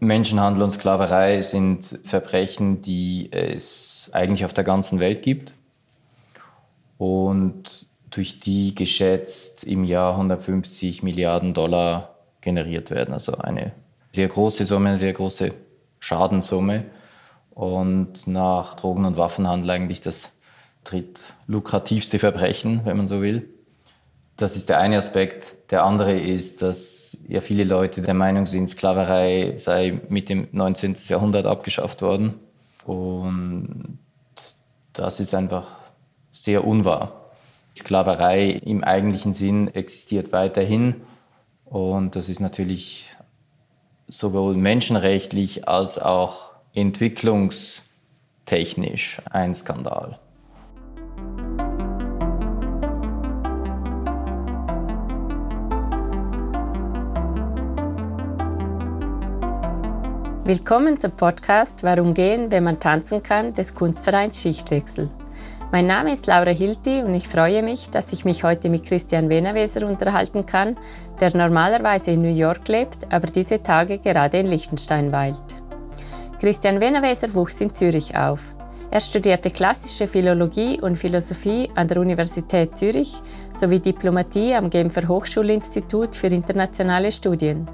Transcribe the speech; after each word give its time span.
Menschenhandel 0.00 0.62
und 0.62 0.70
Sklaverei 0.70 1.40
sind 1.40 1.98
Verbrechen, 2.04 2.82
die 2.82 3.30
es 3.32 4.10
eigentlich 4.12 4.44
auf 4.44 4.52
der 4.52 4.64
ganzen 4.64 5.00
Welt 5.00 5.22
gibt 5.22 5.54
und 6.98 7.86
durch 8.10 8.40
die 8.40 8.74
geschätzt 8.74 9.64
im 9.64 9.84
Jahr 9.84 10.12
150 10.12 11.02
Milliarden 11.02 11.52
Dollar 11.52 12.16
generiert 12.40 12.90
werden. 12.90 13.12
Also 13.12 13.36
eine 13.36 13.72
sehr 14.12 14.28
große 14.28 14.64
Summe, 14.64 14.90
eine 14.90 14.98
sehr 14.98 15.12
große 15.12 15.52
Schadenssumme 15.98 16.84
und 17.50 18.26
nach 18.26 18.74
Drogen- 18.74 19.04
und 19.04 19.16
Waffenhandel 19.16 19.70
eigentlich 19.70 20.00
das 20.00 20.30
drittlukrativste 20.84 22.18
Verbrechen, 22.18 22.82
wenn 22.84 22.96
man 22.96 23.08
so 23.08 23.20
will. 23.20 23.48
Das 24.38 24.56
ist 24.56 24.68
der 24.68 24.78
eine 24.78 24.98
Aspekt. 24.98 25.56
Der 25.72 25.82
andere 25.82 26.16
ist, 26.16 26.62
dass 26.62 27.18
ja 27.26 27.40
viele 27.40 27.64
Leute 27.64 28.02
der 28.02 28.14
Meinung 28.14 28.46
sind, 28.46 28.70
Sklaverei 28.70 29.54
sei 29.58 30.00
mit 30.08 30.28
dem 30.28 30.46
19. 30.52 30.94
Jahrhundert 31.08 31.44
abgeschafft 31.44 32.02
worden. 32.02 32.34
Und 32.86 33.98
das 34.92 35.18
ist 35.18 35.34
einfach 35.34 35.66
sehr 36.30 36.64
unwahr. 36.64 37.32
Sklaverei 37.76 38.50
im 38.50 38.84
eigentlichen 38.84 39.32
Sinn 39.32 39.74
existiert 39.74 40.30
weiterhin. 40.30 40.94
Und 41.64 42.14
das 42.14 42.28
ist 42.28 42.38
natürlich 42.38 43.08
sowohl 44.06 44.54
menschenrechtlich 44.54 45.66
als 45.66 45.98
auch 45.98 46.52
entwicklungstechnisch 46.74 49.20
ein 49.30 49.52
Skandal. 49.52 50.20
Willkommen 60.48 60.98
zum 60.98 61.10
Podcast 61.10 61.82
Warum 61.82 62.14
gehen, 62.14 62.50
wenn 62.50 62.64
man 62.64 62.80
tanzen 62.80 63.22
kann, 63.22 63.52
des 63.52 63.74
Kunstvereins 63.74 64.40
Schichtwechsel. 64.40 65.10
Mein 65.72 65.86
Name 65.86 66.10
ist 66.10 66.26
Laura 66.26 66.52
Hilti 66.52 67.02
und 67.02 67.14
ich 67.14 67.28
freue 67.28 67.62
mich, 67.62 67.90
dass 67.90 68.14
ich 68.14 68.24
mich 68.24 68.44
heute 68.44 68.70
mit 68.70 68.84
Christian 68.84 69.28
Wenerweser 69.28 69.86
unterhalten 69.86 70.46
kann, 70.46 70.78
der 71.20 71.36
normalerweise 71.36 72.12
in 72.12 72.22
New 72.22 72.34
York 72.34 72.66
lebt, 72.66 73.12
aber 73.12 73.26
diese 73.26 73.62
Tage 73.62 73.98
gerade 73.98 74.38
in 74.38 74.46
Liechtenstein 74.46 75.12
weilt. 75.12 75.42
Christian 76.40 76.80
Wenerweser 76.80 77.34
wuchs 77.34 77.60
in 77.60 77.74
Zürich 77.74 78.16
auf. 78.16 78.56
Er 78.90 79.00
studierte 79.00 79.50
klassische 79.50 80.06
Philologie 80.06 80.80
und 80.80 80.96
Philosophie 80.96 81.68
an 81.74 81.88
der 81.88 81.98
Universität 81.98 82.74
Zürich 82.74 83.20
sowie 83.52 83.80
Diplomatie 83.80 84.54
am 84.54 84.70
Genfer 84.70 85.08
Hochschulinstitut 85.08 86.16
für 86.16 86.28
internationale 86.28 87.12
Studien. 87.12 87.68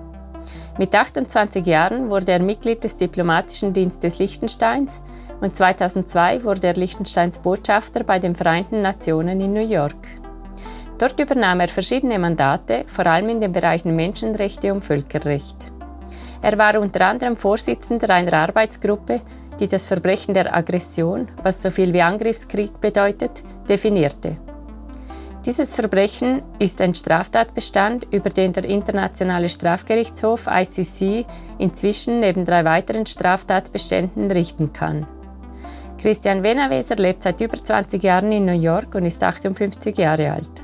Mit 0.77 0.93
28 0.93 1.65
Jahren 1.69 2.11
wurde 2.11 2.33
er 2.33 2.43
Mitglied 2.43 2.83
des 2.83 2.97
Diplomatischen 2.97 3.73
Dienstes 3.73 4.19
Liechtensteins 4.19 5.03
und 5.41 5.55
2002 5.55 6.43
wurde 6.43 6.67
er 6.67 6.75
Liechtensteins 6.75 7.39
Botschafter 7.39 8.03
bei 8.03 8.19
den 8.19 8.35
Vereinten 8.35 8.83
Nationen 8.83 9.41
in 9.41 9.53
New 9.53 9.65
York. 9.65 9.95
Dort 10.99 11.21
übernahm 11.21 11.61
er 11.61 11.69
verschiedene 11.69 12.19
Mandate, 12.19 12.85
vor 12.89 13.07
allem 13.07 13.29
in 13.29 13.41
den 13.41 13.53
Bereichen 13.53 13.95
Menschenrechte 13.95 14.73
und 14.73 14.83
Völkerrecht. 14.83 15.57
Er 16.43 16.59
war 16.59 16.81
unter 16.81 17.07
anderem 17.07 17.37
Vorsitzender 17.37 18.11
einer 18.11 18.33
Arbeitsgruppe, 18.33 19.21
die 19.61 19.69
das 19.69 19.85
Verbrechen 19.85 20.35
der 20.35 20.55
Aggression, 20.57 21.29
was 21.45 21.63
so 21.63 21.71
viel 21.71 21.93
wie 21.93 22.03
Angriffskrieg 22.03 22.81
bedeutet, 22.81 23.45
definierte. 23.69 24.37
Dieses 25.47 25.69
Verbrechen 25.69 26.41
ist 26.59 26.81
ein 26.81 26.95
Straftatbestand, 26.95 28.07
über 28.15 28.31
den 28.31 28.55
der 28.55 28.65
Internationale 28.65 29.51
Strafgerichtshof 29.51 30.47
ICC 30.47 31.27
inzwischen 31.59 32.21
neben 32.21 32.47
drei 32.47 32.65
weiteren 32.65 33.05
Straftatbeständen 33.05 34.31
richten 34.31 34.73
kann. 34.73 35.07
Christian 36.01 36.43
Wenaweser 36.43 36.97
lebt 36.97 37.25
seit 37.25 37.43
über 37.43 37.63
20 37.63 38.03
Jahren 38.03 38.33
in 38.33 38.47
New 38.47 38.59
York 38.59 38.95
und 38.95 39.05
ist 39.05 39.23
58 39.23 39.99
Jahre 39.99 40.33
alt. 40.33 40.63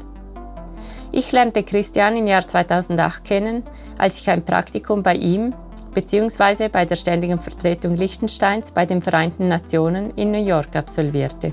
Ich 1.13 1.31
lernte 1.31 1.63
Christian 1.63 2.17
im 2.17 2.27
Jahr 2.27 2.47
2008 2.47 3.25
kennen, 3.25 3.65
als 3.99 4.21
ich 4.21 4.31
ein 4.31 4.45
Praktikum 4.45 5.03
bei 5.03 5.15
ihm 5.15 5.53
bzw. 5.93 6.69
bei 6.69 6.87
der 6.87 6.97
Ständigen 6.97 7.39
Vertretung 7.39 7.97
Liechtensteins 7.97 8.71
bei 8.71 8.87
den 8.87 9.03
Vereinten 9.03 9.49
Nationen 9.49 10.11
in 10.17 10.31
New 10.31 10.43
York 10.43 10.75
absolvierte. 10.75 11.53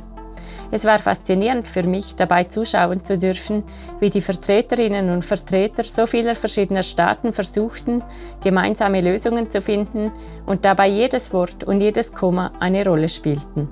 Es 0.72 0.86
war 0.86 1.00
faszinierend 1.00 1.68
für 1.68 1.84
mich, 1.84 2.16
dabei 2.16 2.44
zuschauen 2.46 3.04
zu 3.04 3.18
dürfen, 3.18 3.64
wie 4.00 4.10
die 4.10 4.22
Vertreterinnen 4.22 5.10
und 5.10 5.24
Vertreter 5.24 5.84
so 5.84 6.06
vieler 6.06 6.36
verschiedener 6.36 6.84
Staaten 6.84 7.32
versuchten, 7.32 8.04
gemeinsame 8.44 9.02
Lösungen 9.02 9.50
zu 9.50 9.62
finden 9.62 10.12
und 10.46 10.66
dabei 10.66 10.88
jedes 10.88 11.32
Wort 11.32 11.64
und 11.64 11.82
jedes 11.82 12.14
Komma 12.14 12.52
eine 12.60 12.86
Rolle 12.86 13.08
spielten. 13.08 13.70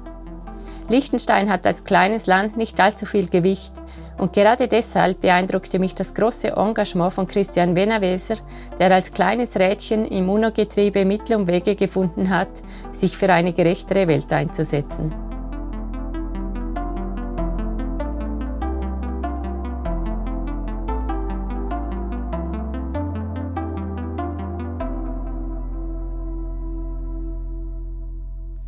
Liechtenstein 0.88 1.50
hat 1.50 1.66
als 1.66 1.84
kleines 1.84 2.28
Land 2.28 2.58
nicht 2.58 2.80
allzu 2.80 3.08
viel 3.08 3.28
Gewicht 3.28 3.74
und 4.18 4.34
gerade 4.34 4.68
deshalb 4.68 5.20
beeindruckte 5.20 5.80
mich 5.80 5.96
das 5.96 6.14
große 6.14 6.50
Engagement 6.50 7.12
von 7.12 7.28
Christian 7.28 7.74
Benaveser, 7.74 8.36
der 8.80 8.92
als 8.92 9.12
kleines 9.12 9.58
Rädchen 9.58 10.06
im 10.06 10.30
UNO-Getriebe 10.30 11.04
Mittel 11.04 11.38
und 11.38 11.48
Wege 11.48 11.76
gefunden 11.76 12.30
hat, 12.30 12.50
sich 12.92 13.18
für 13.18 13.34
eine 13.34 13.52
gerechtere 13.52 14.08
Welt 14.08 14.32
einzusetzen. 14.32 15.25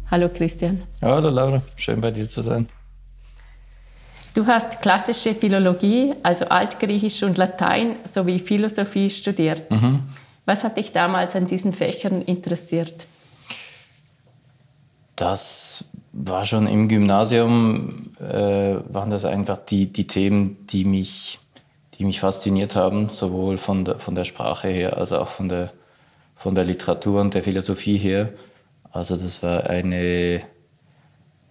Hallo 0.10 0.30
Christian. 0.30 0.84
Hallo 1.02 1.30
Laura, 1.30 1.62
schön 1.76 2.00
bei 2.00 2.12
dir 2.12 2.28
zu 2.30 2.42
sein. 2.42 2.70
Du 4.34 4.46
hast 4.46 4.82
klassische 4.82 5.36
Philologie, 5.36 6.14
also 6.24 6.46
Altgriechisch 6.46 7.24
und 7.24 7.38
Latein 7.38 7.96
sowie 8.06 8.40
Philosophie 8.40 9.10
studiert. 9.10 9.70
Mhm. 9.72 10.04
Was 10.46 10.64
hat 10.64 10.78
dich 10.78 10.94
damals 10.94 11.36
an 11.36 11.48
diesen 11.48 11.74
Fächern 11.74 12.22
interessiert? 12.22 13.06
Das 15.18 15.84
war 16.14 16.46
schon 16.46 16.68
im 16.68 16.88
Gymnasium, 16.88 18.12
äh, 18.22 18.76
waren 18.88 19.10
das 19.10 19.26
einfach 19.26 19.58
die, 19.58 19.88
die 19.88 20.08
Themen, 20.08 20.68
die 20.68 20.86
mich, 20.86 21.40
die 21.98 22.06
mich 22.06 22.22
fasziniert 22.22 22.76
haben, 22.76 23.10
sowohl 23.10 23.58
von 23.58 23.84
der, 23.84 24.00
von 24.00 24.16
der 24.16 24.24
Sprache 24.24 24.70
her 24.70 24.98
als 24.98 25.12
auch 25.12 25.28
von 25.28 25.50
der, 25.50 25.74
von 26.36 26.56
der 26.56 26.64
Literatur 26.64 27.20
und 27.20 27.34
der 27.34 27.44
Philosophie 27.44 27.98
her. 27.98 28.30
Also 28.98 29.16
das 29.16 29.44
war 29.44 29.70
eine, 29.70 30.42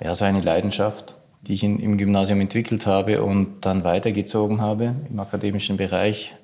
ja, 0.02 0.14
so 0.16 0.24
eine 0.24 0.40
Leidenschaft, 0.40 1.14
die 1.42 1.54
ich 1.54 1.62
in, 1.62 1.78
im 1.78 1.96
Gymnasium 1.96 2.40
entwickelt 2.40 2.86
habe 2.86 3.22
und 3.22 3.60
dann 3.60 3.84
weitergezogen 3.84 4.60
habe 4.60 4.96
im 5.08 5.20
akademischen 5.20 5.76
Bereich. 5.76 6.34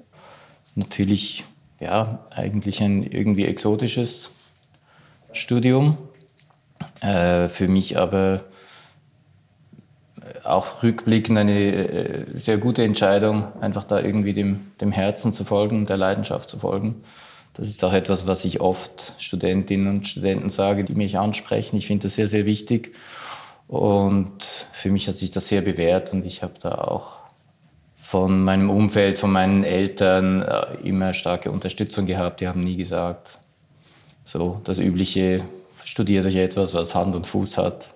Natürlich, 0.76 1.42
ja, 1.80 2.20
eigentlich 2.30 2.80
ein 2.80 3.02
irgendwie 3.02 3.46
exotisches 3.46 4.30
Studium. 5.32 5.98
Äh, 7.00 7.48
für 7.48 7.66
mich 7.66 7.98
aber 7.98 8.44
auch 10.44 10.84
rückblickend 10.84 11.36
eine 11.36 11.72
äh, 11.72 12.38
sehr 12.38 12.58
gute 12.58 12.84
Entscheidung, 12.84 13.48
einfach 13.60 13.82
da 13.82 14.00
irgendwie 14.00 14.34
dem, 14.34 14.70
dem 14.80 14.92
Herzen 14.92 15.32
zu 15.32 15.44
folgen, 15.44 15.84
der 15.84 15.96
Leidenschaft 15.96 16.48
zu 16.48 16.60
folgen. 16.60 17.02
Das 17.54 17.68
ist 17.68 17.84
auch 17.84 17.92
etwas, 17.92 18.26
was 18.26 18.44
ich 18.44 18.60
oft 18.60 19.14
Studentinnen 19.18 19.88
und 19.88 20.08
Studenten 20.08 20.48
sage, 20.48 20.84
die 20.84 20.94
mich 20.94 21.18
ansprechen. 21.18 21.76
Ich 21.76 21.86
finde 21.86 22.04
das 22.04 22.14
sehr, 22.14 22.28
sehr 22.28 22.46
wichtig. 22.46 22.94
Und 23.68 24.66
für 24.72 24.90
mich 24.90 25.08
hat 25.08 25.16
sich 25.16 25.30
das 25.30 25.48
sehr 25.48 25.62
bewährt 25.62 26.12
und 26.12 26.26
ich 26.26 26.42
habe 26.42 26.54
da 26.60 26.74
auch 26.74 27.22
von 27.96 28.42
meinem 28.44 28.68
Umfeld, 28.68 29.18
von 29.18 29.32
meinen 29.32 29.64
Eltern 29.64 30.42
äh, 30.42 30.76
immer 30.82 31.14
starke 31.14 31.50
Unterstützung 31.50 32.04
gehabt. 32.04 32.40
Die 32.40 32.48
haben 32.48 32.62
nie 32.62 32.76
gesagt, 32.76 33.38
so 34.24 34.60
das 34.64 34.78
Übliche, 34.78 35.42
studiert 35.84 36.26
euch 36.26 36.36
etwas, 36.36 36.74
was 36.74 36.94
Hand 36.94 37.14
und 37.16 37.26
Fuß 37.26 37.58
hat. 37.58 37.88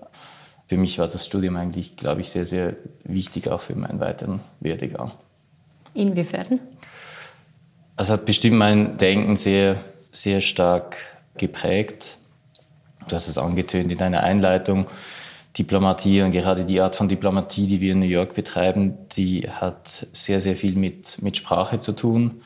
Für 0.68 0.76
mich 0.76 0.98
war 0.98 1.08
das 1.08 1.26
Studium 1.26 1.56
eigentlich, 1.56 1.96
glaube 1.96 2.22
ich, 2.22 2.30
sehr, 2.30 2.46
sehr 2.46 2.76
wichtig, 3.04 3.48
auch 3.48 3.60
für 3.60 3.74
meinen 3.74 4.00
weiteren 4.00 4.40
Werdegang. 4.60 5.12
Inwiefern? 5.94 6.60
Es 7.98 8.10
hat 8.10 8.26
bestimmt 8.26 8.58
mein 8.58 8.98
Denken 8.98 9.36
sehr, 9.36 9.76
sehr 10.12 10.42
stark 10.42 10.98
geprägt. 11.38 12.18
Du 13.08 13.16
hast 13.16 13.28
es 13.28 13.38
angetönt 13.38 13.90
in 13.90 13.96
deiner 13.96 14.22
Einleitung. 14.22 14.86
Diplomatie 15.56 16.20
und 16.20 16.32
gerade 16.32 16.66
die 16.66 16.82
Art 16.82 16.96
von 16.96 17.08
Diplomatie, 17.08 17.66
die 17.66 17.80
wir 17.80 17.92
in 17.92 18.00
New 18.00 18.06
York 18.06 18.34
betreiben, 18.34 18.98
die 19.16 19.48
hat 19.48 20.06
sehr, 20.12 20.40
sehr 20.40 20.54
viel 20.54 20.76
mit, 20.76 21.22
mit 21.22 21.38
Sprache 21.38 21.80
zu 21.80 21.92
tun 21.92 22.42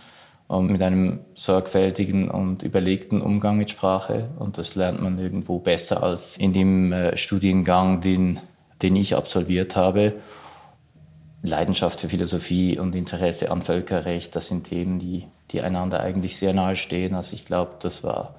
und 0.46 0.70
mit 0.70 0.80
einem 0.82 1.18
sorgfältigen 1.34 2.30
und 2.30 2.62
überlegten 2.62 3.20
Umgang 3.20 3.56
mit 3.56 3.70
Sprache. 3.70 4.28
Und 4.38 4.58
das 4.58 4.76
lernt 4.76 5.02
man 5.02 5.18
irgendwo 5.18 5.58
besser 5.58 6.04
als 6.04 6.36
in 6.36 6.52
dem 6.52 6.92
äh, 6.92 7.16
Studiengang, 7.16 8.00
den, 8.00 8.38
den 8.82 8.94
ich 8.94 9.16
absolviert 9.16 9.74
habe. 9.74 10.12
Leidenschaft 11.42 12.00
für 12.00 12.08
Philosophie 12.08 12.78
und 12.78 12.94
Interesse 12.94 13.50
an 13.50 13.62
Völkerrecht, 13.62 14.36
das 14.36 14.48
sind 14.48 14.64
Themen, 14.64 14.98
die, 14.98 15.26
die 15.50 15.62
einander 15.62 16.00
eigentlich 16.00 16.36
sehr 16.36 16.52
nahe 16.52 16.76
stehen. 16.76 17.14
Also 17.14 17.34
ich 17.34 17.46
glaube, 17.46 17.72
das 17.80 18.04
war 18.04 18.34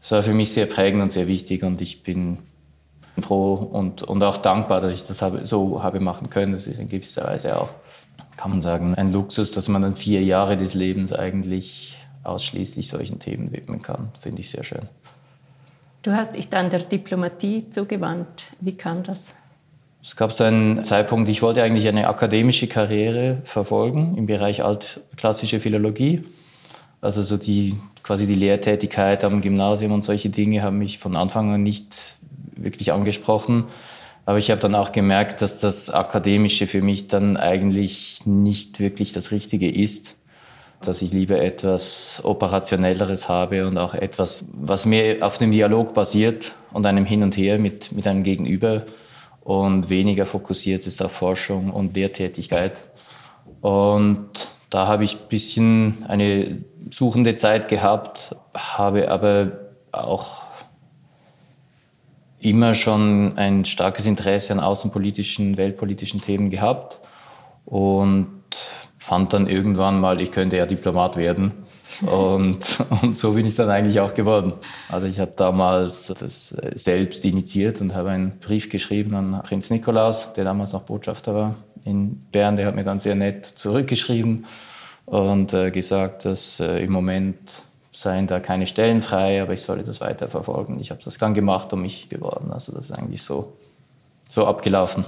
das 0.00 0.12
war 0.12 0.22
für 0.22 0.32
mich 0.34 0.52
sehr 0.52 0.66
prägend 0.66 1.02
und 1.02 1.12
sehr 1.12 1.26
wichtig 1.26 1.62
und 1.62 1.80
ich 1.80 2.02
bin 2.02 2.38
froh 3.20 3.54
und, 3.54 4.02
und 4.02 4.22
auch 4.22 4.38
dankbar, 4.38 4.80
dass 4.80 4.94
ich 4.94 5.06
das 5.06 5.20
habe, 5.20 5.44
so 5.44 5.82
habe 5.82 6.00
machen 6.00 6.30
können. 6.30 6.52
Das 6.52 6.66
ist 6.66 6.78
in 6.78 6.88
gewisser 6.88 7.24
Weise 7.24 7.60
auch, 7.60 7.68
kann 8.36 8.50
man 8.50 8.62
sagen, 8.62 8.94
ein 8.94 9.12
Luxus, 9.12 9.52
dass 9.52 9.68
man 9.68 9.82
dann 9.82 9.96
vier 9.96 10.22
Jahre 10.22 10.56
des 10.56 10.72
Lebens 10.72 11.12
eigentlich 11.12 11.98
ausschließlich 12.22 12.88
solchen 12.88 13.18
Themen 13.18 13.52
widmen 13.52 13.82
kann. 13.82 14.10
Finde 14.18 14.40
ich 14.40 14.50
sehr 14.50 14.64
schön. 14.64 14.88
Du 16.02 16.12
hast 16.12 16.34
dich 16.34 16.48
dann 16.48 16.70
der 16.70 16.80
Diplomatie 16.80 17.68
zugewandt. 17.68 18.46
Wie 18.60 18.74
kam 18.74 19.02
das? 19.02 19.34
Es 20.02 20.16
gab 20.16 20.32
so 20.32 20.44
einen 20.44 20.82
Zeitpunkt, 20.82 21.28
ich 21.28 21.42
wollte 21.42 21.62
eigentlich 21.62 21.86
eine 21.86 22.08
akademische 22.08 22.66
Karriere 22.66 23.38
verfolgen 23.44 24.14
im 24.16 24.24
Bereich 24.24 24.64
altklassische 24.64 25.60
Philologie. 25.60 26.24
Also 27.02 27.22
so 27.22 27.36
die 27.36 27.76
quasi 28.02 28.26
die 28.26 28.34
Lehrtätigkeit 28.34 29.24
am 29.24 29.42
Gymnasium 29.42 29.92
und 29.92 30.02
solche 30.02 30.30
Dinge 30.30 30.62
haben 30.62 30.78
mich 30.78 30.98
von 30.98 31.16
Anfang 31.16 31.52
an 31.52 31.62
nicht 31.62 32.16
wirklich 32.56 32.92
angesprochen. 32.92 33.64
Aber 34.24 34.38
ich 34.38 34.50
habe 34.50 34.60
dann 34.60 34.74
auch 34.74 34.92
gemerkt, 34.92 35.42
dass 35.42 35.60
das 35.60 35.90
Akademische 35.90 36.66
für 36.66 36.80
mich 36.80 37.08
dann 37.08 37.36
eigentlich 37.36 38.20
nicht 38.24 38.80
wirklich 38.80 39.12
das 39.12 39.32
Richtige 39.32 39.70
ist. 39.70 40.14
Dass 40.82 41.02
ich 41.02 41.12
lieber 41.12 41.38
etwas 41.40 42.22
Operationelleres 42.24 43.28
habe 43.28 43.66
und 43.66 43.76
auch 43.76 43.92
etwas, 43.92 44.44
was 44.50 44.86
mehr 44.86 45.26
auf 45.26 45.36
dem 45.36 45.52
Dialog 45.52 45.92
basiert 45.92 46.52
und 46.72 46.86
einem 46.86 47.04
Hin 47.04 47.22
und 47.22 47.36
Her 47.36 47.58
mit, 47.58 47.92
mit 47.92 48.06
einem 48.06 48.22
Gegenüber 48.22 48.84
und 49.50 49.90
weniger 49.90 50.26
fokussiert 50.26 50.86
ist 50.86 51.02
auf 51.02 51.10
Forschung 51.10 51.70
und 51.70 51.96
Lehrtätigkeit. 51.96 52.74
Und 53.60 54.28
da 54.70 54.86
habe 54.86 55.02
ich 55.02 55.14
ein 55.14 55.28
bisschen 55.28 56.04
eine 56.06 56.58
suchende 56.88 57.34
Zeit 57.34 57.66
gehabt, 57.66 58.36
habe 58.56 59.10
aber 59.10 59.50
auch 59.90 60.42
immer 62.38 62.74
schon 62.74 63.36
ein 63.38 63.64
starkes 63.64 64.06
Interesse 64.06 64.52
an 64.52 64.60
außenpolitischen, 64.60 65.56
weltpolitischen 65.56 66.20
Themen 66.20 66.50
gehabt 66.50 67.00
und 67.64 68.39
fand 69.10 69.32
dann 69.32 69.48
irgendwann 69.48 69.98
mal, 69.98 70.20
ich 70.20 70.30
könnte 70.30 70.56
ja 70.56 70.66
Diplomat 70.66 71.16
werden. 71.16 71.50
Und, 72.02 72.78
und 73.02 73.16
so 73.16 73.32
bin 73.32 73.44
ich 73.44 73.56
dann 73.56 73.68
eigentlich 73.68 73.98
auch 73.98 74.14
geworden. 74.14 74.52
Also 74.88 75.08
ich 75.08 75.18
habe 75.18 75.32
damals 75.34 76.14
das 76.20 76.54
selbst 76.76 77.24
initiiert 77.24 77.80
und 77.80 77.92
habe 77.92 78.10
einen 78.10 78.38
Brief 78.38 78.68
geschrieben 78.68 79.16
an 79.16 79.40
Prinz 79.42 79.68
Nikolaus, 79.68 80.32
der 80.34 80.44
damals 80.44 80.72
noch 80.72 80.82
Botschafter 80.82 81.34
war 81.34 81.56
in 81.84 82.20
Bern. 82.30 82.54
Der 82.54 82.68
hat 82.68 82.76
mir 82.76 82.84
dann 82.84 83.00
sehr 83.00 83.16
nett 83.16 83.46
zurückgeschrieben 83.46 84.46
und 85.06 85.54
äh, 85.54 85.72
gesagt, 85.72 86.24
dass 86.24 86.60
äh, 86.60 86.78
im 86.84 86.92
Moment 86.92 87.64
seien 87.92 88.28
da 88.28 88.38
keine 88.38 88.68
Stellen 88.68 89.02
frei, 89.02 89.42
aber 89.42 89.54
ich 89.54 89.62
solle 89.62 89.82
das 89.82 90.00
weiter 90.00 90.28
verfolgen. 90.28 90.78
Ich 90.78 90.92
habe 90.92 91.00
das 91.04 91.18
dann 91.18 91.34
gemacht 91.34 91.72
und 91.72 91.82
mich 91.82 92.08
beworben. 92.08 92.52
Also 92.52 92.70
das 92.70 92.84
ist 92.84 92.92
eigentlich 92.92 93.24
so, 93.24 93.54
so 94.28 94.46
abgelaufen. 94.46 95.04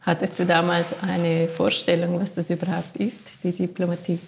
Hattest 0.00 0.38
du 0.38 0.46
damals 0.46 0.94
eine 1.02 1.48
Vorstellung, 1.48 2.20
was 2.20 2.32
das 2.32 2.50
überhaupt 2.50 2.96
ist, 2.96 3.32
die 3.42 3.52
Diplomatie? 3.52 4.18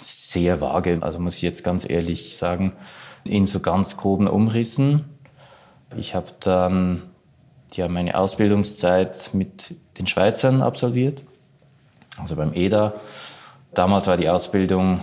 Sehr 0.00 0.60
vage, 0.60 0.98
also 1.00 1.20
muss 1.20 1.36
ich 1.36 1.42
jetzt 1.42 1.62
ganz 1.62 1.88
ehrlich 1.88 2.36
sagen, 2.36 2.72
in 3.22 3.46
so 3.46 3.60
ganz 3.60 3.96
groben 3.96 4.26
Umrissen. 4.26 5.04
Ich 5.96 6.14
habe 6.14 6.32
dann 6.40 7.02
ja, 7.72 7.88
meine 7.88 8.16
Ausbildungszeit 8.16 9.30
mit 9.32 9.74
den 9.98 10.06
Schweizern 10.06 10.62
absolviert, 10.62 11.22
also 12.18 12.36
beim 12.36 12.52
EDA 12.52 12.94
Damals 13.74 14.06
war 14.06 14.16
die 14.16 14.28
Ausbildung 14.28 15.00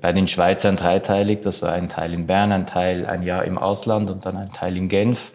bei 0.00 0.12
den 0.12 0.28
Schweizern 0.28 0.76
dreiteilig. 0.76 1.40
Das 1.40 1.62
war 1.62 1.72
ein 1.72 1.88
Teil 1.88 2.14
in 2.14 2.26
Bern, 2.26 2.52
ein 2.52 2.66
Teil 2.66 3.06
ein 3.06 3.22
Jahr 3.22 3.44
im 3.44 3.58
Ausland 3.58 4.10
und 4.10 4.24
dann 4.24 4.36
ein 4.36 4.52
Teil 4.52 4.76
in 4.76 4.88
Genf. 4.88 5.32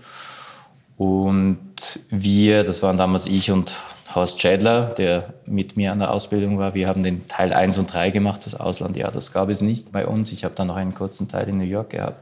Und 0.95 1.99
wir, 2.09 2.63
das 2.63 2.81
waren 2.81 2.97
damals 2.97 3.27
ich 3.27 3.51
und 3.51 3.73
Horst 4.13 4.41
Schädler, 4.41 4.95
der 4.97 5.33
mit 5.45 5.75
mir 5.77 5.91
an 5.91 5.99
der 5.99 6.11
Ausbildung 6.11 6.57
war, 6.57 6.73
wir 6.73 6.87
haben 6.87 7.03
den 7.03 7.27
Teil 7.27 7.53
1 7.53 7.77
und 7.77 7.91
3 7.91 8.09
gemacht, 8.11 8.45
das 8.45 8.55
Auslandjahr. 8.55 9.11
Das 9.11 9.33
gab 9.33 9.49
es 9.49 9.61
nicht 9.61 9.91
bei 9.91 10.07
uns. 10.07 10.31
Ich 10.31 10.43
habe 10.43 10.55
dann 10.55 10.67
noch 10.67 10.75
einen 10.75 10.93
kurzen 10.93 11.27
Teil 11.27 11.49
in 11.49 11.57
New 11.57 11.65
York 11.65 11.91
gehabt. 11.91 12.19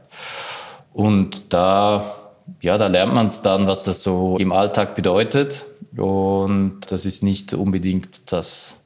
Und 0.92 1.52
da, 1.52 2.16
ja, 2.60 2.78
da 2.78 2.88
lernt 2.88 3.14
man 3.14 3.26
es 3.26 3.42
dann, 3.42 3.66
was 3.66 3.84
das 3.84 4.02
so 4.02 4.36
im 4.38 4.52
Alltag 4.52 4.94
bedeutet. 4.94 5.64
Und 5.96 6.80
das 6.88 7.06
ist 7.06 7.22
nicht 7.22 7.54
unbedingt 7.54 8.32
das 8.32 8.80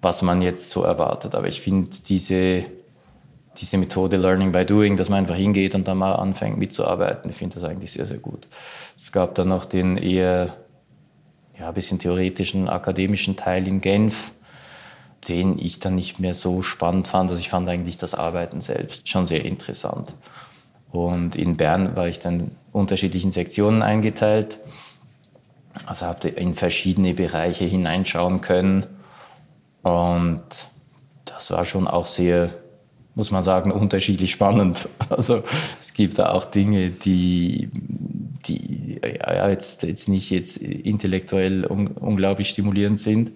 was 0.00 0.22
man 0.22 0.42
jetzt 0.42 0.70
so 0.70 0.82
erwartet. 0.82 1.34
Aber 1.34 1.48
ich 1.48 1.60
finde 1.60 1.90
diese, 2.08 2.64
diese 3.56 3.78
Methode 3.78 4.16
Learning 4.16 4.52
by 4.52 4.64
Doing, 4.64 4.96
dass 4.96 5.08
man 5.08 5.20
einfach 5.20 5.36
hingeht 5.36 5.74
und 5.74 5.88
dann 5.88 5.98
mal 5.98 6.12
anfängt 6.12 6.58
mitzuarbeiten, 6.58 7.30
ich 7.30 7.36
finde 7.36 7.56
das 7.56 7.64
eigentlich 7.64 7.92
sehr, 7.92 8.06
sehr 8.06 8.18
gut. 8.18 8.46
Es 8.96 9.12
gab 9.12 9.34
dann 9.34 9.48
noch 9.48 9.64
den 9.64 9.96
eher 9.96 10.54
ja, 11.58 11.70
bisschen 11.70 11.98
theoretischen, 11.98 12.68
akademischen 12.68 13.36
Teil 13.36 13.66
in 13.66 13.80
Genf, 13.80 14.32
den 15.28 15.58
ich 15.58 15.80
dann 15.80 15.94
nicht 15.94 16.20
mehr 16.20 16.34
so 16.34 16.62
spannend 16.62 17.08
fand. 17.08 17.30
Also 17.30 17.40
ich 17.40 17.48
fand 17.48 17.68
eigentlich 17.68 17.98
das 17.98 18.14
Arbeiten 18.14 18.60
selbst 18.60 19.08
schon 19.08 19.26
sehr 19.26 19.44
interessant. 19.44 20.14
Und 20.90 21.36
in 21.36 21.56
Bern 21.56 21.96
war 21.96 22.08
ich 22.08 22.18
dann 22.20 22.52
unterschiedlichen 22.72 23.32
Sektionen 23.32 23.82
eingeteilt. 23.82 24.58
Also 25.86 26.06
habe 26.06 26.28
in 26.28 26.54
verschiedene 26.54 27.14
Bereiche 27.14 27.64
hineinschauen 27.64 28.40
können 28.40 28.86
und 29.82 30.42
das 31.24 31.50
war 31.50 31.64
schon 31.64 31.86
auch 31.86 32.06
sehr, 32.06 32.50
muss 33.14 33.30
man 33.30 33.44
sagen, 33.44 33.70
unterschiedlich 33.70 34.32
spannend. 34.32 34.88
Also 35.08 35.42
es 35.80 35.94
gibt 35.94 36.18
da 36.18 36.32
auch 36.32 36.44
Dinge, 36.44 36.90
die, 36.90 37.70
die 38.46 39.00
ja, 39.02 39.48
jetzt, 39.48 39.82
jetzt 39.82 40.08
nicht 40.08 40.30
jetzt 40.30 40.58
intellektuell 40.58 41.66
un, 41.66 41.88
unglaublich 41.88 42.48
stimulierend 42.50 42.98
sind. 42.98 43.32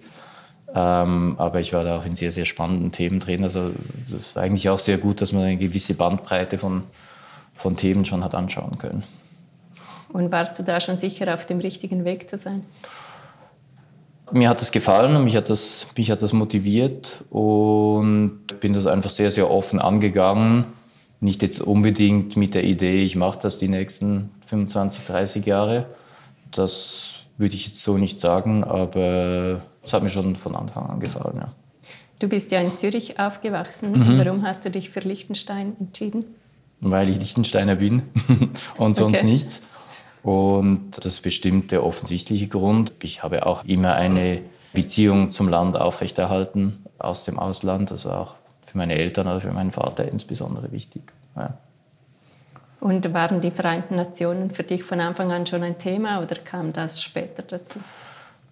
Ähm, 0.75 1.35
aber 1.37 1.59
ich 1.59 1.73
war 1.73 1.83
da 1.83 1.97
auch 1.97 2.05
in 2.05 2.15
sehr, 2.15 2.31
sehr 2.31 2.45
spannenden 2.45 2.91
Themen 2.91 3.19
drin. 3.19 3.43
Also 3.43 3.71
es 4.15 4.35
war 4.35 4.43
eigentlich 4.43 4.69
auch 4.69 4.79
sehr 4.79 4.97
gut, 4.97 5.21
dass 5.21 5.31
man 5.31 5.43
eine 5.43 5.57
gewisse 5.57 5.93
Bandbreite 5.93 6.57
von, 6.57 6.83
von 7.53 7.77
Themen 7.77 8.05
schon 8.05 8.23
hat 8.23 8.33
anschauen 8.33 8.77
können. 8.77 9.03
Und 10.09 10.31
warst 10.31 10.57
du 10.57 10.63
da 10.63 10.79
schon 10.79 10.97
sicher, 10.97 11.33
auf 11.33 11.45
dem 11.45 11.59
richtigen 11.59 12.05
Weg 12.05 12.29
zu 12.29 12.37
sein? 12.37 12.63
mir 14.33 14.49
hat 14.49 14.61
das 14.61 14.71
gefallen 14.71 15.15
und 15.15 15.23
mich 15.23 15.35
hat 15.35 15.49
das, 15.49 15.87
mich 15.95 16.09
hat 16.11 16.21
das 16.21 16.33
motiviert 16.33 17.23
und 17.29 18.59
bin 18.59 18.73
das 18.73 18.87
einfach 18.87 19.11
sehr, 19.11 19.31
sehr 19.31 19.49
offen 19.49 19.79
angegangen. 19.79 20.65
Nicht 21.19 21.41
jetzt 21.41 21.61
unbedingt 21.61 22.35
mit 22.35 22.55
der 22.55 22.63
Idee, 22.63 23.03
ich 23.03 23.15
mache 23.15 23.39
das 23.41 23.57
die 23.57 23.67
nächsten 23.67 24.31
25, 24.45 25.05
30 25.05 25.45
Jahre. 25.45 25.85
Das 26.51 27.23
würde 27.37 27.55
ich 27.55 27.67
jetzt 27.67 27.81
so 27.81 27.97
nicht 27.97 28.19
sagen, 28.19 28.63
aber 28.63 29.61
es 29.83 29.93
hat 29.93 30.03
mir 30.03 30.09
schon 30.09 30.35
von 30.35 30.55
Anfang 30.55 30.89
an 30.89 30.99
gefallen. 30.99 31.37
Ja. 31.37 31.51
Du 32.19 32.27
bist 32.29 32.51
ja 32.51 32.61
in 32.61 32.77
Zürich 32.77 33.19
aufgewachsen. 33.19 33.91
Mhm. 33.91 34.17
Warum 34.17 34.43
hast 34.43 34.65
du 34.65 34.71
dich 34.71 34.89
für 34.89 35.01
Liechtenstein 35.01 35.75
entschieden? 35.79 36.25
Weil 36.79 37.09
ich 37.09 37.17
Liechtensteiner 37.17 37.75
bin 37.75 38.03
und 38.77 38.95
sonst 38.95 39.19
okay. 39.19 39.27
nichts. 39.27 39.61
Und 40.21 40.91
das 40.97 41.05
ist 41.05 41.21
bestimmt 41.21 41.71
der 41.71 41.83
offensichtliche 41.83 42.47
Grund. 42.47 42.93
Ich 43.01 43.23
habe 43.23 43.45
auch 43.45 43.65
immer 43.65 43.95
eine 43.95 44.39
Beziehung 44.71 45.31
zum 45.31 45.49
Land 45.49 45.75
aufrechterhalten 45.75 46.85
aus 46.97 47.25
dem 47.25 47.39
Ausland. 47.39 47.91
Das 47.91 48.05
war 48.05 48.19
auch 48.19 48.35
für 48.65 48.77
meine 48.77 48.95
Eltern 48.95 49.27
oder 49.27 49.41
für 49.41 49.51
meinen 49.51 49.71
Vater 49.71 50.07
insbesondere 50.09 50.71
wichtig. 50.71 51.01
Ja. 51.35 51.57
Und 52.83 53.13
waren 53.13 53.39
die 53.39 53.51
Vereinten 53.51 53.95
Nationen 53.95 54.51
für 54.51 54.63
dich 54.63 54.83
von 54.83 54.99
Anfang 54.99 55.31
an 55.31 55.45
schon 55.45 55.63
ein 55.63 55.77
Thema 55.77 56.21
oder 56.21 56.35
kam 56.35 56.73
das 56.73 57.01
später 57.01 57.41
dazu? 57.41 57.79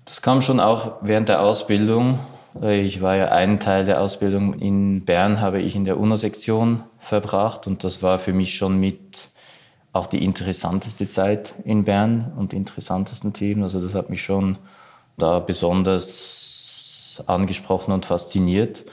Das 0.05 0.21
kam 0.21 0.41
schon 0.41 0.61
auch 0.61 0.99
während 1.01 1.27
der 1.27 1.41
Ausbildung. 1.41 2.17
Ich 2.61 3.01
war 3.01 3.17
ja 3.17 3.25
einen 3.25 3.59
Teil 3.59 3.83
der 3.83 3.99
Ausbildung 3.99 4.53
in 4.53 5.03
Bern, 5.03 5.41
habe 5.41 5.59
ich 5.59 5.75
in 5.75 5.83
der 5.83 5.99
UNO-Sektion 5.99 6.85
verbracht 6.97 7.67
und 7.67 7.83
das 7.83 8.03
war 8.03 8.19
für 8.19 8.31
mich 8.31 8.55
schon 8.55 8.79
mit 8.79 9.27
auch 9.91 10.07
die 10.07 10.23
interessanteste 10.23 11.09
Zeit 11.09 11.53
in 11.65 11.83
Bern 11.83 12.31
und 12.37 12.53
die 12.53 12.55
interessantesten 12.55 13.33
Themen. 13.33 13.63
Also 13.63 13.81
das 13.81 13.95
hat 13.95 14.09
mich 14.09 14.23
schon 14.23 14.57
da 15.17 15.39
besonders 15.39 17.21
angesprochen 17.27 17.91
und 17.91 18.05
fasziniert. 18.05 18.85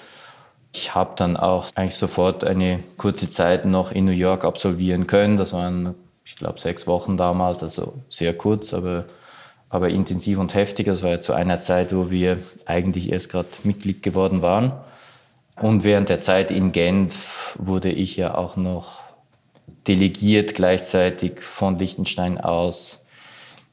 Ich 0.73 0.95
habe 0.95 1.13
dann 1.17 1.37
auch 1.37 1.67
eigentlich 1.75 1.97
sofort 1.97 2.45
eine 2.45 2.81
kurze 2.97 3.29
Zeit 3.29 3.65
noch 3.65 3.91
in 3.91 4.05
New 4.05 4.13
York 4.13 4.45
absolvieren 4.45 5.07
können. 5.07 5.37
Das 5.37 5.53
waren, 5.53 5.95
ich 6.25 6.37
glaube, 6.37 6.61
sechs 6.61 6.87
Wochen 6.87 7.17
damals, 7.17 7.63
also 7.63 7.95
sehr 8.11 8.37
kurz, 8.37 8.75
aber, 8.75 9.07
aber 9.71 9.89
intensiv 9.89 10.39
und 10.39 10.55
heftig. 10.55 10.87
Das 10.87 11.03
war 11.03 11.11
ja 11.11 11.21
zu 11.21 11.33
einer 11.33 11.59
Zeit, 11.59 11.95
wo 11.95 12.11
wir 12.11 12.39
eigentlich 12.67 13.11
erst 13.11 13.31
gerade 13.31 13.49
Mitglied 13.65 14.03
geworden 14.03 14.43
waren. 14.43 14.73
Und 15.57 15.85
während 15.85 16.09
der 16.09 16.19
Zeit 16.19 16.51
in 16.51 16.73
Genf 16.73 17.57
wurde 17.59 17.91
ich 17.91 18.17
ja 18.17 18.37
auch 18.37 18.57
noch 18.57 19.09
delegiert 19.87 20.55
gleichzeitig 20.55 21.41
von 21.41 21.79
Liechtenstein 21.79 22.39
aus 22.39 23.05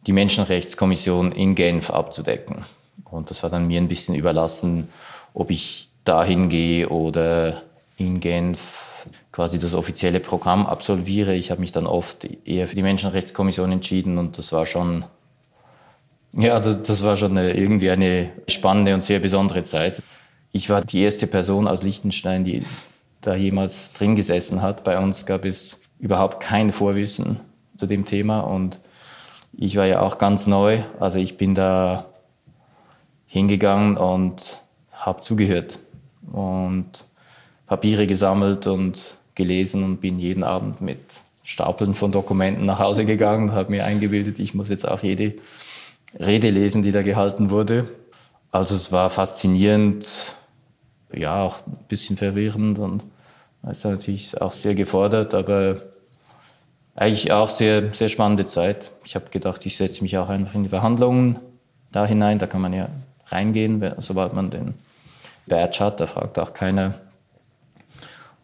die 0.07 0.13
Menschenrechtskommission 0.13 1.31
in 1.31 1.55
Genf 1.55 1.89
abzudecken. 1.89 2.65
Und 3.03 3.29
das 3.29 3.43
war 3.43 3.49
dann 3.49 3.67
mir 3.67 3.79
ein 3.79 3.87
bisschen 3.87 4.15
überlassen, 4.15 4.89
ob 5.33 5.51
ich 5.51 5.89
dahin 6.05 6.49
gehe 6.49 6.87
oder 6.87 7.63
in 7.97 8.19
Genf 8.19 8.85
quasi 9.31 9.59
das 9.59 9.73
offizielle 9.73 10.19
Programm 10.19 10.65
absolviere. 10.65 11.35
Ich 11.35 11.51
habe 11.51 11.59
mich 11.59 11.71
dann 11.71 11.87
oft 11.87 12.25
eher 12.45 12.67
für 12.67 12.75
die 12.75 12.83
Menschenrechtskommission 12.83 13.71
entschieden 13.71 14.17
und 14.17 14.37
das 14.37 14.53
war 14.53 14.65
schon, 14.65 15.03
ja, 16.33 16.59
das, 16.59 16.81
das 16.83 17.03
war 17.03 17.15
schon 17.15 17.37
eine, 17.37 17.53
irgendwie 17.53 17.89
eine 17.89 18.31
spannende 18.47 18.93
und 18.93 19.03
sehr 19.03 19.19
besondere 19.19 19.63
Zeit. 19.63 20.01
Ich 20.51 20.69
war 20.69 20.81
die 20.81 21.01
erste 21.01 21.27
Person 21.27 21.67
aus 21.67 21.83
Liechtenstein, 21.83 22.45
die 22.45 22.63
da 23.21 23.35
jemals 23.35 23.91
drin 23.93 24.15
gesessen 24.15 24.61
hat. 24.61 24.83
Bei 24.83 24.97
uns 24.99 25.25
gab 25.25 25.43
es 25.43 25.81
überhaupt 25.99 26.41
kein 26.41 26.71
Vorwissen 26.71 27.41
zu 27.77 27.87
dem 27.87 28.05
Thema 28.05 28.39
und 28.39 28.79
ich 29.57 29.75
war 29.75 29.85
ja 29.85 30.01
auch 30.01 30.17
ganz 30.17 30.47
neu. 30.47 30.79
Also 30.99 31.17
ich 31.17 31.37
bin 31.37 31.55
da 31.55 32.05
hingegangen 33.27 33.97
und 33.97 34.61
habe 34.91 35.21
zugehört 35.21 35.79
und 36.31 37.05
Papiere 37.67 38.07
gesammelt 38.07 38.67
und 38.67 39.17
gelesen 39.33 39.83
und 39.83 40.01
bin 40.01 40.19
jeden 40.19 40.43
Abend 40.43 40.81
mit 40.81 40.99
Stapeln 41.43 41.93
von 41.93 42.11
Dokumenten 42.11 42.65
nach 42.65 42.79
Hause 42.79 43.05
gegangen, 43.05 43.51
habe 43.51 43.71
mir 43.71 43.85
eingebildet, 43.85 44.39
ich 44.39 44.55
muss 44.55 44.69
jetzt 44.69 44.87
auch 44.87 45.03
jede 45.03 45.35
Rede 46.19 46.49
lesen, 46.49 46.81
die 46.81 46.91
da 46.91 47.01
gehalten 47.01 47.49
wurde. 47.49 47.87
Also 48.51 48.73
es 48.75 48.91
war 48.91 49.09
faszinierend, 49.09 50.33
ja, 51.13 51.43
auch 51.43 51.57
ein 51.67 51.77
bisschen 51.87 52.17
verwirrend 52.17 52.79
und 52.79 53.05
ist 53.69 53.83
natürlich 53.83 54.39
auch 54.41 54.51
sehr 54.51 54.75
gefordert, 54.75 55.33
aber 55.33 55.81
eigentlich 56.95 57.31
auch 57.31 57.49
sehr, 57.49 57.93
sehr 57.93 58.09
spannende 58.09 58.45
Zeit. 58.45 58.91
Ich 59.03 59.15
habe 59.15 59.29
gedacht, 59.29 59.65
ich 59.65 59.75
setze 59.75 60.01
mich 60.01 60.17
auch 60.17 60.29
einfach 60.29 60.55
in 60.55 60.63
die 60.63 60.69
Verhandlungen 60.69 61.39
da 61.91 62.05
hinein. 62.05 62.39
Da 62.39 62.47
kann 62.47 62.61
man 62.61 62.73
ja 62.73 62.89
reingehen, 63.27 63.93
sobald 63.99 64.33
man 64.33 64.49
den 64.49 64.75
Badge 65.47 65.79
hat. 65.79 65.99
Da 65.99 66.07
fragt 66.07 66.37
auch 66.39 66.53
keiner. 66.53 66.95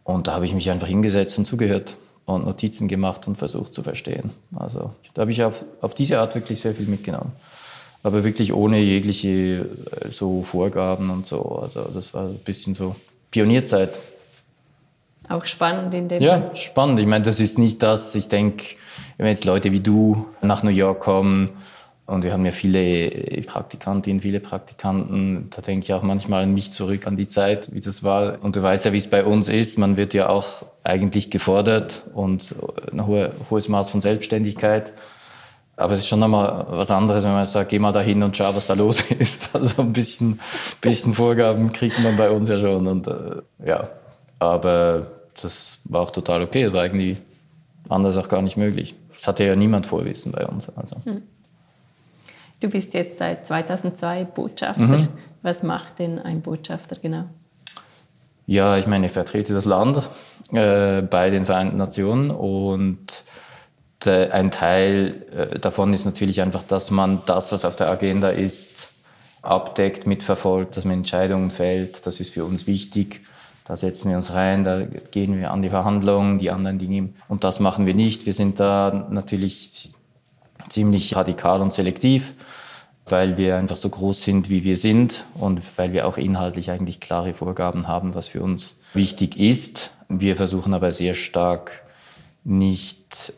Und 0.04 0.28
da 0.28 0.34
habe 0.34 0.46
ich 0.46 0.54
mich 0.54 0.70
einfach 0.70 0.88
hingesetzt 0.88 1.38
und 1.38 1.46
zugehört 1.46 1.96
und 2.26 2.46
Notizen 2.46 2.88
gemacht 2.88 3.28
und 3.28 3.38
versucht 3.38 3.74
zu 3.74 3.84
verstehen. 3.84 4.32
Also 4.56 4.92
da 5.14 5.22
habe 5.22 5.32
ich 5.32 5.44
auf, 5.44 5.64
auf 5.82 5.94
diese 5.94 6.20
Art 6.20 6.36
wirklich 6.36 6.60
sehr 6.60 6.74
viel 6.74 6.88
mitgenommen. 6.88 7.32
Aber 8.04 8.24
wirklich 8.24 8.52
ohne 8.54 8.80
jegliche 8.80 9.30
äh, 9.30 10.10
so 10.10 10.42
Vorgaben 10.42 11.10
und 11.12 11.28
so. 11.28 11.60
Also 11.62 11.84
das 11.94 12.14
war 12.14 12.28
ein 12.28 12.40
bisschen 12.40 12.74
so 12.74 12.96
Pionierzeit. 13.30 13.92
Auch 15.30 15.46
spannend 15.46 15.94
in 15.94 16.10
dem 16.10 16.22
Ja, 16.22 16.40
Fall. 16.42 16.56
spannend. 16.56 17.00
Ich 17.00 17.06
meine, 17.06 17.24
das 17.24 17.40
ist 17.40 17.60
nicht 17.60 17.84
das, 17.84 18.16
ich 18.16 18.28
denke, 18.28 18.66
wenn 19.18 19.28
jetzt 19.28 19.46
Leute 19.46 19.72
wie 19.72 19.80
du 19.80 20.26
nach 20.42 20.64
New 20.64 20.72
York 20.72 21.00
kommen 21.00 21.50
und 22.12 22.26
wir 22.26 22.34
haben 22.34 22.46
ja 22.46 22.52
viele 22.52 23.10
Praktikantinnen, 23.48 24.22
viele 24.22 24.42
Praktikanten, 24.42 25.50
da 25.50 25.62
denke 25.62 25.86
ich 25.86 25.94
auch 25.94 26.04
manchmal 26.04 26.44
an 26.44 26.54
mich 26.54 26.72
zurück, 26.72 27.08
an 27.08 27.16
die 27.16 27.30
Zeit, 27.30 27.74
wie 27.74 27.80
das 27.80 28.04
war. 28.04 28.44
Und 28.44 28.58
du 28.58 28.62
weißt 28.62 28.84
ja, 28.84 28.92
wie 28.92 28.98
es 28.98 29.10
bei 29.10 29.24
uns 29.24 29.48
ist. 29.48 29.78
Man 29.78 29.96
wird 29.96 30.14
ja 30.14 30.28
auch 30.28 30.66
eigentlich 30.84 31.32
gefordert 31.32 32.02
und 32.14 32.54
ein 32.92 33.08
hohes 33.08 33.70
Maß 33.70 33.92
von 33.92 34.02
Selbstständigkeit. 34.02 34.92
Aber 35.78 35.94
es 35.94 36.00
ist 36.00 36.10
schon 36.10 36.20
nochmal 36.20 36.66
was 36.72 36.92
anderes, 36.92 37.24
wenn 37.24 37.32
man 37.32 37.46
sagt, 37.46 37.70
geh 37.70 37.80
mal 37.80 37.94
dahin 37.94 38.22
und 38.24 38.36
schau, 38.36 38.54
was 38.54 38.68
da 38.68 38.74
los 38.74 39.02
ist. 39.18 39.50
Also 39.56 39.82
ein 39.82 39.94
bisschen, 39.94 40.42
bisschen 40.82 41.14
Vorgaben 41.14 41.72
kriegt 41.72 41.98
man 42.04 42.18
bei 42.18 42.30
uns 42.30 42.50
ja 42.50 42.60
schon. 42.60 42.88
Und 42.88 43.08
äh, 43.08 43.42
ja, 43.66 43.88
aber 44.38 45.08
das 45.42 45.80
war 45.86 46.02
auch 46.02 46.12
total 46.12 46.42
okay. 46.42 46.64
Es 46.64 46.74
war 46.74 46.82
eigentlich 46.82 47.20
anders 47.88 48.18
auch 48.18 48.28
gar 48.28 48.42
nicht 48.42 48.58
möglich. 48.58 48.96
Das 49.14 49.28
hatte 49.28 49.46
ja 49.46 49.56
niemand 49.56 49.86
Vorwissen 49.86 50.34
bei 50.34 50.46
uns. 50.46 50.68
Also. 50.76 50.98
Hm. 51.06 51.22
Du 52.62 52.70
bist 52.70 52.94
jetzt 52.94 53.18
seit 53.18 53.46
2002 53.48 54.24
Botschafter. 54.24 54.82
Mhm. 54.82 55.08
Was 55.42 55.64
macht 55.64 56.00
denn 56.00 56.20
ein 56.20 56.42
Botschafter 56.42 56.96
genau? 56.96 57.26
Ja, 58.46 58.78
ich 58.78 58.86
meine, 58.86 59.08
ich 59.08 59.12
vertrete 59.12 59.54
das 59.54 59.66
Land 59.66 59.98
äh, 60.52 61.02
bei 61.02 61.32
den 61.32 61.46
Vereinten 61.46 61.78
Nationen 61.78 62.30
und 62.30 63.24
der, 64.06 64.34
ein 64.34 64.52
Teil 64.52 65.24
äh, 65.36 65.60
davon 65.60 65.94
ist 65.94 66.06
natürlich 66.06 66.42
einfach, 66.42 66.64
dass 66.64 66.92
man 66.92 67.22
das, 67.26 67.52
was 67.52 67.66
auf 67.66 67.76
der 67.76 67.90
Agenda 67.90 68.30
ist, 68.30 68.90
abdeckt, 69.42 70.06
mitverfolgt, 70.06 70.78
dass 70.78 70.86
man 70.86 71.00
Entscheidungen 71.00 71.50
fällt. 71.50 72.06
Das 72.06 72.20
ist 72.20 72.34
für 72.34 72.46
uns 72.46 72.68
wichtig. 72.68 73.22
Da 73.66 73.76
setzen 73.76 74.10
wir 74.10 74.18
uns 74.18 74.34
rein, 74.34 74.64
da 74.64 74.82
gehen 74.82 75.40
wir 75.40 75.52
an 75.52 75.62
die 75.62 75.70
Verhandlungen, 75.70 76.38
die 76.38 76.52
anderen 76.52 76.78
Dinge. 76.78 77.10
Und 77.28 77.44
das 77.44 77.60
machen 77.60 77.86
wir 77.88 77.94
nicht. 77.96 78.26
Wir 78.26 78.34
sind 78.34 78.60
da 78.60 79.08
natürlich 79.10 79.92
ziemlich 80.70 81.16
radikal 81.16 81.62
und 81.62 81.74
selektiv, 81.74 82.34
weil 83.06 83.38
wir 83.38 83.58
einfach 83.58 83.78
so 83.78 83.90
groß 83.90 84.22
sind, 84.22 84.50
wie 84.50 84.64
wir 84.64 84.78
sind 84.78 85.26
und 85.34 85.62
weil 85.78 85.94
wir 85.94 86.08
auch 86.08 86.18
inhaltlich 86.18 86.72
eigentlich 86.72 87.00
klare 87.00 87.34
Vorgaben 87.34 87.88
haben, 87.88 88.16
was 88.16 88.30
für 88.30 88.42
uns 88.42 88.78
wichtig 88.94 89.38
ist. 89.38 89.92
Wir 90.10 90.36
versuchen 90.36 90.74
aber 90.74 90.92
sehr 90.92 91.14
stark 91.14 91.84
nicht 92.44 93.34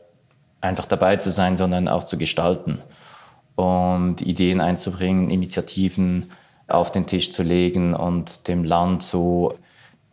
einfach 0.62 0.86
dabei 0.86 1.18
zu 1.18 1.32
sein, 1.32 1.58
sondern 1.58 1.88
auch 1.88 2.06
zu 2.06 2.18
gestalten 2.18 2.80
und 3.56 4.22
Ideen 4.22 4.62
einzubringen, 4.62 5.30
Initiativen 5.30 6.32
auf 6.68 6.92
den 6.92 7.06
Tisch 7.06 7.32
zu 7.32 7.44
legen 7.44 7.94
und 7.94 8.48
dem 8.48 8.64
Land 8.64 9.04
so 9.04 9.58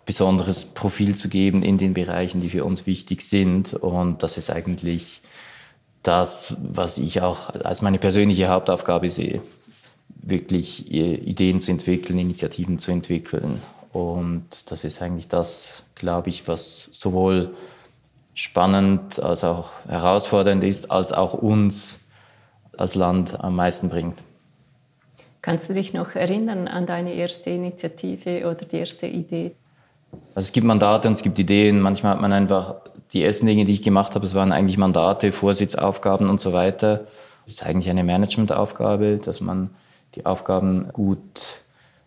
besonderes 0.04 0.64
Profil 0.64 1.14
zu 1.14 1.28
geben 1.28 1.62
in 1.62 1.78
den 1.78 1.94
Bereichen, 1.94 2.40
die 2.40 2.48
für 2.48 2.64
uns 2.64 2.86
wichtig 2.86 3.22
sind. 3.22 3.74
Und 3.74 4.22
das 4.22 4.36
ist 4.36 4.50
eigentlich 4.50 5.22
das, 6.02 6.56
was 6.62 6.98
ich 6.98 7.20
auch 7.20 7.50
als 7.50 7.82
meine 7.82 7.98
persönliche 7.98 8.48
Hauptaufgabe 8.48 9.10
sehe, 9.10 9.42
wirklich 10.08 10.90
Ideen 10.92 11.60
zu 11.60 11.70
entwickeln, 11.70 12.18
Initiativen 12.18 12.78
zu 12.78 12.90
entwickeln. 12.90 13.60
Und 13.92 14.70
das 14.70 14.84
ist 14.84 15.02
eigentlich 15.02 15.28
das, 15.28 15.82
glaube 15.94 16.30
ich, 16.30 16.46
was 16.48 16.88
sowohl 16.92 17.54
spannend 18.34 19.20
als 19.20 19.44
auch 19.44 19.72
herausfordernd 19.88 20.62
ist, 20.64 20.90
als 20.90 21.12
auch 21.12 21.34
uns 21.34 21.98
als 22.78 22.94
Land 22.94 23.42
am 23.42 23.56
meisten 23.56 23.88
bringt. 23.88 24.16
Kannst 25.42 25.68
du 25.68 25.74
dich 25.74 25.92
noch 25.92 26.14
erinnern 26.14 26.68
an 26.68 26.86
deine 26.86 27.14
erste 27.14 27.50
Initiative 27.50 28.46
oder 28.46 28.64
die 28.66 28.76
erste 28.76 29.06
Idee? 29.06 29.52
Also 30.34 30.46
es 30.46 30.52
gibt 30.52 30.66
Mandate 30.66 31.08
und 31.08 31.14
es 31.14 31.22
gibt 31.22 31.38
Ideen. 31.38 31.80
Manchmal 31.80 32.12
hat 32.12 32.20
man 32.20 32.32
einfach 32.32 32.76
die 33.12 33.24
ersten 33.24 33.46
Dinge, 33.46 33.64
die 33.64 33.72
ich 33.72 33.82
gemacht 33.82 34.14
habe, 34.14 34.24
es 34.24 34.34
waren 34.34 34.52
eigentlich 34.52 34.78
Mandate, 34.78 35.32
Vorsitzaufgaben 35.32 36.28
und 36.28 36.40
so 36.40 36.52
weiter. 36.52 37.06
Das 37.46 37.56
ist 37.56 37.62
eigentlich 37.64 37.90
eine 37.90 38.04
Managementaufgabe, 38.04 39.18
dass 39.24 39.40
man 39.40 39.70
die 40.14 40.26
Aufgaben 40.26 40.88
gut 40.92 41.62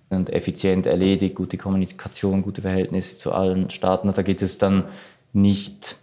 und 0.10 0.30
effizient 0.32 0.86
erledigt, 0.86 1.36
gute 1.36 1.58
Kommunikation, 1.58 2.42
gute 2.42 2.62
Verhältnisse 2.62 3.18
zu 3.18 3.34
allen 3.34 3.70
Staaten. 3.70 4.12
Da 4.14 4.22
geht 4.22 4.42
es 4.42 4.58
dann 4.58 4.86
nicht 5.34 5.98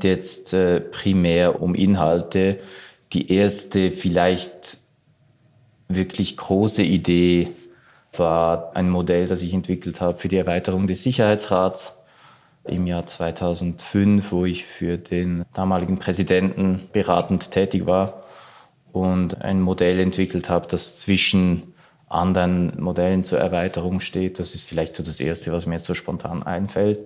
jetzt 0.00 0.54
äh, 0.54 0.80
primär 0.80 1.60
um 1.60 1.74
Inhalte. 1.74 2.60
Die 3.12 3.30
erste 3.32 3.90
vielleicht 3.90 4.78
wirklich 5.88 6.36
große 6.36 6.82
Idee 6.82 7.48
war 8.16 8.74
ein 8.74 8.88
Modell, 8.88 9.26
das 9.26 9.42
ich 9.42 9.52
entwickelt 9.52 10.00
habe 10.00 10.18
für 10.18 10.28
die 10.28 10.36
Erweiterung 10.36 10.86
des 10.86 11.02
Sicherheitsrats 11.02 11.96
im 12.64 12.86
Jahr 12.86 13.06
2005, 13.06 14.32
wo 14.32 14.44
ich 14.44 14.64
für 14.64 14.98
den 14.98 15.44
damaligen 15.52 15.98
Präsidenten 15.98 16.88
beratend 16.92 17.50
tätig 17.50 17.86
war 17.86 18.22
und 18.92 19.42
ein 19.42 19.60
Modell 19.60 19.98
entwickelt 19.98 20.48
habe, 20.48 20.68
das 20.68 20.96
zwischen 20.96 21.74
anderen 22.08 22.80
Modellen 22.80 23.24
zur 23.24 23.38
Erweiterung 23.38 24.00
steht. 24.00 24.38
Das 24.38 24.54
ist 24.54 24.68
vielleicht 24.68 24.94
so 24.94 25.02
das 25.02 25.18
Erste, 25.18 25.50
was 25.52 25.66
mir 25.66 25.76
jetzt 25.76 25.86
so 25.86 25.94
spontan 25.94 26.42
einfällt. 26.42 27.00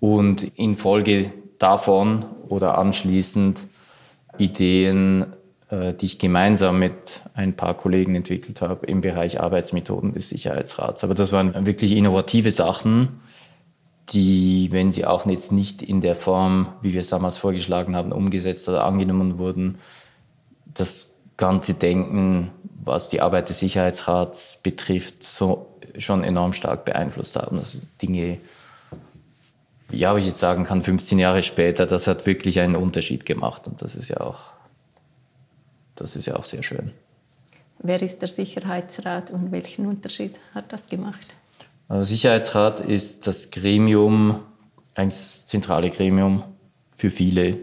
Und 0.00 0.44
infolge 0.56 1.32
davon 1.58 2.26
oder 2.48 2.78
anschließend 2.78 3.58
Ideen 4.36 5.26
äh, 5.70 5.92
die 5.92 6.06
ich 6.06 6.18
gemeinsam 6.18 6.78
mit 6.78 7.20
ein 7.34 7.54
paar 7.54 7.74
Kollegen 7.74 8.14
entwickelt 8.14 8.62
habe 8.62 8.86
im 8.86 9.02
Bereich 9.02 9.38
Arbeitsmethoden 9.38 10.14
des 10.14 10.30
Sicherheitsrats. 10.30 11.04
Aber 11.04 11.14
das 11.14 11.32
waren 11.32 11.66
wirklich 11.66 11.92
innovative 11.92 12.50
Sachen, 12.52 13.20
die, 14.12 14.68
wenn 14.70 14.90
sie 14.90 15.04
auch 15.04 15.26
jetzt 15.26 15.52
nicht 15.52 15.82
in 15.82 16.00
der 16.00 16.16
Form, 16.16 16.72
wie 16.82 16.92
wir 16.92 17.00
es 17.00 17.08
damals 17.08 17.38
vorgeschlagen 17.38 17.96
haben, 17.96 18.12
umgesetzt 18.12 18.68
oder 18.68 18.84
angenommen 18.84 19.38
wurden, 19.38 19.78
das 20.66 21.14
ganze 21.36 21.74
Denken, 21.74 22.52
was 22.84 23.08
die 23.08 23.20
Arbeit 23.20 23.48
des 23.48 23.60
Sicherheitsrats 23.60 24.60
betrifft, 24.62 25.22
so 25.22 25.66
schon 25.98 26.24
enorm 26.24 26.52
stark 26.52 26.84
beeinflusst 26.84 27.36
haben. 27.36 27.58
Also 27.58 27.78
Dinge, 28.00 28.38
ja, 29.90 30.14
wie 30.16 30.20
ich 30.20 30.26
jetzt 30.26 30.40
sagen 30.40 30.64
kann, 30.64 30.82
15 30.82 31.18
Jahre 31.18 31.42
später, 31.42 31.86
das 31.86 32.06
hat 32.06 32.26
wirklich 32.26 32.60
einen 32.60 32.76
Unterschied 32.76 33.26
gemacht. 33.26 33.66
Und 33.66 33.82
das 33.82 33.94
ist 33.94 34.08
ja 34.08 34.20
auch 34.20 34.58
das 35.98 36.14
ist 36.14 36.26
ja 36.26 36.36
auch 36.36 36.44
sehr 36.44 36.62
schön. 36.62 36.92
Wer 37.80 38.00
ist 38.02 38.20
der 38.20 38.28
Sicherheitsrat 38.28 39.30
und 39.30 39.50
welchen 39.52 39.86
Unterschied 39.86 40.38
hat 40.54 40.72
das 40.72 40.88
gemacht? 40.88 41.26
Also 41.88 42.04
Sicherheitsrat 42.04 42.80
ist 42.80 43.26
das 43.26 43.50
Gremium, 43.50 44.40
ein 44.94 45.10
zentrale 45.10 45.88
Gremium 45.88 46.44
für 46.96 47.10
viele, 47.10 47.56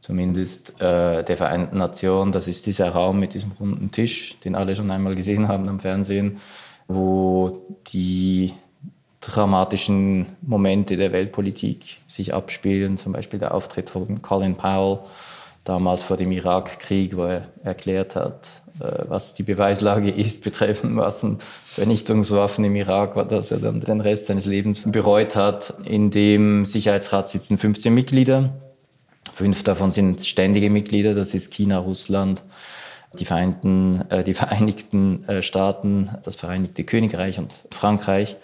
zumindest 0.00 0.80
äh, 0.80 1.24
der 1.24 1.36
Vereinten 1.36 1.78
Nationen. 1.78 2.30
Das 2.30 2.46
ist 2.46 2.64
dieser 2.66 2.90
Raum 2.90 3.18
mit 3.18 3.34
diesem 3.34 3.50
runden 3.52 3.90
Tisch, 3.90 4.38
den 4.40 4.54
alle 4.54 4.76
schon 4.76 4.90
einmal 4.92 5.16
gesehen 5.16 5.48
haben 5.48 5.68
am 5.68 5.80
Fernsehen, 5.80 6.38
wo 6.86 7.66
die 7.88 8.52
dramatischen 9.20 10.36
Momente 10.42 10.96
der 10.96 11.12
Weltpolitik 11.12 11.98
sich 12.06 12.32
abspielen. 12.32 12.96
Zum 12.98 13.12
Beispiel 13.12 13.40
der 13.40 13.52
Auftritt 13.52 13.90
von 13.90 14.22
Colin 14.22 14.54
Powell 14.54 15.00
damals 15.64 16.04
vor 16.04 16.16
dem 16.16 16.30
Irakkrieg, 16.30 17.16
wo 17.16 17.24
er 17.24 17.48
erklärt 17.64 18.14
hat, 18.14 18.59
was 19.08 19.34
die 19.34 19.42
Beweislage 19.42 20.10
ist 20.10 20.42
betreffend 20.44 20.94
Massenvernichtungswaffen 20.94 22.64
im 22.64 22.76
Irak, 22.76 23.28
dass 23.28 23.50
er 23.50 23.58
dann 23.58 23.80
den 23.80 24.00
Rest 24.00 24.26
seines 24.26 24.46
Lebens 24.46 24.84
bereut 24.90 25.36
hat. 25.36 25.74
In 25.84 26.10
dem 26.10 26.64
Sicherheitsrat 26.64 27.28
sitzen 27.28 27.58
15 27.58 27.94
Mitglieder. 27.94 28.54
Fünf 29.32 29.62
davon 29.62 29.90
sind 29.90 30.24
ständige 30.24 30.70
Mitglieder, 30.70 31.14
das 31.14 31.34
ist 31.34 31.52
China, 31.52 31.78
Russland, 31.78 32.42
die 33.18 33.24
Vereinten, 33.24 34.02
äh, 34.10 34.24
die 34.24 34.34
Vereinigten 34.42 35.24
äh, 35.28 35.42
Staaten, 35.42 36.10
das 36.24 36.36
Vereinigte 36.36 36.84
Königreich 36.84 37.38
und 37.38 37.66
Frankreich, 37.70 38.36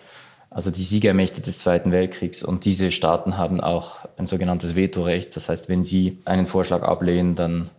also 0.51 0.71
die 0.71 0.83
Siegermächte 0.83 1.41
des 1.41 1.59
Zweiten 1.59 1.93
Weltkriegs. 1.93 2.43
Und 2.43 2.65
diese 2.65 2.91
Staaten 2.91 3.37
haben 3.37 3.61
auch 3.61 4.07
ein 4.17 4.27
sogenanntes 4.27 4.77
Vetorecht. 4.77 5.37
Das 5.37 5.49
heißt, 5.49 5.69
wenn 5.69 5.83
sie 5.83 6.19
einen 6.25 6.47
Vorschlag 6.47 6.83
ablehnen, 6.83 7.35
dann 7.35 7.71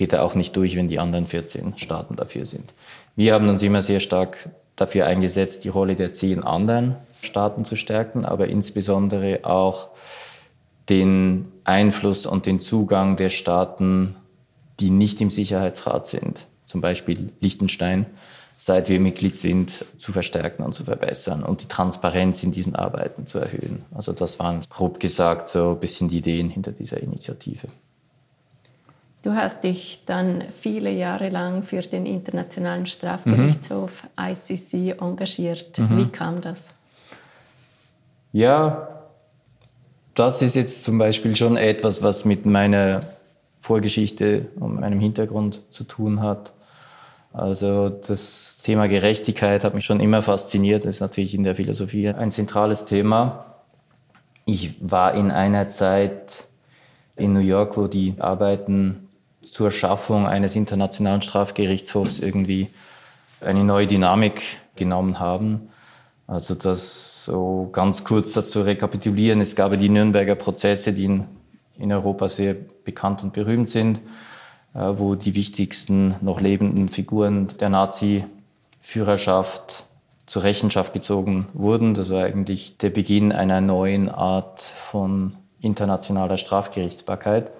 geht 0.00 0.14
er 0.14 0.24
auch 0.24 0.34
nicht 0.34 0.56
durch, 0.56 0.76
wenn 0.76 0.88
die 0.88 0.98
anderen 0.98 1.26
14 1.26 1.76
Staaten 1.76 2.16
dafür 2.16 2.46
sind. 2.46 2.72
Wir 3.16 3.34
haben 3.34 3.50
uns 3.50 3.62
immer 3.62 3.82
sehr 3.82 4.00
stark 4.00 4.48
dafür 4.74 5.04
eingesetzt, 5.04 5.62
die 5.64 5.68
Rolle 5.68 5.94
der 5.94 6.10
zehn 6.10 6.42
anderen 6.42 6.96
Staaten 7.20 7.66
zu 7.66 7.76
stärken, 7.76 8.24
aber 8.24 8.48
insbesondere 8.48 9.40
auch 9.42 9.90
den 10.88 11.52
Einfluss 11.64 12.24
und 12.24 12.46
den 12.46 12.60
Zugang 12.60 13.16
der 13.16 13.28
Staaten 13.28 14.16
die 14.78 14.88
nicht 14.88 15.20
im 15.20 15.28
Sicherheitsrat 15.28 16.06
sind, 16.06 16.46
zum 16.64 16.80
Beispiel 16.80 17.28
Liechtenstein, 17.40 18.06
seit 18.56 18.88
wir 18.88 19.00
Mitglied 19.00 19.36
sind, 19.36 19.70
zu 19.98 20.14
verstärken 20.14 20.62
und 20.62 20.74
zu 20.74 20.84
verbessern 20.84 21.42
und 21.42 21.60
die 21.60 21.68
Transparenz 21.68 22.42
in 22.42 22.52
diesen 22.52 22.74
Arbeiten 22.74 23.26
zu 23.26 23.38
erhöhen. 23.38 23.84
Also 23.94 24.14
das 24.14 24.38
waren 24.38 24.62
grob 24.70 24.98
gesagt 24.98 25.50
so 25.50 25.72
ein 25.72 25.80
bisschen 25.80 26.08
die 26.08 26.16
Ideen 26.16 26.48
hinter 26.48 26.72
dieser 26.72 27.02
Initiative. 27.02 27.68
Du 29.22 29.34
hast 29.34 29.64
dich 29.64 30.04
dann 30.06 30.44
viele 30.60 30.90
Jahre 30.90 31.28
lang 31.28 31.62
für 31.62 31.82
den 31.82 32.06
Internationalen 32.06 32.86
Strafgerichtshof 32.86 34.04
mhm. 34.16 34.32
ICC 34.32 35.00
engagiert. 35.00 35.78
Mhm. 35.78 35.98
Wie 35.98 36.06
kam 36.06 36.40
das? 36.40 36.72
Ja, 38.32 38.88
das 40.14 40.40
ist 40.40 40.56
jetzt 40.56 40.84
zum 40.84 40.96
Beispiel 40.98 41.36
schon 41.36 41.58
etwas, 41.58 42.02
was 42.02 42.24
mit 42.24 42.46
meiner 42.46 43.00
Vorgeschichte 43.60 44.46
und 44.58 44.80
meinem 44.80 45.00
Hintergrund 45.00 45.62
zu 45.70 45.84
tun 45.84 46.22
hat. 46.22 46.52
Also 47.32 47.90
das 47.90 48.60
Thema 48.62 48.88
Gerechtigkeit 48.88 49.64
hat 49.64 49.74
mich 49.74 49.84
schon 49.84 50.00
immer 50.00 50.22
fasziniert. 50.22 50.84
Das 50.84 50.96
ist 50.96 51.00
natürlich 51.00 51.34
in 51.34 51.44
der 51.44 51.56
Philosophie 51.56 52.08
ein 52.08 52.30
zentrales 52.30 52.86
Thema. 52.86 53.44
Ich 54.46 54.76
war 54.80 55.14
in 55.14 55.30
einer 55.30 55.68
Zeit 55.68 56.46
in 57.16 57.34
New 57.34 57.40
York, 57.40 57.76
wo 57.76 57.86
die 57.86 58.14
Arbeiten 58.18 59.09
zur 59.42 59.70
Schaffung 59.70 60.26
eines 60.26 60.56
internationalen 60.56 61.22
Strafgerichtshofs 61.22 62.20
irgendwie 62.20 62.68
eine 63.40 63.64
neue 63.64 63.86
Dynamik 63.86 64.42
genommen 64.76 65.18
haben. 65.18 65.70
Also 66.26 66.54
das 66.54 67.24
so 67.24 67.68
ganz 67.72 68.04
kurz 68.04 68.32
dazu 68.32 68.62
rekapitulieren. 68.62 69.40
Es 69.40 69.56
gab 69.56 69.78
die 69.78 69.88
Nürnberger 69.88 70.36
Prozesse, 70.36 70.92
die 70.92 71.06
in 71.06 71.26
in 71.80 71.92
Europa 71.92 72.28
sehr 72.28 72.54
bekannt 72.54 73.24
und 73.24 73.32
berühmt 73.32 73.70
sind, 73.70 73.98
äh, 74.74 74.92
wo 74.96 75.16
die 75.16 75.34
wichtigsten 75.34 76.14
noch 76.20 76.40
lebenden 76.40 76.90
Figuren 76.90 77.48
der 77.58 77.70
Nazi-Führerschaft 77.70 79.86
zur 80.26 80.44
Rechenschaft 80.44 80.92
gezogen 80.92 81.48
wurden. 81.54 81.94
Das 81.94 82.10
war 82.10 82.22
eigentlich 82.22 82.76
der 82.76 82.90
Beginn 82.90 83.32
einer 83.32 83.62
neuen 83.62 84.10
Art 84.10 84.62
von 84.62 85.36
internationaler 85.60 86.36
Strafgerichtsbarkeit. 86.36 87.50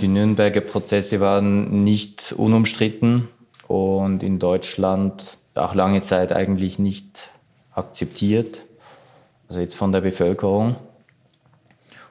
Die 0.00 0.08
Nürnberger 0.08 0.60
Prozesse 0.60 1.20
waren 1.20 1.82
nicht 1.82 2.34
unumstritten 2.36 3.28
und 3.66 4.22
in 4.22 4.38
Deutschland 4.38 5.38
auch 5.54 5.74
lange 5.74 6.02
Zeit 6.02 6.32
eigentlich 6.32 6.78
nicht 6.78 7.30
akzeptiert, 7.72 8.60
also 9.48 9.60
jetzt 9.60 9.74
von 9.74 9.92
der 9.92 10.02
Bevölkerung. 10.02 10.76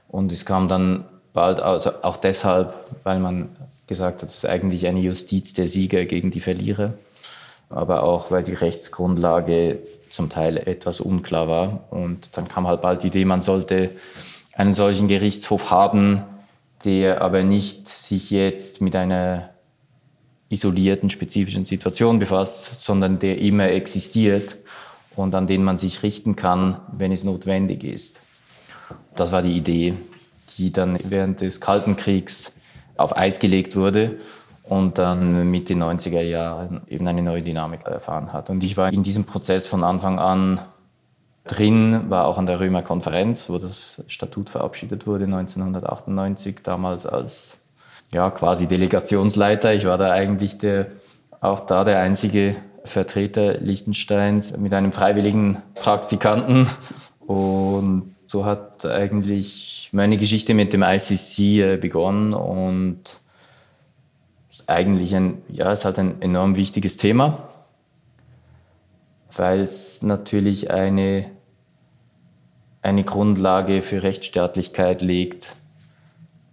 Und 0.08 0.32
es 0.32 0.46
kam 0.46 0.68
dann 0.68 1.06
bald, 1.34 1.60
also 1.60 1.92
auch 2.02 2.18
deshalb, 2.18 2.74
weil 3.04 3.20
man 3.20 3.50
gesagt 3.86 4.24
hat, 4.24 4.30
es 4.30 4.38
ist 4.38 4.46
eigentlich 4.48 4.88
eine 4.88 5.00
Justiz 5.00 5.54
der 5.54 5.70
Sieger 5.70 6.06
gegen 6.06 6.32
die 6.32 6.40
Verlierer, 6.40 6.94
aber 7.70 8.02
auch, 8.02 8.32
weil 8.32 8.42
die 8.42 8.54
Rechtsgrundlage 8.54 9.78
zum 10.10 10.30
Teil 10.30 10.58
etwas 10.58 11.02
unklar 11.02 11.48
war. 11.48 11.84
Und 11.92 12.36
dann 12.36 12.48
kam 12.48 12.68
halt 12.68 12.82
bald 12.82 13.04
die 13.04 13.08
Idee, 13.08 13.26
man 13.26 13.44
sollte 13.44 13.92
einen 14.54 14.74
solchen 14.74 15.08
Gerichtshof 15.08 15.70
haben, 15.70 16.24
der 16.84 17.22
aber 17.22 17.44
nicht 17.44 17.88
sich 17.88 18.30
jetzt 18.32 18.82
mit 18.82 18.96
einer 18.96 19.50
isolierten, 20.50 21.10
spezifischen 21.10 21.66
Situation 21.66 22.20
befasst, 22.20 22.84
sondern 22.84 23.20
der 23.20 23.40
immer 23.40 23.70
existiert 23.70 24.58
und 25.16 25.34
an 25.34 25.48
den 25.48 25.64
man 25.64 25.78
sich 25.78 26.04
richten 26.04 26.36
kann, 26.36 26.80
wenn 26.92 27.12
es 27.12 27.24
notwendig 27.24 27.84
ist. 27.84 28.20
Das 29.16 29.32
war 29.32 29.42
die 29.42 29.58
Idee 29.58 29.96
die 30.58 30.72
dann 30.72 30.98
während 31.04 31.42
des 31.42 31.60
Kalten 31.62 31.96
Kriegs 31.96 32.52
auf 32.98 33.18
Eis 33.18 33.40
gelegt 33.40 33.76
wurde 33.76 34.20
und 34.64 34.98
dann 34.98 35.50
mit 35.52 35.70
den 35.70 35.84
90er 35.84 36.22
Jahren 36.22 36.82
eben 36.88 37.08
eine 37.08 37.22
neue 37.22 37.42
Dynamik 37.42 37.82
erfahren 37.86 38.34
hat. 38.34 38.50
Und 38.50 38.64
ich 38.64 38.78
war 38.78 38.92
in 38.92 39.04
diesem 39.04 39.26
Prozess 39.26 39.68
von 39.68 39.84
Anfang 39.84 40.20
an 40.20 40.60
drin, 41.46 42.10
war 42.10 42.26
auch 42.26 42.38
an 42.38 42.46
der 42.46 42.60
Römer 42.60 42.82
Konferenz, 42.82 43.50
wo 43.50 43.58
das 43.58 44.02
Statut 44.08 44.50
verabschiedet 44.50 45.08
wurde 45.08 45.26
1998, 45.26 46.58
damals 46.64 47.06
als 47.06 47.58
ja, 48.12 48.32
quasi 48.32 48.68
Delegationsleiter. 48.68 49.74
Ich 49.74 49.86
war 49.86 49.98
da 49.98 50.12
eigentlich 50.12 50.58
der, 50.58 50.88
auch 51.42 51.62
da 51.62 51.84
der 51.84 52.00
einzige 52.00 52.56
Vertreter 52.84 53.58
Liechtensteins 53.60 54.56
mit 54.58 54.74
einem 54.74 54.92
freiwilligen 54.92 55.62
Praktikanten. 55.76 56.68
Und 57.20 58.16
so 58.28 58.46
hat 58.46 58.86
eigentlich 58.86 59.90
meine 59.92 60.18
Geschichte 60.18 60.54
mit 60.54 60.74
dem 60.74 60.84
ICC 60.84 61.40
äh, 61.40 61.78
begonnen 61.78 62.34
und 62.34 63.20
ist 64.50 64.70
eigentlich 64.70 65.16
ein, 65.16 65.42
ja, 65.50 65.72
ist 65.72 65.86
halt 65.86 66.00
ein 66.00 66.22
enorm 66.22 66.56
wichtiges 66.56 66.98
Thema, 66.98 67.50
weil 69.36 69.62
es 69.62 70.02
natürlich 70.02 70.72
eine, 70.72 71.26
eine 72.86 73.04
Grundlage 73.04 73.82
für 73.82 74.04
Rechtsstaatlichkeit 74.04 75.02
legt, 75.02 75.56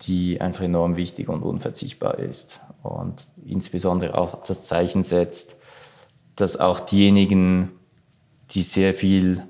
die 0.03 0.40
einfach 0.40 0.64
enorm 0.64 0.97
wichtig 0.97 1.29
und 1.29 1.42
unverzichtbar 1.42 2.18
ist 2.18 2.61
und 2.83 3.27
insbesondere 3.45 4.16
auch 4.16 4.42
das 4.45 4.64
Zeichen 4.64 5.05
setzt, 5.05 5.57
dass 6.35 6.59
auch 6.59 6.81
diejenigen, 6.81 7.71
die 8.53 8.62
sehr 8.62 8.95
viel 8.95 9.42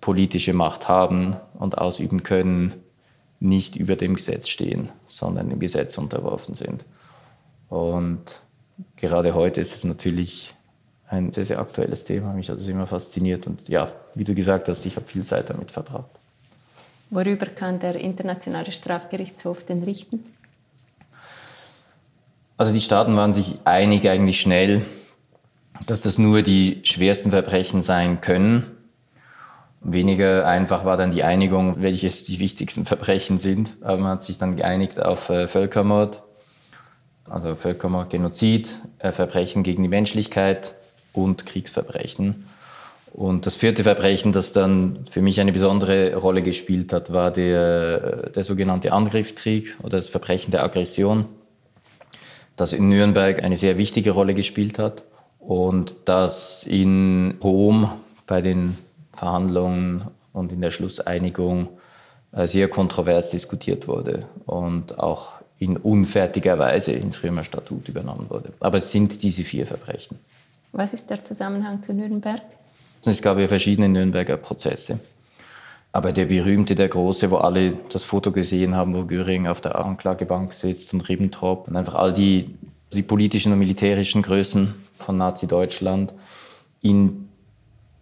politische 0.00 0.54
Macht 0.54 0.88
haben 0.88 1.36
und 1.58 1.76
ausüben 1.76 2.22
können, 2.22 2.74
nicht 3.38 3.76
über 3.76 3.94
dem 3.94 4.16
Gesetz 4.16 4.48
stehen, 4.48 4.90
sondern 5.06 5.50
dem 5.50 5.60
Gesetz 5.60 5.98
unterworfen 5.98 6.54
sind. 6.54 6.84
Und 7.68 8.40
gerade 8.96 9.34
heute 9.34 9.60
ist 9.60 9.74
es 9.74 9.84
natürlich 9.84 10.54
ein 11.10 11.32
sehr, 11.32 11.44
sehr 11.44 11.58
aktuelles 11.58 12.04
Thema. 12.04 12.32
Mich 12.32 12.48
hat 12.48 12.58
es 12.58 12.68
immer 12.68 12.86
fasziniert 12.86 13.46
und 13.46 13.68
ja, 13.68 13.92
wie 14.14 14.24
du 14.24 14.34
gesagt 14.34 14.68
hast, 14.68 14.86
ich 14.86 14.96
habe 14.96 15.06
viel 15.06 15.24
Zeit 15.24 15.50
damit 15.50 15.70
verbracht. 15.70 16.10
Worüber 17.10 17.46
kann 17.46 17.80
der 17.80 17.96
Internationale 17.96 18.70
Strafgerichtshof 18.70 19.64
denn 19.64 19.82
richten? 19.82 20.24
Also 22.56 22.72
die 22.72 22.80
Staaten 22.80 23.16
waren 23.16 23.34
sich 23.34 23.58
einig 23.64 24.08
eigentlich 24.08 24.40
schnell, 24.40 24.82
dass 25.86 26.02
das 26.02 26.18
nur 26.18 26.42
die 26.42 26.80
schwersten 26.84 27.30
Verbrechen 27.30 27.82
sein 27.82 28.20
können 28.20 28.76
Weniger 29.82 30.46
einfach 30.46 30.84
war 30.84 30.98
dann 30.98 31.10
die 31.10 31.24
Einigung, 31.24 31.80
welches 31.80 32.24
die 32.24 32.38
wichtigsten 32.38 32.84
Verbrechen 32.84 33.38
sind. 33.38 33.78
Aber 33.80 33.96
man 33.96 34.10
hat 34.12 34.22
sich 34.22 34.36
dann 34.36 34.56
geeinigt 34.56 35.00
auf 35.00 35.30
äh, 35.30 35.48
Völkermord, 35.48 36.22
also 37.24 37.56
Völkermord, 37.56 38.10
Genozid, 38.10 38.76
äh, 38.98 39.12
Verbrechen 39.12 39.62
gegen 39.62 39.82
die 39.82 39.88
Menschlichkeit 39.88 40.74
und 41.12 41.46
Kriegsverbrechen. 41.46 42.46
Und 43.12 43.46
das 43.46 43.56
vierte 43.56 43.82
Verbrechen, 43.82 44.32
das 44.32 44.52
dann 44.52 45.04
für 45.10 45.20
mich 45.20 45.40
eine 45.40 45.52
besondere 45.52 46.14
Rolle 46.14 46.42
gespielt 46.42 46.92
hat, 46.92 47.12
war 47.12 47.30
der, 47.30 48.30
der 48.30 48.44
sogenannte 48.44 48.92
Angriffskrieg 48.92 49.76
oder 49.82 49.96
das 49.96 50.08
Verbrechen 50.08 50.52
der 50.52 50.62
Aggression, 50.62 51.26
das 52.56 52.72
in 52.72 52.88
Nürnberg 52.88 53.42
eine 53.42 53.56
sehr 53.56 53.78
wichtige 53.78 54.12
Rolle 54.12 54.34
gespielt 54.34 54.78
hat 54.78 55.02
und 55.40 55.96
das 56.04 56.64
in 56.64 57.34
Rom 57.42 57.90
bei 58.26 58.42
den 58.42 58.76
Verhandlungen 59.12 60.02
und 60.32 60.52
in 60.52 60.60
der 60.60 60.70
Schlusseinigung 60.70 61.68
äh, 62.32 62.46
sehr 62.46 62.68
kontrovers 62.68 63.30
diskutiert 63.30 63.88
wurde 63.88 64.26
und 64.46 64.98
auch 65.00 65.40
in 65.58 65.76
unfertiger 65.76 66.58
Weise 66.58 66.92
ins 66.92 67.22
Römerstatut 67.22 67.88
übernommen 67.88 68.26
wurde. 68.30 68.52
Aber 68.60 68.78
es 68.78 68.90
sind 68.90 69.22
diese 69.22 69.42
vier 69.42 69.66
Verbrechen. 69.66 70.18
Was 70.72 70.92
ist 70.92 71.10
der 71.10 71.24
Zusammenhang 71.24 71.82
zu 71.82 71.92
Nürnberg? 71.92 72.42
Es 73.04 73.22
gab 73.22 73.38
ja 73.38 73.48
verschiedene 73.48 73.88
Nürnberger 73.88 74.36
Prozesse. 74.36 75.00
Aber 75.92 76.12
der 76.12 76.26
berühmte, 76.26 76.74
der 76.76 76.88
große, 76.88 77.30
wo 77.30 77.36
alle 77.36 77.72
das 77.90 78.04
Foto 78.04 78.30
gesehen 78.30 78.76
haben, 78.76 78.94
wo 78.94 79.04
Göring 79.04 79.48
auf 79.48 79.60
der 79.60 79.76
Anklagebank 79.76 80.52
sitzt 80.52 80.94
und 80.94 81.08
Ribbentrop 81.08 81.66
und 81.66 81.76
einfach 81.76 81.94
all 81.94 82.12
die, 82.12 82.54
die 82.92 83.02
politischen 83.02 83.52
und 83.52 83.58
militärischen 83.58 84.22
Größen 84.22 84.74
von 84.98 85.16
Nazi-Deutschland. 85.16 86.12
In 86.80 87.28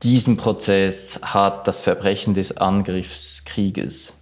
diesem 0.03 0.37
Prozess 0.37 1.19
hat 1.23 1.67
das 1.67 1.81
Verbrechen 1.81 2.35
des 2.35 2.59
Angriffskrieges 2.59 4.13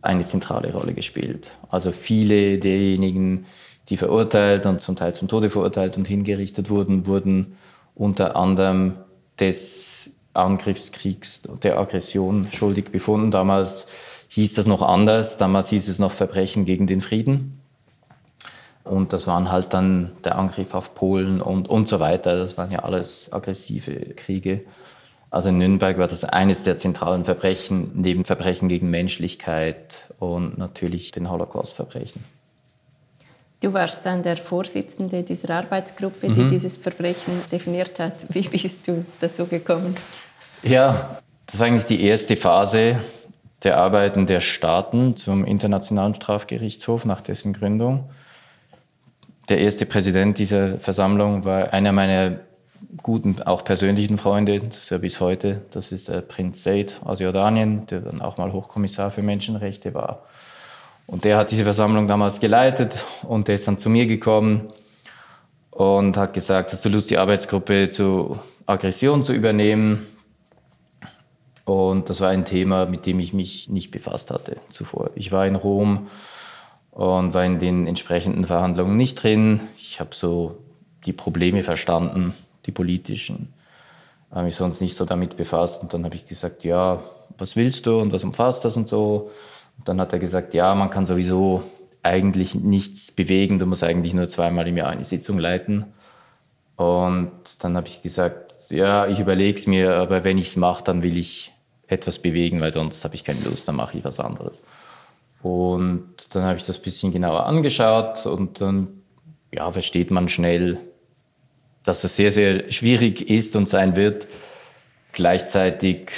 eine 0.00 0.24
zentrale 0.24 0.72
Rolle 0.72 0.94
gespielt. 0.94 1.50
Also 1.70 1.90
viele 1.90 2.58
derjenigen, 2.58 3.46
die 3.88 3.96
verurteilt 3.96 4.66
und 4.66 4.80
zum 4.80 4.96
Teil 4.96 5.14
zum 5.14 5.28
Tode 5.28 5.50
verurteilt 5.50 5.96
und 5.96 6.08
hingerichtet 6.08 6.70
wurden, 6.70 7.06
wurden 7.06 7.56
unter 7.94 8.36
anderem 8.36 8.94
des 9.38 10.10
Angriffskriegs, 10.32 11.42
der 11.62 11.78
Aggression 11.78 12.48
schuldig 12.50 12.90
befunden. 12.90 13.30
Damals 13.30 13.86
hieß 14.28 14.54
das 14.54 14.66
noch 14.66 14.82
anders. 14.82 15.36
Damals 15.36 15.68
hieß 15.68 15.88
es 15.88 15.98
noch 15.98 16.12
Verbrechen 16.12 16.64
gegen 16.64 16.86
den 16.86 17.00
Frieden. 17.00 17.60
Und 18.82 19.12
das 19.12 19.26
waren 19.26 19.50
halt 19.50 19.72
dann 19.72 20.12
der 20.24 20.36
Angriff 20.36 20.74
auf 20.74 20.94
Polen 20.94 21.40
und, 21.40 21.68
und 21.68 21.88
so 21.88 22.00
weiter. 22.00 22.36
Das 22.36 22.58
waren 22.58 22.70
ja 22.70 22.80
alles 22.80 23.32
aggressive 23.32 23.92
Kriege. 24.14 24.62
Also 25.30 25.48
in 25.48 25.58
Nürnberg 25.58 25.98
war 25.98 26.06
das 26.06 26.24
eines 26.24 26.64
der 26.64 26.76
zentralen 26.76 27.24
Verbrechen, 27.24 27.92
neben 27.94 28.24
Verbrechen 28.24 28.68
gegen 28.68 28.90
Menschlichkeit 28.90 30.02
und 30.18 30.58
natürlich 30.58 31.12
den 31.12 31.30
Holocaust-Verbrechen. 31.30 32.22
Du 33.64 33.72
warst 33.72 34.04
dann 34.04 34.22
der 34.22 34.36
Vorsitzende 34.36 35.22
dieser 35.22 35.48
Arbeitsgruppe, 35.54 36.28
die 36.28 36.42
mhm. 36.42 36.50
dieses 36.50 36.76
Verbrechen 36.76 37.32
definiert 37.50 37.98
hat. 37.98 38.12
Wie 38.28 38.46
bist 38.46 38.86
du 38.86 39.06
dazu 39.22 39.46
gekommen? 39.46 39.94
Ja, 40.62 41.18
das 41.46 41.58
war 41.58 41.68
eigentlich 41.68 41.86
die 41.86 42.02
erste 42.02 42.36
Phase 42.36 43.00
der 43.62 43.78
Arbeiten 43.78 44.26
der 44.26 44.42
Staaten 44.42 45.16
zum 45.16 45.46
Internationalen 45.46 46.14
Strafgerichtshof 46.14 47.06
nach 47.06 47.22
dessen 47.22 47.54
Gründung. 47.54 48.10
Der 49.48 49.60
erste 49.60 49.86
Präsident 49.86 50.38
dieser 50.38 50.78
Versammlung 50.78 51.46
war 51.46 51.72
einer 51.72 51.92
meiner 51.92 52.40
guten, 53.02 53.40
auch 53.44 53.64
persönlichen 53.64 54.18
Freunde, 54.18 54.60
das 54.60 54.76
ist 54.76 54.90
ja 54.90 54.98
bis 54.98 55.20
heute, 55.20 55.62
das 55.70 55.90
ist 55.90 56.08
der 56.08 56.20
Prinz 56.20 56.62
Said 56.62 57.00
aus 57.02 57.20
Jordanien, 57.20 57.86
der 57.86 58.00
dann 58.00 58.20
auch 58.20 58.36
mal 58.36 58.52
Hochkommissar 58.52 59.10
für 59.10 59.22
Menschenrechte 59.22 59.94
war. 59.94 60.26
Und 61.06 61.24
der 61.24 61.36
hat 61.36 61.50
diese 61.50 61.64
Versammlung 61.64 62.08
damals 62.08 62.40
geleitet 62.40 63.04
und 63.22 63.48
der 63.48 63.56
ist 63.56 63.68
dann 63.68 63.78
zu 63.78 63.90
mir 63.90 64.06
gekommen 64.06 64.72
und 65.70 66.16
hat 66.16 66.32
gesagt, 66.32 66.72
hast 66.72 66.84
du 66.84 66.88
Lust, 66.88 67.10
die 67.10 67.18
Arbeitsgruppe 67.18 67.90
zu 67.90 68.38
Aggression 68.66 69.22
zu 69.22 69.32
übernehmen? 69.32 70.06
Und 71.64 72.10
das 72.10 72.20
war 72.20 72.28
ein 72.28 72.44
Thema, 72.44 72.86
mit 72.86 73.06
dem 73.06 73.20
ich 73.20 73.32
mich 73.32 73.68
nicht 73.68 73.90
befasst 73.90 74.30
hatte 74.30 74.58
zuvor. 74.68 75.10
Ich 75.14 75.32
war 75.32 75.46
in 75.46 75.56
Rom 75.56 76.08
und 76.90 77.34
war 77.34 77.44
in 77.44 77.58
den 77.58 77.86
entsprechenden 77.86 78.44
Verhandlungen 78.44 78.96
nicht 78.96 79.22
drin. 79.22 79.60
Ich 79.78 80.00
habe 80.00 80.14
so 80.14 80.58
die 81.06 81.12
Probleme 81.12 81.62
verstanden, 81.62 82.34
die 82.66 82.72
politischen. 82.72 83.52
Habe 84.30 84.44
mich 84.44 84.56
sonst 84.56 84.80
nicht 84.80 84.96
so 84.96 85.04
damit 85.04 85.36
befasst. 85.36 85.82
Und 85.82 85.94
dann 85.94 86.04
habe 86.04 86.14
ich 86.14 86.26
gesagt, 86.26 86.64
ja, 86.64 87.02
was 87.38 87.56
willst 87.56 87.86
du 87.86 87.98
und 88.00 88.12
was 88.12 88.24
umfasst 88.24 88.64
das 88.64 88.76
und 88.76 88.88
so. 88.88 89.30
Dann 89.84 90.00
hat 90.00 90.12
er 90.12 90.18
gesagt, 90.18 90.54
ja, 90.54 90.74
man 90.74 90.90
kann 90.90 91.06
sowieso 91.06 91.62
eigentlich 92.02 92.54
nichts 92.54 93.10
bewegen. 93.10 93.58
Du 93.58 93.66
musst 93.66 93.82
eigentlich 93.82 94.14
nur 94.14 94.28
zweimal 94.28 94.68
im 94.68 94.76
Jahr 94.76 94.90
eine 94.90 95.04
Sitzung 95.04 95.38
leiten. 95.38 95.86
Und 96.76 97.32
dann 97.60 97.76
habe 97.76 97.88
ich 97.88 98.02
gesagt, 98.02 98.70
ja, 98.70 99.06
ich 99.06 99.20
überlege 99.20 99.58
es 99.58 99.66
mir, 99.66 99.96
aber 99.96 100.24
wenn 100.24 100.38
ich 100.38 100.48
es 100.48 100.56
mache, 100.56 100.84
dann 100.84 101.02
will 101.02 101.16
ich 101.16 101.52
etwas 101.86 102.18
bewegen, 102.18 102.60
weil 102.60 102.72
sonst 102.72 103.04
habe 103.04 103.14
ich 103.14 103.24
keine 103.24 103.40
Lust, 103.40 103.68
dann 103.68 103.76
mache 103.76 103.98
ich 103.98 104.04
was 104.04 104.20
anderes. 104.20 104.64
Und 105.42 106.34
dann 106.34 106.44
habe 106.44 106.56
ich 106.56 106.64
das 106.64 106.78
ein 106.78 106.82
bisschen 106.82 107.12
genauer 107.12 107.46
angeschaut 107.46 108.26
und 108.26 108.60
dann 108.60 109.02
ja, 109.52 109.70
versteht 109.70 110.10
man 110.10 110.28
schnell, 110.28 110.78
dass 111.84 112.02
es 112.02 112.16
sehr, 112.16 112.32
sehr 112.32 112.72
schwierig 112.72 113.28
ist 113.28 113.54
und 113.54 113.68
sein 113.68 113.94
wird. 113.94 114.26
Gleichzeitig 115.12 116.10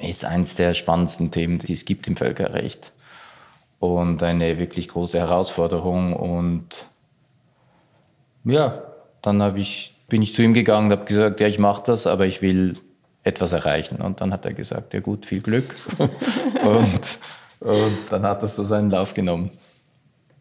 ist 0.00 0.24
eines 0.24 0.56
der 0.56 0.74
spannendsten 0.74 1.30
Themen, 1.30 1.58
die 1.58 1.72
es 1.72 1.84
gibt 1.84 2.06
im 2.06 2.16
Völkerrecht 2.16 2.92
und 3.78 4.22
eine 4.22 4.58
wirklich 4.58 4.88
große 4.88 5.18
Herausforderung. 5.18 6.14
Und 6.14 6.86
ja, 8.44 8.82
dann 9.22 9.56
ich, 9.56 9.96
bin 10.08 10.22
ich 10.22 10.34
zu 10.34 10.42
ihm 10.42 10.54
gegangen 10.54 10.86
und 10.86 10.98
habe 10.98 11.06
gesagt, 11.06 11.40
ja, 11.40 11.46
ich 11.46 11.58
mache 11.58 11.82
das, 11.84 12.06
aber 12.06 12.26
ich 12.26 12.42
will 12.42 12.74
etwas 13.22 13.52
erreichen. 13.52 14.00
Und 14.00 14.20
dann 14.20 14.32
hat 14.32 14.44
er 14.44 14.54
gesagt, 14.54 14.94
ja 14.94 15.00
gut, 15.00 15.26
viel 15.26 15.42
Glück. 15.42 15.74
und, 15.98 17.18
und 17.60 17.98
dann 18.10 18.22
hat 18.22 18.42
das 18.42 18.56
so 18.56 18.62
seinen 18.62 18.90
Lauf 18.90 19.14
genommen. 19.14 19.50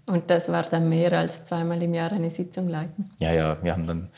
Und 0.06 0.30
das 0.30 0.52
war 0.52 0.64
dann 0.64 0.90
mehr 0.90 1.14
als 1.14 1.44
zweimal 1.44 1.82
im 1.84 1.94
Jahr 1.94 2.12
eine 2.12 2.32
Sitzung 2.32 2.68
leiten? 2.68 3.12
Ja, 3.20 3.32
ja, 3.32 3.58
wir 3.62 3.74
haben 3.74 3.86
dann 3.86 4.10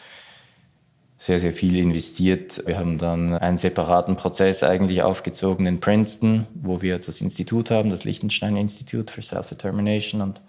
sehr, 1.22 1.38
sehr 1.38 1.54
viel 1.54 1.76
investiert. 1.76 2.64
Wir 2.66 2.80
haben 2.80 2.98
dann 2.98 3.36
einen 3.36 3.60
separaten 3.60 4.16
Prozess 4.16 4.64
eigentlich 4.64 5.04
aufgezogen 5.04 5.68
in 5.68 5.80
Princeton, 5.80 6.48
wo 6.56 6.82
wir 6.82 6.98
das 6.98 7.22
Institut 7.22 7.70
haben, 7.70 7.92
das 7.92 8.06
Liechtenstein 8.06 8.58
Institute 8.58 9.14
for 9.14 9.22
Self-Determination. 9.22 10.22
Und 10.22 10.42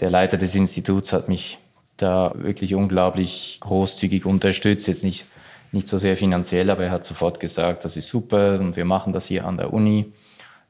der 0.00 0.08
Leiter 0.08 0.38
des 0.38 0.54
Instituts 0.54 1.12
hat 1.12 1.28
mich 1.28 1.58
da 1.98 2.32
wirklich 2.36 2.74
unglaublich 2.74 3.58
großzügig 3.60 4.24
unterstützt. 4.24 4.88
Jetzt 4.88 5.04
nicht 5.04 5.26
nicht 5.72 5.88
so 5.88 5.98
sehr 5.98 6.16
finanziell, 6.16 6.70
aber 6.70 6.84
er 6.84 6.90
hat 6.90 7.04
sofort 7.04 7.38
gesagt, 7.38 7.84
das 7.84 7.98
ist 7.98 8.08
super 8.08 8.58
und 8.58 8.76
wir 8.76 8.86
machen 8.86 9.12
das 9.12 9.26
hier 9.26 9.44
an 9.44 9.58
der 9.58 9.74
Uni. 9.74 10.10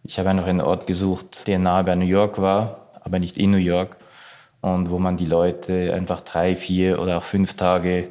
Ich 0.03 0.19
habe 0.19 0.31
einfach 0.31 0.49
einen 0.49 0.61
Ort 0.61 0.89
gesucht, 0.89 1.47
der 1.47 1.61
nahe 1.61 1.85
bei 1.85 1.95
New 1.95 2.07
York 2.07 2.43
war, 2.43 2.89
aber 3.05 3.21
nicht 3.21 3.37
in 3.37 3.53
New 3.53 3.59
York 3.59 3.99
und 4.63 4.91
wo 4.91 4.99
man 4.99 5.17
die 5.17 5.27
Leute 5.27 5.95
einfach 5.95 6.23
drei, 6.23 6.57
vier 6.57 7.01
oder 7.01 7.19
auch 7.19 7.23
fünf 7.23 7.55
Tage 7.55 8.11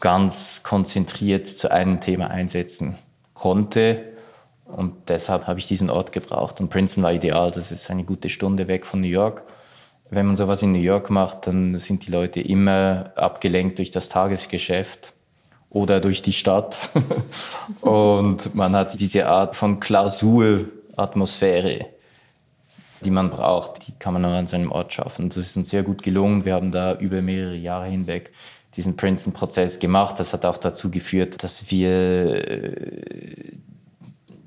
ganz 0.00 0.62
konzentriert 0.62 1.48
zu 1.48 1.70
einem 1.70 2.00
Thema 2.00 2.28
einsetzen 2.28 2.98
konnte. 3.34 4.12
Und 4.64 5.08
deshalb 5.08 5.46
habe 5.46 5.58
ich 5.58 5.66
diesen 5.66 5.90
Ort 5.90 6.12
gebraucht. 6.12 6.60
Und 6.60 6.70
Princeton 6.70 7.04
war 7.04 7.12
ideal, 7.12 7.50
das 7.50 7.72
ist 7.72 7.90
eine 7.90 8.04
gute 8.04 8.28
Stunde 8.28 8.68
weg 8.68 8.86
von 8.86 9.00
New 9.00 9.08
York. 9.08 9.42
Wenn 10.10 10.26
man 10.26 10.36
sowas 10.36 10.62
in 10.62 10.72
New 10.72 10.78
York 10.78 11.10
macht, 11.10 11.46
dann 11.46 11.76
sind 11.78 12.06
die 12.06 12.10
Leute 12.10 12.40
immer 12.40 13.12
abgelenkt 13.16 13.78
durch 13.78 13.90
das 13.90 14.08
Tagesgeschäft 14.08 15.14
oder 15.70 16.00
durch 16.00 16.22
die 16.22 16.34
Stadt. 16.34 16.90
und 17.80 18.54
man 18.54 18.76
hat 18.76 19.00
diese 19.00 19.26
Art 19.26 19.56
von 19.56 19.80
Klausuratmosphäre, 19.80 21.86
die 23.02 23.10
man 23.10 23.30
braucht. 23.30 23.86
Die 23.86 23.92
kann 23.92 24.12
man 24.12 24.22
nur 24.22 24.32
an 24.32 24.46
seinem 24.46 24.70
Ort 24.70 24.92
schaffen. 24.92 25.30
Das 25.30 25.38
ist 25.38 25.56
uns 25.56 25.70
sehr 25.70 25.82
gut 25.82 26.02
gelungen. 26.02 26.44
Wir 26.44 26.54
haben 26.54 26.72
da 26.72 26.94
über 26.94 27.22
mehrere 27.22 27.56
Jahre 27.56 27.86
hinweg 27.86 28.32
diesen 28.76 28.96
Princeton-Prozess 28.96 29.78
gemacht. 29.78 30.18
Das 30.18 30.32
hat 30.32 30.44
auch 30.44 30.56
dazu 30.56 30.90
geführt, 30.90 31.42
dass 31.42 31.70
wir, 31.70 32.48
äh, 32.48 33.52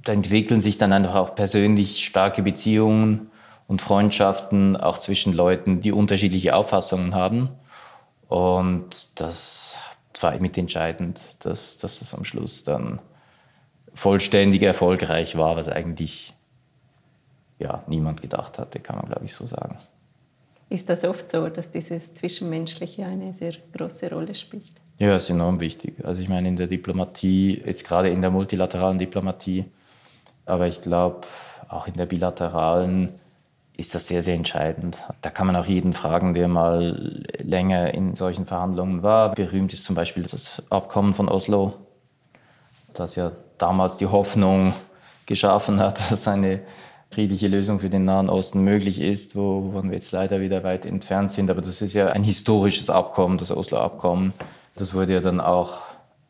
da 0.03 0.13
entwickeln 0.13 0.61
sich 0.61 0.77
dann 0.77 0.93
einfach 0.93 1.15
auch 1.15 1.35
persönlich 1.35 2.05
starke 2.05 2.43
Beziehungen 2.43 3.29
und 3.67 3.81
Freundschaften, 3.81 4.77
auch 4.77 4.99
zwischen 4.99 5.33
Leuten, 5.33 5.81
die 5.81 5.91
unterschiedliche 5.91 6.55
Auffassungen 6.55 7.15
haben. 7.15 7.49
Und 8.27 9.19
das 9.19 9.77
war 10.21 10.37
mitentscheidend, 10.39 11.45
dass, 11.45 11.77
dass 11.77 11.99
das 11.99 12.13
am 12.13 12.23
Schluss 12.23 12.63
dann 12.63 13.01
vollständig 13.93 14.61
erfolgreich 14.61 15.37
war, 15.37 15.55
was 15.55 15.69
eigentlich 15.69 16.33
ja, 17.59 17.83
niemand 17.87 18.21
gedacht 18.21 18.59
hatte, 18.59 18.79
kann 18.79 18.97
man, 18.97 19.05
glaube 19.05 19.25
ich, 19.25 19.33
so 19.33 19.45
sagen. 19.45 19.77
Ist 20.69 20.89
das 20.89 21.03
oft 21.03 21.31
so, 21.31 21.47
dass 21.47 21.71
dieses 21.71 22.13
Zwischenmenschliche 22.15 23.05
eine 23.05 23.33
sehr 23.33 23.53
große 23.73 24.09
Rolle 24.09 24.33
spielt? 24.33 24.71
Ja, 24.97 25.15
ist 25.15 25.29
enorm 25.29 25.59
wichtig. 25.59 26.03
Also 26.03 26.21
ich 26.21 26.29
meine 26.29 26.47
in 26.47 26.55
der 26.55 26.67
Diplomatie, 26.67 27.61
jetzt 27.65 27.85
gerade 27.85 28.09
in 28.09 28.21
der 28.21 28.31
multilateralen 28.31 28.97
Diplomatie, 28.97 29.65
aber 30.45 30.67
ich 30.67 30.81
glaube 30.81 31.21
auch 31.69 31.87
in 31.87 31.95
der 31.95 32.05
bilateralen, 32.05 33.09
ist 33.77 33.93
das 33.93 34.07
sehr, 34.07 34.23
sehr 34.23 34.35
entscheidend. 34.35 35.03
Da 35.21 35.29
kann 35.29 35.47
man 35.47 35.55
auch 35.55 35.65
jeden 35.65 35.93
fragen, 35.93 36.33
der 36.33 36.47
mal 36.47 37.23
länger 37.39 37.93
in 37.93 38.15
solchen 38.15 38.45
Verhandlungen 38.45 39.03
war. 39.03 39.33
Berühmt 39.33 39.73
ist 39.73 39.83
zum 39.83 39.95
Beispiel 39.95 40.23
das 40.23 40.63
Abkommen 40.69 41.13
von 41.13 41.27
Oslo, 41.27 41.73
das 42.93 43.15
ja 43.15 43.33
damals 43.57 43.97
die 43.97 44.07
Hoffnung 44.07 44.73
geschaffen 45.25 45.79
hat, 45.79 45.99
dass 46.11 46.27
eine 46.27 46.61
friedliche 47.11 47.47
Lösung 47.47 47.79
für 47.79 47.89
den 47.89 48.05
Nahen 48.05 48.29
Osten 48.29 48.63
möglich 48.63 48.99
ist, 48.99 49.35
wovon 49.35 49.89
wir 49.89 49.95
jetzt 49.95 50.11
leider 50.11 50.41
wieder 50.41 50.63
weit 50.63 50.85
entfernt 50.85 51.31
sind. 51.31 51.49
Aber 51.49 51.61
das 51.61 51.81
ist 51.81 51.93
ja 51.93 52.07
ein 52.07 52.23
historisches 52.23 52.89
Abkommen, 52.89 53.37
das 53.37 53.51
Oslo-Abkommen. 53.51 54.33
Das 54.75 54.93
wurde 54.93 55.13
ja 55.13 55.21
dann 55.21 55.39
auch 55.39 55.83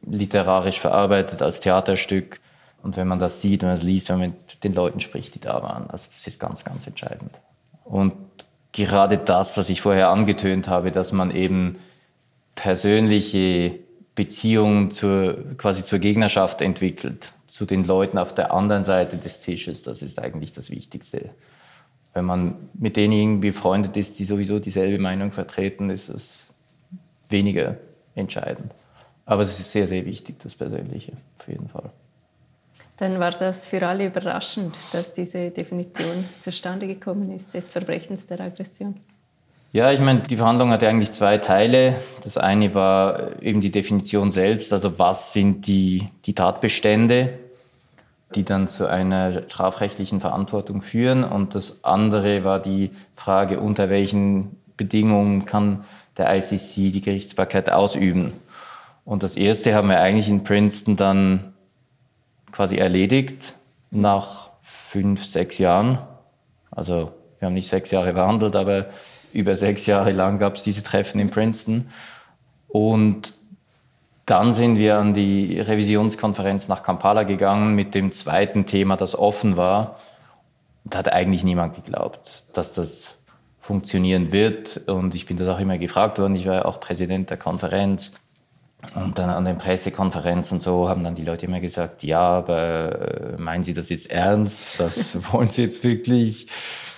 literarisch 0.06 0.80
verarbeitet 0.80 1.42
als 1.42 1.60
Theaterstück. 1.60 2.40
Und 2.84 2.98
wenn 2.98 3.08
man 3.08 3.20
das 3.20 3.42
sieht, 3.42 3.62
wenn 3.62 3.70
man 3.70 3.78
es 3.78 3.84
liest, 3.84 4.10
wenn 4.10 4.20
man 4.20 4.30
mit 4.30 4.64
den 4.64 4.74
Leuten 4.74 5.00
spricht, 5.00 5.34
die 5.34 5.40
da 5.40 5.64
waren, 5.64 5.90
also 5.90 6.08
das 6.08 6.28
ist 6.28 6.40
ganz, 6.40 6.64
ganz 6.64 6.86
entscheidend. 6.86 7.32
Und 7.84 8.14
gerade 8.72 9.18
das, 9.18 9.58
was 9.58 9.70
ich 9.70 9.82
vorher 9.82 10.10
angetönt 10.10 10.68
habe, 10.68 10.92
dass 10.92 11.12
man 11.12 11.32
eben 11.32 11.80
persönliche 12.54 13.80
Beziehung 14.16 14.92
zur, 14.92 15.58
quasi 15.58 15.84
zur 15.84 16.00
Gegnerschaft 16.00 16.62
entwickelt, 16.62 17.34
zu 17.46 17.66
den 17.66 17.84
Leuten 17.84 18.18
auf 18.18 18.34
der 18.34 18.54
anderen 18.54 18.84
Seite 18.84 19.18
des 19.18 19.42
Tisches. 19.42 19.84
Das 19.84 20.02
ist 20.02 20.20
eigentlich 20.20 20.54
das 20.54 20.72
Wichtigste. 20.72 21.30
Wenn 22.14 22.26
man 22.26 22.56
mit 22.74 22.96
denen 22.96 23.14
irgendwie 23.14 23.52
befreundet 23.52 23.98
ist, 23.98 24.18
die 24.20 24.24
sowieso 24.24 24.60
dieselbe 24.60 25.02
Meinung 25.02 25.34
vertreten, 25.34 25.90
ist 25.90 26.08
es 26.08 26.48
weniger 27.30 27.78
entscheidend. 28.16 28.72
Aber 29.26 29.42
es 29.42 29.60
ist 29.60 29.72
sehr, 29.72 29.88
sehr 29.88 30.06
wichtig, 30.06 30.40
das 30.40 30.56
Persönliche, 30.56 31.14
auf 31.40 31.48
jeden 31.48 31.68
Fall. 31.68 31.92
Dann 32.98 33.20
war 33.20 33.32
das 33.32 33.66
für 33.66 33.86
alle 33.86 34.06
überraschend, 34.06 34.78
dass 34.94 35.12
diese 35.12 35.52
Definition 35.52 36.24
zustande 36.40 36.88
gekommen 36.88 37.32
ist, 37.36 37.54
des 37.54 37.68
Verbrechens 37.68 38.26
der 38.26 38.40
Aggression. 38.40 38.96
Ja, 39.76 39.92
ich 39.92 40.00
meine, 40.00 40.22
die 40.22 40.38
Verhandlung 40.38 40.70
hatte 40.70 40.88
eigentlich 40.88 41.12
zwei 41.12 41.38
Teile. 41.38 41.98
Das 42.24 42.38
eine 42.38 42.74
war 42.74 43.42
eben 43.42 43.60
die 43.60 43.74
Definition 43.74 44.32
selbst, 44.32 44.72
also 44.72 45.00
was 45.00 45.34
sind 45.34 45.68
die, 45.68 46.08
die 46.26 46.34
Tatbestände, 46.34 47.38
die 48.36 48.46
dann 48.46 48.70
zu 48.70 48.90
einer 48.90 49.42
strafrechtlichen 49.50 50.22
Verantwortung 50.22 50.82
führen. 50.82 51.26
Und 51.26 51.56
das 51.56 51.84
andere 51.84 52.46
war 52.46 52.62
die 52.62 52.92
Frage, 53.16 53.60
unter 53.60 53.90
welchen 53.90 54.56
Bedingungen 54.78 55.44
kann 55.44 55.84
der 56.18 56.34
ICC 56.34 56.94
die 56.94 57.02
Gerichtsbarkeit 57.02 57.70
ausüben. 57.70 58.32
Und 59.04 59.24
das 59.24 59.36
erste 59.36 59.76
haben 59.76 59.90
wir 59.90 60.00
eigentlich 60.00 60.30
in 60.30 60.46
Princeton 60.46 60.96
dann 60.96 61.54
quasi 62.54 62.78
erledigt 62.78 63.56
nach 63.92 64.52
fünf, 64.62 65.26
sechs 65.26 65.58
Jahren. 65.58 66.00
Also 66.72 67.12
wir 67.40 67.48
haben 67.48 67.54
nicht 67.54 67.68
sechs 67.68 67.92
Jahre 67.92 68.14
verhandelt, 68.14 68.56
aber 68.56 68.86
über 69.36 69.56
sechs 69.56 69.86
Jahre 69.86 70.14
lang 70.14 70.40
gab 70.40 70.56
es 70.56 70.64
diese 70.64 70.82
Treffen 70.82 71.20
in 71.20 71.30
Princeton. 71.30 71.90
Und 72.68 73.36
dann 74.26 74.54
sind 74.54 74.78
wir 74.78 74.98
an 74.98 75.14
die 75.14 75.60
Revisionskonferenz 75.60 76.68
nach 76.68 76.82
Kampala 76.82 77.24
gegangen 77.24 77.76
mit 77.76 77.94
dem 77.94 78.12
zweiten 78.12 78.66
Thema, 78.66 78.96
das 78.96 79.18
offen 79.18 79.58
war. 79.58 80.00
Da 80.86 81.00
hat 81.00 81.12
eigentlich 81.12 81.44
niemand 81.44 81.76
geglaubt, 81.76 82.46
dass 82.54 82.74
das 82.74 83.18
funktionieren 83.60 84.32
wird. 84.32 84.78
Und 84.88 85.16
ich 85.16 85.26
bin 85.26 85.38
das 85.38 85.48
auch 85.48 85.60
immer 85.60 85.78
gefragt 85.78 86.18
worden. 86.18 86.36
Ich 86.36 86.48
war 86.48 86.56
ja 86.56 86.66
auch 86.66 86.80
Präsident 86.80 87.30
der 87.30 87.38
Konferenz. 87.38 88.14
Und 88.94 89.18
dann 89.18 89.30
an 89.30 89.46
den 89.46 89.58
Pressekonferenzen 89.58 90.58
und 90.58 90.62
so 90.62 90.88
haben 90.88 91.04
dann 91.04 91.16
die 91.16 91.24
Leute 91.24 91.46
immer 91.46 91.60
gesagt, 91.60 92.04
ja, 92.04 92.22
aber 92.22 93.34
äh, 93.36 93.42
meinen 93.42 93.64
Sie 93.64 93.74
das 93.74 93.90
jetzt 93.90 94.12
ernst? 94.12 94.80
Das 94.80 95.18
wollen 95.34 95.50
Sie 95.50 95.64
jetzt 95.64 95.84
wirklich? 95.84 96.48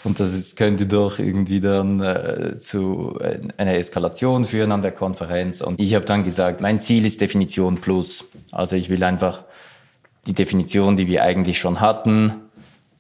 Und 0.03 0.19
das 0.19 0.33
ist, 0.33 0.57
könnte 0.57 0.85
doch 0.85 1.19
irgendwie 1.19 1.59
dann 1.59 2.01
äh, 2.01 2.59
zu 2.59 3.19
äh, 3.19 3.39
einer 3.57 3.75
Eskalation 3.75 4.45
führen 4.45 4.71
an 4.71 4.81
der 4.81 4.91
Konferenz. 4.91 5.61
Und 5.61 5.79
ich 5.79 5.95
habe 5.95 6.05
dann 6.05 6.23
gesagt, 6.23 6.61
mein 6.61 6.79
Ziel 6.79 7.05
ist 7.05 7.21
Definition 7.21 7.77
plus. 7.77 8.25
Also 8.51 8.75
ich 8.75 8.89
will 8.89 9.03
einfach 9.03 9.43
die 10.25 10.33
Definition, 10.33 10.97
die 10.97 11.07
wir 11.07 11.23
eigentlich 11.23 11.59
schon 11.59 11.79
hatten, 11.79 12.33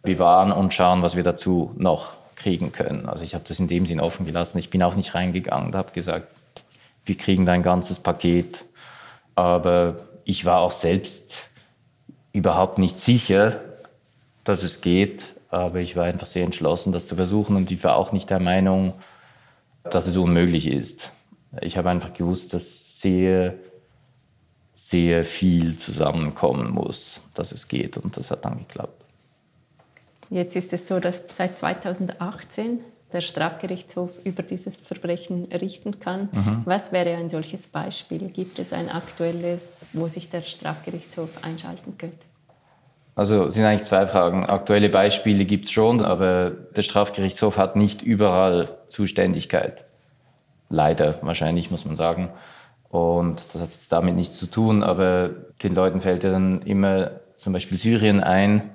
bewahren 0.01 0.51
und 0.51 0.73
schauen, 0.73 1.01
was 1.01 1.15
wir 1.15 1.23
dazu 1.23 1.73
noch 1.77 2.13
kriegen 2.35 2.71
können. 2.71 3.07
Also 3.07 3.23
ich 3.23 3.33
habe 3.33 3.43
das 3.47 3.59
in 3.59 3.67
dem 3.67 3.85
Sinn 3.85 3.99
offen 3.99 4.25
gelassen. 4.25 4.57
Ich 4.57 4.69
bin 4.69 4.81
auch 4.83 4.95
nicht 4.95 5.13
reingegangen 5.15 5.67
und 5.67 5.75
habe 5.75 5.91
gesagt, 5.91 6.27
wir 7.05 7.15
kriegen 7.15 7.45
da 7.45 7.53
ein 7.53 7.63
ganzes 7.63 7.99
Paket. 7.99 8.65
Aber 9.37 9.95
ich 10.25 10.43
war 10.43 10.59
auch 10.59 10.71
selbst 10.71 11.49
überhaupt 12.33 12.77
nicht 12.77 12.99
sicher, 12.99 13.61
dass 14.43 14.63
es 14.63 14.81
geht 14.81 15.37
aber 15.49 15.79
ich 15.79 15.95
war 15.95 16.05
einfach 16.05 16.27
sehr 16.27 16.43
entschlossen, 16.43 16.91
das 16.91 17.07
zu 17.07 17.15
versuchen 17.15 17.55
und 17.55 17.71
ich 17.71 17.83
war 17.83 17.95
auch 17.95 18.11
nicht 18.11 18.29
der 18.29 18.39
Meinung, 18.39 18.93
dass 19.83 20.07
es 20.07 20.17
unmöglich 20.17 20.67
ist. 20.67 21.11
Ich 21.61 21.77
habe 21.77 21.89
einfach 21.89 22.13
gewusst, 22.13 22.53
dass 22.53 22.99
sehr, 22.99 23.53
sehr 24.73 25.23
viel 25.23 25.77
zusammenkommen 25.77 26.71
muss, 26.71 27.21
dass 27.33 27.51
es 27.51 27.67
geht 27.67 27.97
und 27.97 28.17
das 28.17 28.31
hat 28.31 28.43
dann 28.43 28.59
geklappt. 28.59 29.01
Jetzt 30.29 30.57
ist 30.57 30.73
es 30.73 30.87
so, 30.87 30.99
dass 30.99 31.23
seit 31.33 31.57
2018 31.57 32.79
der 33.13 33.21
Strafgerichtshof 33.21 34.09
über 34.25 34.43
dieses 34.43 34.77
Verbrechen 34.77 35.45
richten 35.45 35.99
kann. 35.99 36.29
Mhm. 36.31 36.61
Was 36.65 36.91
wäre 36.91 37.15
ein 37.15 37.29
solches 37.29 37.67
Beispiel? 37.67 38.29
Gibt 38.29 38.59
es 38.59 38.73
ein 38.73 38.89
aktuelles, 38.89 39.85
wo 39.93 40.07
sich 40.07 40.29
der 40.29 40.41
Strafgerichtshof 40.41 41.29
einschalten 41.43 41.97
könnte? 41.97 42.17
Also 43.15 43.49
sind 43.49 43.63
eigentlich 43.63 43.87
zwei 43.87 44.05
Fragen. 44.05 44.45
Aktuelle 44.45 44.89
Beispiele 44.89 45.45
gibt 45.45 45.65
es 45.65 45.71
schon, 45.71 46.05
aber 46.05 46.51
der 46.51 46.81
Strafgerichtshof 46.83 47.57
hat 47.57 47.75
nicht 47.75 48.01
überall 48.01 48.67
Zuständigkeit. 48.89 49.85
Leider, 50.69 51.17
wahrscheinlich 51.21 51.71
muss 51.71 51.85
man 51.85 51.95
sagen. 51.95 52.29
Und 52.89 53.53
das 53.53 53.61
hat 53.61 53.69
jetzt 53.69 53.91
damit 53.91 54.15
nichts 54.15 54.37
zu 54.37 54.47
tun, 54.47 54.83
aber 54.83 55.29
den 55.63 55.73
Leuten 55.73 56.01
fällt 56.01 56.23
ja 56.23 56.31
dann 56.31 56.61
immer 56.61 57.11
zum 57.35 57.53
Beispiel 57.53 57.77
Syrien 57.77 58.21
ein, 58.21 58.69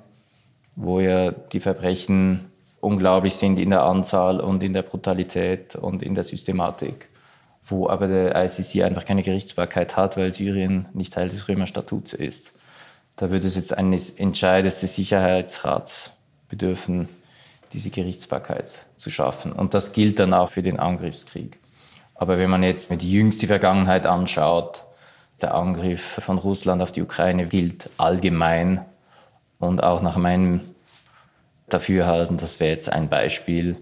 wo 0.75 0.99
ja 0.99 1.31
die 1.31 1.59
Verbrechen 1.59 2.51
unglaublich 2.83 3.35
sind 3.35 3.57
in 3.59 3.69
der 3.69 3.83
Anzahl 3.83 4.39
und 4.39 4.63
in 4.63 4.73
der 4.73 4.81
Brutalität 4.81 5.75
und 5.75 6.03
in 6.03 6.15
der 6.15 6.23
Systematik, 6.23 7.07
wo 7.65 7.89
aber 7.89 8.07
der 8.07 8.43
ICC 8.43 8.83
einfach 8.83 9.05
keine 9.05 9.23
Gerichtsbarkeit 9.23 9.95
hat, 9.95 10.17
weil 10.17 10.31
Syrien 10.31 10.87
nicht 10.93 11.13
Teil 11.13 11.29
des 11.29 11.47
Römerstatuts 11.47 12.13
ist. 12.13 12.51
Da 13.15 13.31
würde 13.31 13.47
es 13.47 13.55
jetzt 13.55 13.77
eines 13.77 14.11
Entscheides 14.11 14.81
des 14.81 14.95
Sicherheitsrats 14.95 16.11
bedürfen, 16.49 17.07
diese 17.71 17.89
Gerichtsbarkeit 17.89 18.85
zu 18.97 19.09
schaffen. 19.09 19.51
Und 19.51 19.73
das 19.73 19.93
gilt 19.93 20.19
dann 20.19 20.33
auch 20.33 20.51
für 20.51 20.61
den 20.61 20.79
Angriffskrieg. 20.79 21.57
Aber 22.15 22.37
wenn 22.37 22.49
man 22.49 22.63
jetzt 22.63 22.91
die 22.91 23.11
jüngste 23.11 23.47
Vergangenheit 23.47 24.05
anschaut, 24.05 24.83
der 25.41 25.55
Angriff 25.55 26.19
von 26.21 26.37
Russland 26.37 26.81
auf 26.81 26.91
die 26.91 27.01
Ukraine 27.01 27.47
gilt 27.47 27.89
allgemein 27.97 28.85
und 29.59 29.83
auch 29.83 30.01
nach 30.01 30.17
meinem 30.17 30.61
Dafürhalten, 31.69 32.37
das 32.37 32.59
wäre 32.59 32.71
jetzt 32.71 32.91
ein 32.91 33.09
Beispiel 33.09 33.77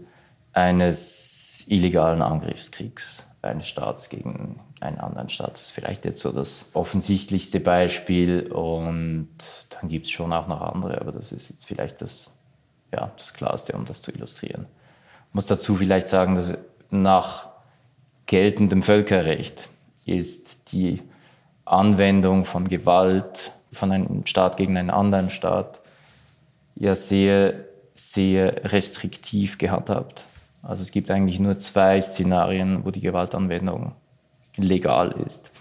eines 0.53 1.65
illegalen 1.67 2.21
Angriffskriegs 2.21 3.25
eines 3.41 3.67
Staats 3.67 4.09
gegen 4.09 4.59
einen 4.81 4.99
anderen 4.99 5.29
Staat. 5.29 5.53
Das 5.53 5.61
ist 5.61 5.71
vielleicht 5.71 6.05
jetzt 6.05 6.19
so 6.19 6.31
das 6.31 6.67
offensichtlichste 6.73 7.59
Beispiel 7.59 8.51
und 8.51 9.29
dann 9.69 9.89
gibt 9.89 10.05
es 10.05 10.11
schon 10.11 10.33
auch 10.33 10.47
noch 10.47 10.61
andere, 10.61 11.01
aber 11.01 11.11
das 11.11 11.31
ist 11.31 11.49
jetzt 11.49 11.65
vielleicht 11.65 12.01
das, 12.01 12.31
ja, 12.93 13.11
das 13.17 13.33
Klarste, 13.33 13.73
um 13.73 13.85
das 13.85 14.01
zu 14.01 14.11
illustrieren. 14.11 14.65
Ich 15.29 15.33
muss 15.33 15.47
dazu 15.47 15.75
vielleicht 15.75 16.07
sagen, 16.07 16.35
dass 16.35 16.53
nach 16.89 17.49
geltendem 18.25 18.83
Völkerrecht 18.83 19.69
ist 20.05 20.71
die 20.71 21.01
Anwendung 21.65 22.45
von 22.45 22.67
Gewalt 22.67 23.51
von 23.71 23.91
einem 23.91 24.25
Staat 24.25 24.57
gegen 24.57 24.77
einen 24.77 24.89
anderen 24.89 25.29
Staat 25.29 25.79
ja 26.75 26.95
sehr, 26.95 27.53
sehr 28.09 28.71
restriktiv 28.71 29.57
gehandhabt. 29.57 30.25
Also 30.63 30.81
es 30.81 30.91
gibt 30.91 31.11
eigentlich 31.11 31.39
nur 31.39 31.59
zwei 31.59 31.99
Szenarien, 32.01 32.85
wo 32.85 32.91
die 32.91 33.01
Gewaltanwendung 33.01 33.93
legal 34.57 35.11
ist. 35.25 35.51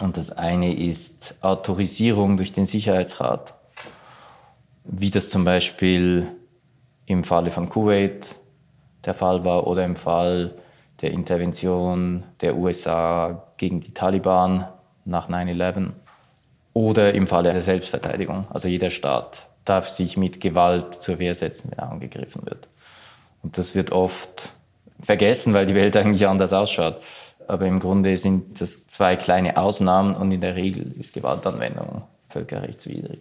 Und 0.00 0.16
das 0.16 0.32
eine 0.32 0.74
ist 0.74 1.36
Autorisierung 1.40 2.36
durch 2.36 2.52
den 2.52 2.66
Sicherheitsrat, 2.66 3.54
wie 4.84 5.10
das 5.10 5.30
zum 5.30 5.44
Beispiel 5.44 6.26
im 7.06 7.22
Falle 7.22 7.50
von 7.50 7.68
Kuwait 7.68 8.36
der 9.04 9.14
Fall 9.14 9.44
war 9.44 9.66
oder 9.66 9.84
im 9.84 9.96
Fall 9.96 10.54
der 11.00 11.12
Intervention 11.12 12.24
der 12.40 12.56
USA 12.56 13.44
gegen 13.56 13.80
die 13.80 13.94
Taliban 13.94 14.68
nach 15.04 15.28
9-11 15.28 15.90
oder 16.72 17.14
im 17.14 17.26
Falle 17.26 17.52
der 17.52 17.62
Selbstverteidigung. 17.62 18.46
Also 18.50 18.68
jeder 18.68 18.90
Staat 18.90 19.48
darf 19.64 19.88
sich 19.88 20.16
mit 20.16 20.40
Gewalt 20.40 20.94
zur 20.94 21.18
Wehr 21.18 21.34
setzen, 21.34 21.70
wenn 21.70 21.78
er 21.78 21.90
angegriffen 21.90 22.44
wird. 22.44 22.68
Und 23.42 23.58
das 23.58 23.74
wird 23.74 23.92
oft 23.92 24.52
vergessen, 25.00 25.54
weil 25.54 25.66
die 25.66 25.74
Welt 25.74 25.96
eigentlich 25.96 26.26
anders 26.26 26.52
ausschaut. 26.52 27.00
Aber 27.46 27.66
im 27.66 27.78
Grunde 27.78 28.16
sind 28.16 28.60
das 28.60 28.86
zwei 28.86 29.16
kleine 29.16 29.56
Ausnahmen 29.56 30.16
und 30.16 30.32
in 30.32 30.40
der 30.40 30.56
Regel 30.56 30.92
ist 30.98 31.12
Gewaltanwendung 31.12 32.02
völkerrechtswidrig. 32.30 33.20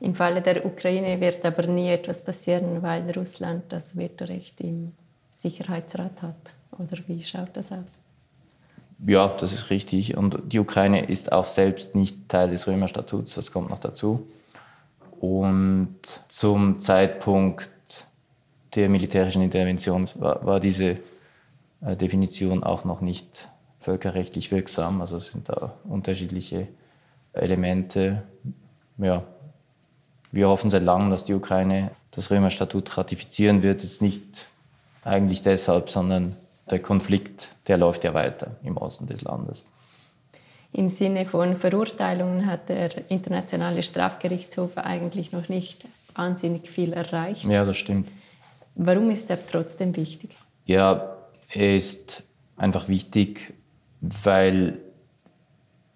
Im 0.00 0.14
Falle 0.14 0.42
der 0.42 0.66
Ukraine 0.66 1.20
wird 1.20 1.44
aber 1.46 1.66
nie 1.66 1.88
etwas 1.88 2.22
passieren, 2.22 2.82
weil 2.82 3.10
Russland 3.12 3.64
das 3.70 3.96
Vetorecht 3.96 4.60
im 4.60 4.92
Sicherheitsrat 5.36 6.22
hat. 6.22 6.54
Oder 6.72 6.98
wie 7.06 7.22
schaut 7.22 7.50
das 7.54 7.72
aus? 7.72 7.98
Ja, 9.06 9.28
das 9.28 9.52
ist 9.52 9.70
richtig. 9.70 10.16
Und 10.16 10.38
die 10.46 10.58
Ukraine 10.58 11.06
ist 11.06 11.32
auch 11.32 11.46
selbst 11.46 11.94
nicht 11.94 12.28
Teil 12.28 12.50
des 12.50 12.66
Römerstatuts, 12.66 13.34
das 13.34 13.52
kommt 13.52 13.70
noch 13.70 13.80
dazu. 13.80 14.26
Und 15.20 15.98
zum 16.28 16.78
Zeitpunkt 16.78 17.70
der 18.74 18.88
militärischen 18.88 19.42
Intervention 19.42 20.08
war, 20.16 20.44
war 20.44 20.60
diese 20.60 20.98
äh, 21.80 21.96
Definition 21.96 22.62
auch 22.62 22.84
noch 22.84 23.00
nicht 23.00 23.48
völkerrechtlich 23.80 24.50
wirksam. 24.50 25.00
Also 25.00 25.16
es 25.16 25.28
sind 25.28 25.48
da 25.48 25.74
unterschiedliche 25.84 26.68
Elemente. 27.32 28.22
Ja, 28.98 29.22
wir 30.32 30.48
hoffen 30.48 30.70
seit 30.70 30.82
langem, 30.82 31.10
dass 31.10 31.24
die 31.24 31.34
Ukraine 31.34 31.90
das 32.10 32.30
Römerstatut 32.30 32.96
ratifizieren 32.98 33.62
wird. 33.62 33.82
Jetzt 33.82 34.02
nicht 34.02 34.22
eigentlich 35.04 35.42
deshalb, 35.42 35.88
sondern 35.88 36.34
der 36.70 36.80
Konflikt, 36.80 37.48
der 37.68 37.78
läuft 37.78 38.04
ja 38.04 38.12
weiter 38.12 38.56
im 38.62 38.76
Osten 38.76 39.06
des 39.06 39.22
Landes. 39.22 39.64
Im 40.76 40.90
Sinne 40.90 41.24
von 41.24 41.56
Verurteilungen 41.56 42.44
hat 42.44 42.68
der 42.68 43.10
Internationale 43.10 43.82
Strafgerichtshof 43.82 44.76
eigentlich 44.76 45.32
noch 45.32 45.48
nicht 45.48 45.86
wahnsinnig 46.14 46.68
viel 46.68 46.92
erreicht. 46.92 47.46
Ja, 47.46 47.64
das 47.64 47.78
stimmt. 47.78 48.10
Warum 48.74 49.08
ist 49.08 49.30
er 49.30 49.38
trotzdem 49.46 49.96
wichtig? 49.96 50.36
Ja, 50.66 51.16
er 51.48 51.76
ist 51.76 52.24
einfach 52.58 52.88
wichtig, 52.88 53.54
weil 54.02 54.78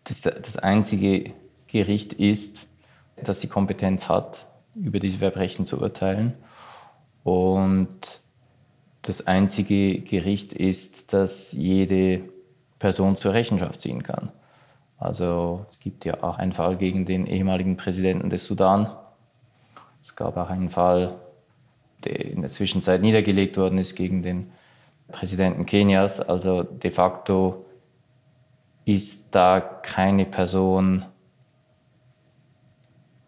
das 0.05 0.23
das 0.23 0.57
einzige 0.57 1.35
Gericht 1.67 2.15
ist, 2.15 2.67
das 3.23 3.41
die 3.41 3.49
Kompetenz 3.49 4.09
hat, 4.09 4.47
über 4.75 4.99
diese 4.99 5.19
Verbrechen 5.19 5.67
zu 5.67 5.79
urteilen. 5.79 6.33
Und 7.23 8.23
das 9.03 9.27
einzige 9.27 10.01
Gericht 10.01 10.55
ist, 10.55 11.13
das 11.13 11.53
jede 11.53 12.23
Person 12.79 13.17
zur 13.17 13.35
Rechenschaft 13.35 13.83
ziehen 13.83 14.03
kann. 14.03 14.33
Also 15.01 15.65
es 15.71 15.81
gibt 15.81 16.05
ja 16.05 16.23
auch 16.23 16.39
einen 16.39 16.53
Fall 16.53 16.77
gegen 16.77 17.07
den 17.07 17.27
ehemaligen 17.27 17.79
Präsidenten 17.79 18.29
des 18.29 18.45
Sudan. 18.45 18.87
Es 20.03 20.15
gab 20.15 20.37
auch 20.37 20.51
einen 20.51 20.69
Fall, 20.69 21.19
der 22.05 22.27
in 22.27 22.43
der 22.43 22.51
Zwischenzeit 22.51 23.01
niedergelegt 23.01 23.57
worden 23.57 23.79
ist 23.79 23.97
gegen 23.97 24.23
den 24.23 24.53
Präsidenten 25.09 25.65
Kenias. 25.65 26.21
Also 26.21 26.63
de 26.63 26.91
facto 26.91 27.65
ist 28.85 29.35
da 29.35 29.61
keine 29.61 30.27
Person 30.27 31.07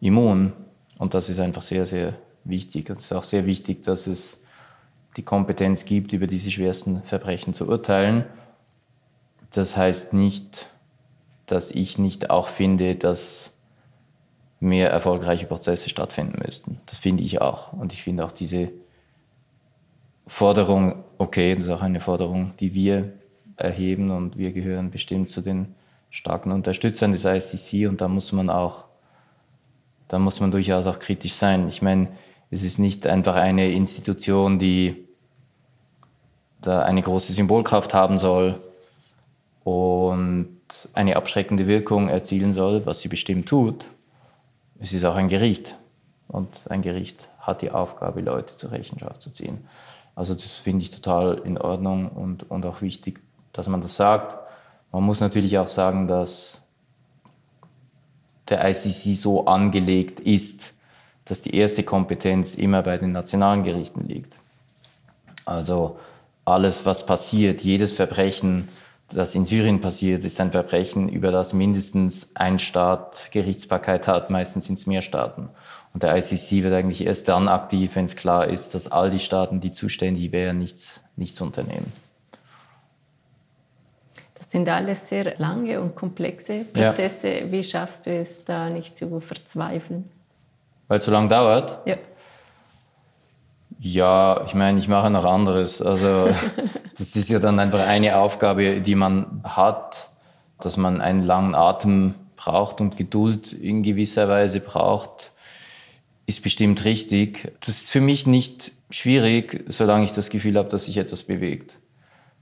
immun. 0.01 0.53
Und 0.99 1.15
das 1.15 1.31
ist 1.31 1.41
einfach 1.41 1.63
sehr, 1.63 1.87
sehr 1.87 2.19
wichtig. 2.45 2.91
Und 2.91 2.97
es 2.97 3.07
ist 3.07 3.13
auch 3.13 3.25
sehr 3.25 3.47
wichtig, 3.47 3.83
dass 3.83 4.07
es 4.07 4.43
die 5.17 5.23
Kompetenz 5.23 5.87
gibt, 5.87 6.13
über 6.13 6.27
diese 6.27 6.51
schwersten 6.51 7.03
Verbrechen 7.03 7.55
zu 7.55 7.67
urteilen. 7.67 8.27
Das 9.51 9.77
heißt 9.77 10.13
nicht, 10.13 10.69
dass 11.53 11.71
ich 11.71 11.99
nicht 11.99 12.31
auch 12.31 12.49
finde, 12.49 12.95
dass 12.95 13.53
mehr 14.61 14.91
erfolgreiche 14.91 15.47
Prozesse 15.47 15.89
stattfinden 15.89 16.41
müssten. 16.45 16.81
Das 16.87 16.99
finde 16.99 17.23
ich 17.23 17.41
auch. 17.41 17.73
Und 17.73 17.93
ich 17.93 18.03
finde 18.03 18.25
auch 18.25 18.33
diese 18.33 18.71
Forderung 20.27 21.05
okay, 21.23 21.55
das 21.55 21.65
ist 21.65 21.71
auch 21.71 21.83
eine 21.83 22.01
Forderung, 22.01 22.53
die 22.61 22.75
wir 22.75 23.13
erheben 23.57 24.11
und 24.11 24.37
wir 24.37 24.53
gehören 24.53 24.91
bestimmt 24.91 25.31
zu 25.31 25.41
den 25.41 25.75
starken 26.11 26.53
Unterstützern 26.53 27.13
des 27.13 27.25
ICC 27.25 27.89
und 27.89 28.01
da 28.01 28.09
muss 28.09 28.33
man 28.33 28.51
auch, 28.51 28.87
da 30.09 30.19
muss 30.19 30.41
man 30.41 30.51
durchaus 30.51 30.87
auch 30.87 30.99
kritisch 30.99 31.35
sein. 31.35 31.69
Ich 31.69 31.81
meine, 31.81 32.09
es 32.51 32.63
ist 32.63 32.79
nicht 32.79 33.07
einfach 33.07 33.37
eine 33.37 33.71
Institution, 33.71 34.59
die 34.59 35.09
da 36.61 36.83
eine 36.83 37.03
große 37.03 37.33
Symbolkraft 37.33 37.95
haben 37.95 38.19
soll 38.19 38.61
und 39.65 40.61
eine 40.95 41.17
abschreckende 41.17 41.67
Wirkung 41.67 42.09
erzielen 42.09 42.53
soll, 42.53 42.87
was 42.87 43.01
sie 43.01 43.09
bestimmt 43.09 43.49
tut. 43.49 43.87
Es 44.81 44.93
ist 44.93 45.05
auch 45.05 45.15
ein 45.15 45.29
Gericht 45.29 45.77
und 46.29 46.67
ein 46.71 46.83
Gericht 46.83 47.29
hat 47.39 47.63
die 47.63 47.71
Aufgabe, 47.71 48.21
Leute 48.21 48.57
zur 48.57 48.73
Rechenschaft 48.73 49.23
zu 49.23 49.31
ziehen. 49.31 49.67
Also 50.15 50.35
das 50.35 50.45
finde 50.45 50.83
ich 50.83 50.91
total 50.91 51.39
in 51.45 51.59
Ordnung 51.59 52.09
und, 52.09 52.51
und 52.51 52.67
auch 52.67 52.83
wichtig, 52.83 53.21
dass 53.53 53.69
man 53.69 53.81
das 53.81 53.97
sagt. 53.97 54.37
Man 54.91 55.03
muss 55.05 55.21
natürlich 55.21 55.59
auch 55.59 55.69
sagen, 55.69 56.09
dass 56.09 56.61
der 58.49 58.69
ICC 58.69 59.17
so 59.17 59.47
angelegt 59.47 60.21
ist, 60.21 60.75
dass 61.25 61.43
die 61.43 61.55
erste 61.55 61.83
Kompetenz 61.83 62.55
immer 62.55 62.83
bei 62.83 62.99
den 62.99 63.13
nationalen 63.13 63.63
Gerichten 63.63 64.07
liegt. 64.07 64.37
Also 65.45 65.99
alles, 66.45 66.85
was 66.85 67.07
passiert, 67.07 67.63
jedes 67.63 67.93
Verbrechen, 67.93 68.69
das 69.15 69.35
in 69.35 69.45
Syrien 69.45 69.81
passiert, 69.81 70.25
ist 70.25 70.41
ein 70.41 70.53
Verbrechen, 70.53 71.09
über 71.09 71.31
das 71.31 71.53
mindestens 71.53 72.31
ein 72.35 72.59
Staat 72.59 73.31
Gerichtsbarkeit 73.31 74.09
hat. 74.09 74.31
Meistens 74.31 74.67
sind 74.67 74.79
es 74.79 74.87
mehr 74.87 75.03
Staaten. 75.03 75.49
Und 75.95 76.03
der 76.03 76.17
ICC 76.17 76.65
wird 76.65 76.75
eigentlich 76.75 77.05
erst 77.05 77.29
dann 77.29 77.49
aktiv, 77.49 77.97
wenn 77.97 78.05
es 78.05 78.17
klar 78.17 78.47
ist, 78.47 78.75
dass 78.75 78.91
all 78.91 79.11
die 79.11 79.19
Staaten, 79.19 79.61
die 79.61 79.73
zuständig 79.73 80.33
wären, 80.33 80.59
nichts, 80.59 81.01
nichts 81.17 81.41
unternehmen. 81.41 81.93
Das 84.35 84.51
sind 84.51 84.69
alles 84.69 85.09
sehr 85.09 85.39
lange 85.39 85.81
und 85.81 85.95
komplexe 85.95 86.65
Prozesse. 86.65 87.41
Ja. 87.41 87.53
Wie 87.53 87.63
schaffst 87.63 88.07
du 88.07 88.11
es, 88.11 88.45
da 88.45 88.71
nicht 88.71 88.97
zu 88.97 89.21
verzweifeln? 89.21 90.11
Weil 90.89 90.99
es 90.99 91.05
so 91.05 91.11
lange 91.11 91.29
dauert? 91.29 91.87
Ja. 91.87 91.97
Ja, 93.85 94.45
ich 94.47 94.55
meine, 94.55 94.79
ich 94.79 94.87
mache 94.87 95.11
noch 95.11 95.25
anderes. 95.25 95.83
Also 95.83 96.29
das 96.97 97.17
ist 97.17 97.29
ja 97.29 97.41
dann 97.41 97.59
einfach 97.59 97.85
eine 97.85 98.17
Aufgabe, 98.17 98.81
die 98.81 98.95
man 98.95 99.43
hat, 99.43 100.11
dass 100.61 100.77
man 100.77 101.01
einen 101.01 101.25
langen 101.25 101.57
Atem 101.57 102.15
braucht 102.37 102.81
und 102.81 102.97
Geduld 102.97 103.53
in 103.53 103.83
gewisser 103.83 104.29
Weise 104.29 104.61
braucht, 104.61 105.33
ist 106.27 106.45
bestimmt 106.45 106.85
richtig. 106.85 107.55
Das 107.59 107.83
ist 107.83 107.91
für 107.91 108.01
mich 108.01 108.25
nicht 108.25 108.71
schwierig, 108.91 109.65
solange 109.67 110.05
ich 110.05 110.13
das 110.13 110.31
Gefühl 110.31 110.57
habe, 110.59 110.69
dass 110.69 110.85
sich 110.85 110.97
etwas 110.97 111.25
bewegt. 111.25 111.77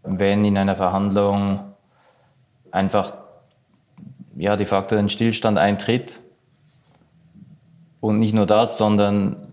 Wenn 0.03 0.45
in 0.45 0.59
einer 0.59 0.75
Verhandlung 0.75 1.61
einfach 2.71 3.15
ja, 4.37 4.57
de 4.57 4.67
facto 4.67 4.95
ein 4.95 5.09
Stillstand 5.09 5.57
eintritt 5.57 6.21
und 8.01 8.19
nicht 8.19 8.35
nur 8.35 8.45
das, 8.45 8.77
sondern 8.77 9.50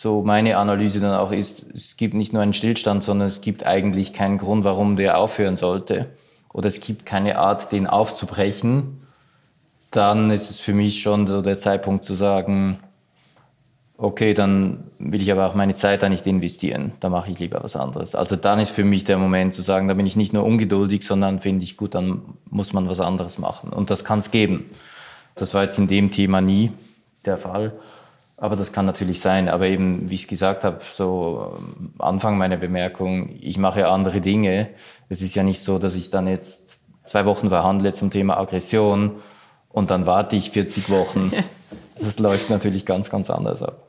so 0.00 0.22
meine 0.22 0.56
Analyse 0.58 1.00
dann 1.00 1.14
auch 1.14 1.32
ist, 1.32 1.66
es 1.74 1.96
gibt 1.96 2.14
nicht 2.14 2.32
nur 2.32 2.42
einen 2.42 2.52
Stillstand, 2.52 3.02
sondern 3.02 3.26
es 3.26 3.40
gibt 3.40 3.66
eigentlich 3.66 4.12
keinen 4.12 4.38
Grund, 4.38 4.64
warum 4.64 4.96
der 4.96 5.18
aufhören 5.18 5.56
sollte. 5.56 6.06
Oder 6.52 6.68
es 6.68 6.80
gibt 6.80 7.04
keine 7.04 7.38
Art, 7.38 7.72
den 7.72 7.86
aufzubrechen. 7.86 9.00
Dann 9.90 10.30
ist 10.30 10.50
es 10.50 10.60
für 10.60 10.72
mich 10.72 11.02
schon 11.02 11.26
so 11.26 11.42
der 11.42 11.58
Zeitpunkt 11.58 12.04
zu 12.04 12.14
sagen, 12.14 12.78
okay, 13.96 14.34
dann 14.34 14.84
will 15.00 15.20
ich 15.20 15.32
aber 15.32 15.46
auch 15.46 15.54
meine 15.54 15.74
Zeit 15.74 16.02
da 16.02 16.08
nicht 16.08 16.26
investieren. 16.26 16.92
Da 17.00 17.08
mache 17.08 17.32
ich 17.32 17.38
lieber 17.40 17.62
was 17.64 17.74
anderes. 17.74 18.14
Also 18.14 18.36
dann 18.36 18.60
ist 18.60 18.70
für 18.70 18.84
mich 18.84 19.02
der 19.02 19.18
Moment 19.18 19.52
zu 19.52 19.62
sagen, 19.62 19.88
da 19.88 19.94
bin 19.94 20.06
ich 20.06 20.14
nicht 20.14 20.32
nur 20.32 20.44
ungeduldig, 20.44 21.04
sondern 21.04 21.40
finde 21.40 21.64
ich 21.64 21.76
gut, 21.76 21.96
dann 21.96 22.22
muss 22.48 22.72
man 22.72 22.88
was 22.88 23.00
anderes 23.00 23.38
machen. 23.38 23.70
Und 23.70 23.90
das 23.90 24.04
kann 24.04 24.20
es 24.20 24.30
geben. 24.30 24.70
Das 25.34 25.54
war 25.54 25.64
jetzt 25.64 25.78
in 25.78 25.88
dem 25.88 26.12
Thema 26.12 26.40
nie 26.40 26.70
der 27.24 27.38
Fall. 27.38 27.72
Aber 28.40 28.54
das 28.54 28.72
kann 28.72 28.86
natürlich 28.86 29.20
sein. 29.20 29.48
Aber 29.48 29.66
eben, 29.66 30.08
wie 30.08 30.14
ich 30.14 30.22
es 30.22 30.28
gesagt 30.28 30.64
habe, 30.64 30.78
so 30.80 31.58
Anfang 31.98 32.38
meiner 32.38 32.56
Bemerkung, 32.56 33.36
ich 33.40 33.58
mache 33.58 33.88
andere 33.88 34.20
Dinge. 34.20 34.68
Es 35.08 35.20
ist 35.20 35.34
ja 35.34 35.42
nicht 35.42 35.60
so, 35.60 35.78
dass 35.78 35.96
ich 35.96 36.10
dann 36.10 36.28
jetzt 36.28 36.80
zwei 37.04 37.26
Wochen 37.26 37.48
verhandle 37.48 37.92
zum 37.92 38.10
Thema 38.10 38.38
Aggression 38.38 39.16
und 39.70 39.90
dann 39.90 40.06
warte 40.06 40.36
ich 40.36 40.50
40 40.50 40.88
Wochen. 40.90 41.32
Das 42.00 42.20
läuft 42.20 42.48
natürlich 42.48 42.86
ganz, 42.86 43.10
ganz 43.10 43.28
anders 43.28 43.60
ab. 43.60 43.88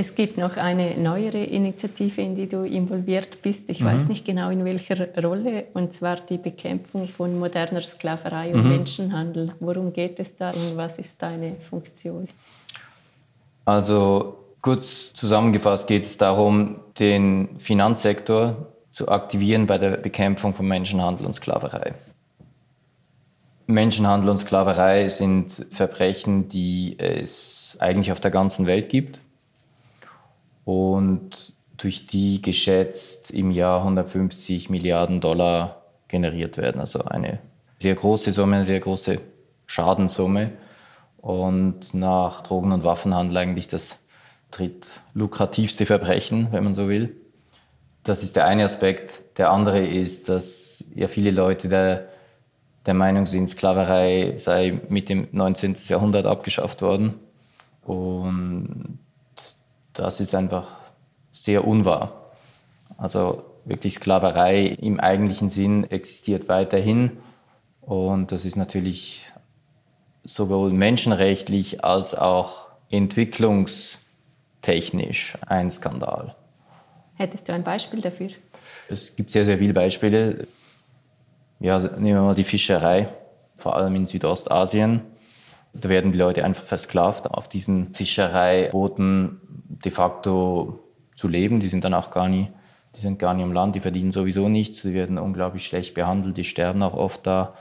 Es 0.00 0.16
gibt 0.16 0.38
noch 0.38 0.56
eine 0.56 0.96
neuere 0.96 1.44
Initiative, 1.44 2.20
in 2.20 2.34
die 2.34 2.48
du 2.48 2.64
involviert 2.64 3.42
bist. 3.42 3.70
Ich 3.70 3.80
mhm. 3.80 3.86
weiß 3.86 4.08
nicht 4.08 4.24
genau 4.24 4.50
in 4.50 4.64
welcher 4.64 5.08
Rolle, 5.22 5.66
und 5.74 5.92
zwar 5.92 6.16
die 6.16 6.38
Bekämpfung 6.38 7.06
von 7.06 7.38
moderner 7.38 7.80
Sklaverei 7.80 8.52
und 8.52 8.64
mhm. 8.64 8.70
Menschenhandel. 8.70 9.54
Worum 9.60 9.92
geht 9.92 10.18
es 10.18 10.34
da 10.34 10.50
und 10.50 10.76
was 10.76 10.98
ist 10.98 11.22
deine 11.22 11.54
Funktion? 11.60 12.26
Also 13.68 14.46
kurz 14.62 15.12
zusammengefasst 15.12 15.88
geht 15.88 16.04
es 16.04 16.16
darum, 16.16 16.80
den 16.98 17.58
Finanzsektor 17.58 18.72
zu 18.88 19.10
aktivieren 19.10 19.66
bei 19.66 19.76
der 19.76 19.98
Bekämpfung 19.98 20.54
von 20.54 20.66
Menschenhandel 20.66 21.26
und 21.26 21.34
Sklaverei. 21.34 21.92
Menschenhandel 23.66 24.30
und 24.30 24.38
Sklaverei 24.38 25.06
sind 25.08 25.66
Verbrechen, 25.70 26.48
die 26.48 26.98
es 26.98 27.76
eigentlich 27.78 28.10
auf 28.10 28.20
der 28.20 28.30
ganzen 28.30 28.64
Welt 28.64 28.88
gibt 28.88 29.20
und 30.64 31.52
durch 31.76 32.06
die 32.06 32.40
geschätzt 32.40 33.30
im 33.32 33.50
Jahr 33.50 33.80
150 33.80 34.70
Milliarden 34.70 35.20
Dollar 35.20 35.82
generiert 36.08 36.56
werden. 36.56 36.80
Also 36.80 37.02
eine 37.02 37.38
sehr 37.76 37.96
große 37.96 38.32
Summe, 38.32 38.56
eine 38.56 38.64
sehr 38.64 38.80
große 38.80 39.20
Schadenssumme 39.66 40.52
und 41.18 41.94
nach 41.94 42.42
Drogen- 42.42 42.72
und 42.72 42.84
Waffenhandel 42.84 43.36
eigentlich 43.36 43.68
das 43.68 43.98
drittlukrativste 44.50 45.86
Verbrechen, 45.86 46.48
wenn 46.52 46.64
man 46.64 46.74
so 46.74 46.88
will. 46.88 47.16
Das 48.04 48.22
ist 48.22 48.36
der 48.36 48.46
eine 48.46 48.64
Aspekt. 48.64 49.38
Der 49.38 49.50
andere 49.50 49.84
ist, 49.84 50.28
dass 50.28 50.84
ja 50.94 51.08
viele 51.08 51.30
Leute 51.30 51.68
der, 51.68 52.08
der 52.86 52.94
Meinung 52.94 53.26
sind, 53.26 53.48
Sklaverei 53.48 54.34
sei 54.38 54.80
mit 54.88 55.08
dem 55.08 55.28
19. 55.32 55.76
Jahrhundert 55.88 56.26
abgeschafft 56.26 56.80
worden. 56.80 57.14
Und 57.82 58.98
das 59.92 60.20
ist 60.20 60.34
einfach 60.34 60.68
sehr 61.32 61.66
unwahr. 61.66 62.32
Also 62.96 63.44
wirklich 63.64 63.94
Sklaverei 63.94 64.66
im 64.66 65.00
eigentlichen 65.00 65.48
Sinn 65.48 65.84
existiert 65.84 66.48
weiterhin. 66.48 67.18
Und 67.82 68.32
das 68.32 68.44
ist 68.44 68.56
natürlich 68.56 69.22
sowohl 70.28 70.70
menschenrechtlich 70.70 71.84
als 71.84 72.14
auch 72.14 72.68
entwicklungstechnisch 72.90 75.38
ein 75.46 75.70
Skandal. 75.70 76.34
Hättest 77.14 77.48
du 77.48 77.54
ein 77.54 77.64
Beispiel 77.64 78.02
dafür? 78.02 78.28
Es 78.88 79.16
gibt 79.16 79.30
sehr, 79.30 79.46
sehr 79.46 79.58
viele 79.58 79.72
Beispiele. 79.72 80.46
Ja, 81.60 81.74
also 81.74 81.88
nehmen 81.88 82.18
wir 82.18 82.22
mal 82.22 82.34
die 82.34 82.44
Fischerei. 82.44 83.08
vor 83.56 83.74
allem 83.74 83.96
in 83.96 84.06
Südostasien. 84.06 85.00
Da 85.74 85.88
werden 85.88 86.12
die 86.12 86.18
Leute 86.18 86.44
einfach 86.44 86.62
versklavt, 86.62 87.26
auf 87.26 87.48
diesen 87.48 87.92
Fischereibooten 87.92 89.40
de 89.84 89.90
facto 89.90 90.78
zu 91.16 91.26
leben. 91.26 91.58
Die 91.58 91.66
sind 91.68 91.84
dann 91.84 91.94
auch 91.94 92.12
gar 92.12 92.28
nie, 92.28 92.52
die 92.94 93.00
sind 93.00 93.18
gar 93.18 93.34
nicht 93.34 93.44
im 93.44 93.52
Land, 93.52 93.74
die 93.74 93.80
verdienen 93.80 94.12
sowieso 94.12 94.48
nichts, 94.48 94.82
die 94.82 94.94
werden 94.94 95.18
unglaublich 95.18 95.66
schlecht 95.66 95.94
behandelt, 95.94 96.36
die 96.36 96.44
sterben 96.44 96.84
auch 96.84 96.94
oft 96.94 97.26
da, 97.26 97.54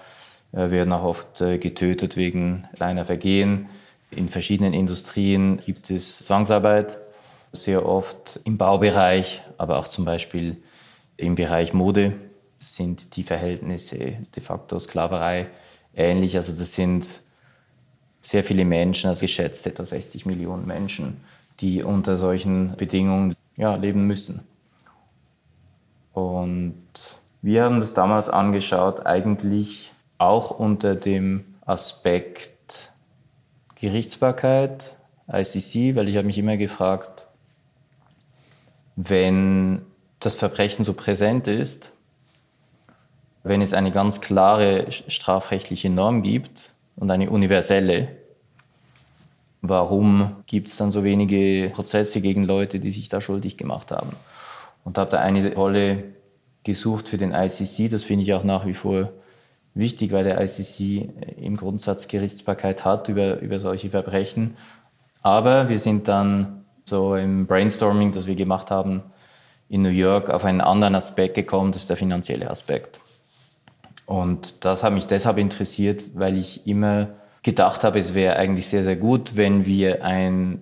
werden 0.51 0.93
auch 0.93 1.03
oft 1.03 1.41
äh, 1.41 1.57
getötet 1.57 2.17
wegen 2.17 2.67
kleiner 2.75 3.05
Vergehen. 3.05 3.69
In 4.11 4.29
verschiedenen 4.29 4.73
Industrien 4.73 5.57
gibt 5.57 5.89
es 5.89 6.19
Zwangsarbeit, 6.19 6.97
sehr 7.51 7.85
oft 7.85 8.39
im 8.45 8.57
Baubereich, 8.57 9.41
aber 9.57 9.77
auch 9.77 9.87
zum 9.87 10.05
Beispiel 10.05 10.57
im 11.17 11.35
Bereich 11.35 11.73
Mode 11.73 12.13
sind 12.59 13.15
die 13.15 13.23
Verhältnisse 13.23 14.17
de 14.35 14.43
facto 14.43 14.79
Sklaverei 14.79 15.47
ähnlich. 15.95 16.35
Also 16.37 16.53
das 16.53 16.73
sind 16.73 17.21
sehr 18.21 18.43
viele 18.43 18.65
Menschen, 18.65 19.09
also 19.09 19.21
geschätzt 19.21 19.67
etwa 19.67 19.85
60 19.85 20.25
Millionen 20.25 20.65
Menschen, 20.65 21.21
die 21.59 21.83
unter 21.83 22.17
solchen 22.17 22.75
Bedingungen 22.75 23.35
ja, 23.55 23.75
leben 23.75 24.05
müssen. 24.05 24.47
Und 26.13 26.83
wir 27.41 27.63
haben 27.63 27.79
das 27.79 27.93
damals 27.93 28.29
angeschaut, 28.29 29.05
eigentlich 29.05 29.91
auch 30.17 30.51
unter 30.51 30.95
dem 30.95 31.55
Aspekt 31.65 32.91
Gerichtsbarkeit, 33.75 34.95
ICC, 35.31 35.95
weil 35.95 36.07
ich 36.07 36.17
habe 36.17 36.25
mich 36.25 36.37
immer 36.37 36.57
gefragt, 36.57 37.27
wenn 38.95 39.83
das 40.19 40.35
Verbrechen 40.35 40.83
so 40.83 40.93
präsent 40.93 41.47
ist, 41.47 41.91
wenn 43.43 43.61
es 43.61 43.73
eine 43.73 43.91
ganz 43.91 44.21
klare 44.21 44.91
strafrechtliche 44.91 45.89
Norm 45.89 46.23
gibt 46.23 46.73
und 46.95 47.11
eine 47.11 47.29
universelle, 47.29 48.09
warum 49.61 50.37
gibt 50.47 50.69
es 50.69 50.77
dann 50.77 50.91
so 50.91 51.03
wenige 51.03 51.69
Prozesse 51.73 52.21
gegen 52.21 52.43
Leute, 52.43 52.79
die 52.79 52.91
sich 52.91 53.09
da 53.09 53.21
schuldig 53.21 53.57
gemacht 53.57 53.91
haben? 53.91 54.11
Und 54.83 54.97
habe 54.97 55.11
da 55.11 55.19
eine 55.19 55.53
Rolle 55.53 56.03
gesucht 56.63 57.09
für 57.09 57.17
den 57.17 57.33
ICC. 57.33 57.89
Das 57.89 58.05
finde 58.05 58.23
ich 58.23 58.33
auch 58.33 58.43
nach 58.43 58.65
wie 58.65 58.73
vor 58.73 59.11
wichtig, 59.77 60.11
weil 60.11 60.23
der 60.23 60.41
ICC 60.41 61.09
im 61.37 61.57
Grundsatz 61.57 62.07
Gerichtsbarkeit 62.07 62.85
hat 62.85 63.09
über, 63.09 63.39
über 63.39 63.59
solche 63.59 63.89
Verbrechen. 63.89 64.55
Aber 65.21 65.69
wir 65.69 65.79
sind 65.79 66.07
dann 66.07 66.65
so 66.85 67.15
im 67.15 67.47
Brainstorming, 67.47 68.11
das 68.11 68.27
wir 68.27 68.35
gemacht 68.35 68.71
haben 68.71 69.03
in 69.69 69.81
New 69.81 69.89
York, 69.89 70.29
auf 70.29 70.45
einen 70.45 70.61
anderen 70.61 70.95
Aspekt 70.95 71.35
gekommen, 71.35 71.71
das 71.71 71.83
ist 71.83 71.89
der 71.89 71.97
finanzielle 71.97 72.49
Aspekt. 72.49 73.01
Und 74.05 74.63
das 74.63 74.83
hat 74.83 74.93
mich 74.93 75.07
deshalb 75.07 75.37
interessiert, 75.37 76.05
weil 76.15 76.37
ich 76.37 76.65
immer 76.65 77.09
gedacht 77.43 77.83
habe, 77.83 77.99
es 77.99 78.13
wäre 78.13 78.37
eigentlich 78.37 78.67
sehr, 78.67 78.83
sehr 78.83 78.95
gut, 78.95 79.35
wenn 79.35 79.65
wir 79.65 80.03
ein 80.03 80.61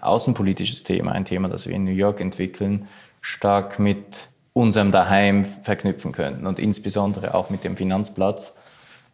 außenpolitisches 0.00 0.84
Thema, 0.84 1.12
ein 1.12 1.24
Thema, 1.24 1.48
das 1.48 1.66
wir 1.66 1.74
in 1.74 1.84
New 1.84 1.90
York 1.90 2.20
entwickeln, 2.20 2.86
stark 3.20 3.78
mit 3.78 4.28
unserem 4.54 4.92
Daheim 4.92 5.44
verknüpfen 5.44 6.12
könnten 6.12 6.46
und 6.46 6.58
insbesondere 6.58 7.34
auch 7.34 7.50
mit 7.50 7.64
dem 7.64 7.76
Finanzplatz, 7.76 8.54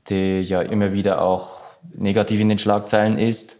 der 0.08 0.42
ja 0.42 0.62
immer 0.62 0.92
wieder 0.92 1.22
auch 1.22 1.60
negativ 1.94 2.40
in 2.40 2.50
den 2.50 2.58
Schlagzeilen 2.58 3.18
ist 3.18 3.56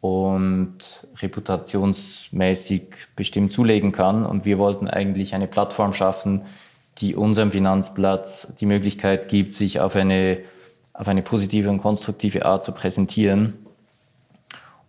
und 0.00 0.78
reputationsmäßig 1.20 2.82
bestimmt 3.16 3.52
zulegen 3.52 3.92
kann. 3.92 4.24
Und 4.24 4.44
wir 4.44 4.58
wollten 4.58 4.88
eigentlich 4.88 5.34
eine 5.34 5.46
Plattform 5.46 5.92
schaffen, 5.92 6.44
die 6.98 7.14
unserem 7.14 7.50
Finanzplatz 7.50 8.52
die 8.60 8.66
Möglichkeit 8.66 9.28
gibt, 9.28 9.54
sich 9.54 9.80
auf 9.80 9.96
eine, 9.96 10.38
auf 10.92 11.08
eine 11.08 11.22
positive 11.22 11.70
und 11.70 11.78
konstruktive 11.78 12.44
Art 12.44 12.62
zu 12.62 12.72
präsentieren. 12.72 13.54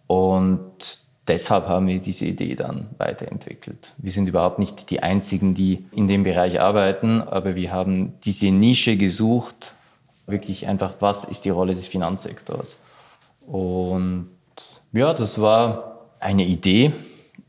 Und 0.08 1.00
deshalb 1.28 1.68
haben 1.68 1.88
wir 1.88 2.00
diese 2.00 2.26
Idee 2.26 2.56
dann 2.56 2.90
weiterentwickelt. 2.98 3.94
Wir 3.98 4.12
sind 4.12 4.28
überhaupt 4.28 4.60
nicht 4.60 4.90
die 4.90 5.02
Einzigen, 5.04 5.54
die 5.54 5.86
in 5.92 6.08
dem 6.08 6.24
Bereich 6.24 6.60
arbeiten, 6.60 7.22
aber 7.22 7.56
wir 7.56 7.72
haben 7.72 8.14
diese 8.24 8.48
Nische 8.48 8.98
gesucht, 8.98 9.74
wirklich 10.28 10.68
einfach, 10.68 10.96
was 11.00 11.24
ist 11.24 11.46
die 11.46 11.50
Rolle 11.50 11.76
des 11.76 11.88
Finanzsektors. 11.88 12.78
Und 13.48 14.30
ja, 14.94 15.14
das 15.14 15.42
war 15.42 16.10
eine 16.20 16.46
Idee, 16.46 16.92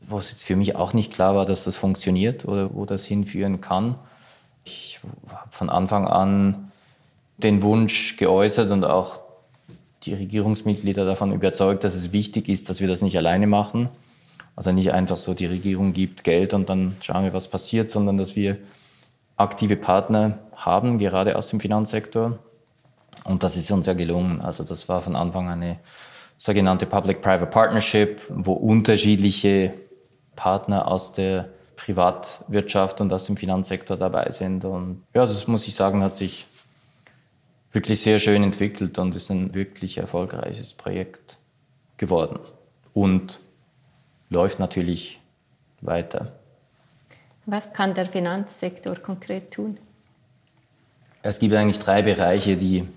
wo 0.01 0.17
es 0.17 0.31
jetzt 0.31 0.43
für 0.43 0.55
mich 0.55 0.75
auch 0.75 0.93
nicht 0.93 1.13
klar 1.13 1.35
war, 1.35 1.45
dass 1.45 1.63
das 1.63 1.77
funktioniert 1.77 2.45
oder 2.45 2.73
wo 2.73 2.85
das 2.85 3.05
hinführen 3.05 3.61
kann. 3.61 3.95
Ich 4.65 4.99
habe 5.29 5.51
von 5.51 5.69
Anfang 5.69 6.07
an 6.07 6.71
den 7.37 7.63
Wunsch 7.63 8.17
geäußert 8.17 8.71
und 8.71 8.85
auch 8.85 9.19
die 10.05 10.13
Regierungsmitglieder 10.13 11.05
davon 11.05 11.31
überzeugt, 11.31 11.83
dass 11.83 11.95
es 11.95 12.11
wichtig 12.11 12.49
ist, 12.49 12.69
dass 12.69 12.81
wir 12.81 12.87
das 12.87 13.01
nicht 13.01 13.17
alleine 13.17 13.47
machen. 13.47 13.89
Also 14.55 14.71
nicht 14.71 14.91
einfach 14.91 15.17
so, 15.17 15.33
die 15.33 15.45
Regierung 15.47 15.93
gibt 15.93 16.23
Geld 16.23 16.53
und 16.53 16.69
dann 16.69 16.95
schauen 17.01 17.23
wir, 17.23 17.33
was 17.33 17.47
passiert, 17.47 17.89
sondern 17.89 18.17
dass 18.17 18.35
wir 18.35 18.57
aktive 19.35 19.75
Partner 19.75 20.39
haben, 20.55 20.99
gerade 20.99 21.35
aus 21.37 21.47
dem 21.47 21.59
Finanzsektor. 21.59 22.37
Und 23.23 23.43
das 23.43 23.55
ist 23.55 23.71
uns 23.71 23.87
ja 23.87 23.93
gelungen. 23.93 24.41
Also 24.41 24.63
das 24.63 24.87
war 24.89 25.01
von 25.01 25.15
Anfang 25.15 25.47
an 25.47 25.61
eine 25.61 25.79
sogenannte 26.37 26.85
Public-Private 26.85 27.47
Partnership, 27.47 28.21
wo 28.29 28.53
unterschiedliche 28.53 29.73
Partner 30.35 30.87
aus 30.87 31.13
der 31.13 31.49
Privatwirtschaft 31.75 33.01
und 33.01 33.11
aus 33.11 33.25
dem 33.25 33.37
Finanzsektor 33.37 33.97
dabei 33.97 34.29
sind. 34.29 34.65
Und 34.65 35.03
ja, 35.13 35.25
das 35.25 35.47
muss 35.47 35.67
ich 35.67 35.75
sagen, 35.75 36.03
hat 36.03 36.15
sich 36.15 36.45
wirklich 37.73 38.01
sehr 38.01 38.19
schön 38.19 38.43
entwickelt 38.43 38.97
und 38.99 39.15
ist 39.15 39.29
ein 39.31 39.53
wirklich 39.53 39.97
erfolgreiches 39.97 40.73
Projekt 40.73 41.37
geworden. 41.97 42.39
Und 42.93 43.39
läuft 44.29 44.59
natürlich 44.59 45.19
weiter. 45.81 46.33
Was 47.45 47.73
kann 47.73 47.93
der 47.93 48.05
Finanzsektor 48.05 48.95
konkret 48.95 49.51
tun? 49.51 49.77
Es 51.23 51.39
gibt 51.39 51.53
eigentlich 51.55 51.79
drei 51.79 52.01
Bereiche, 52.01 52.55
die, 52.55 52.87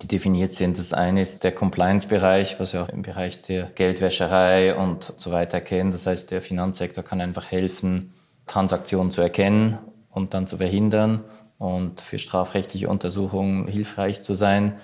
die 0.00 0.08
definiert 0.08 0.52
sind. 0.52 0.78
Das 0.78 0.92
eine 0.92 1.20
ist 1.20 1.44
der 1.44 1.52
Compliance-Bereich, 1.52 2.58
was 2.58 2.72
wir 2.72 2.82
auch 2.82 2.88
im 2.88 3.02
Bereich 3.02 3.42
der 3.42 3.64
Geldwäscherei 3.74 4.74
und 4.74 5.12
so 5.16 5.30
weiter 5.30 5.60
kennen. 5.60 5.92
Das 5.92 6.06
heißt, 6.06 6.30
der 6.30 6.40
Finanzsektor 6.40 7.04
kann 7.04 7.20
einfach 7.20 7.50
helfen, 7.50 8.12
Transaktionen 8.46 9.10
zu 9.10 9.20
erkennen 9.20 9.78
und 10.10 10.34
dann 10.34 10.46
zu 10.46 10.56
verhindern 10.56 11.22
und 11.62 12.00
für 12.00 12.18
strafrechtliche 12.18 12.88
Untersuchungen 12.88 13.68
hilfreich 13.68 14.20
zu 14.20 14.34
sein, 14.34 14.80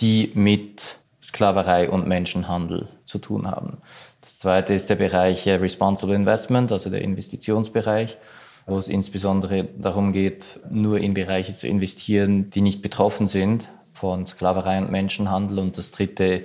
die 0.00 0.32
mit 0.32 0.96
Sklaverei 1.22 1.90
und 1.90 2.08
Menschenhandel 2.08 2.88
zu 3.04 3.18
tun 3.18 3.46
haben. 3.46 3.82
Das 4.22 4.38
zweite 4.38 4.72
ist 4.72 4.88
der 4.88 4.94
Bereich 4.94 5.46
Responsible 5.46 6.14
Investment, 6.14 6.72
also 6.72 6.88
der 6.88 7.02
Investitionsbereich, 7.02 8.16
wo 8.64 8.78
es 8.78 8.88
insbesondere 8.88 9.64
darum 9.76 10.14
geht, 10.14 10.60
nur 10.70 10.98
in 10.98 11.12
Bereiche 11.12 11.52
zu 11.52 11.68
investieren, 11.68 12.48
die 12.48 12.62
nicht 12.62 12.80
betroffen 12.80 13.28
sind 13.28 13.68
von 13.92 14.24
Sklaverei 14.24 14.78
und 14.78 14.90
Menschenhandel. 14.90 15.58
Und 15.58 15.76
das 15.76 15.90
dritte 15.90 16.44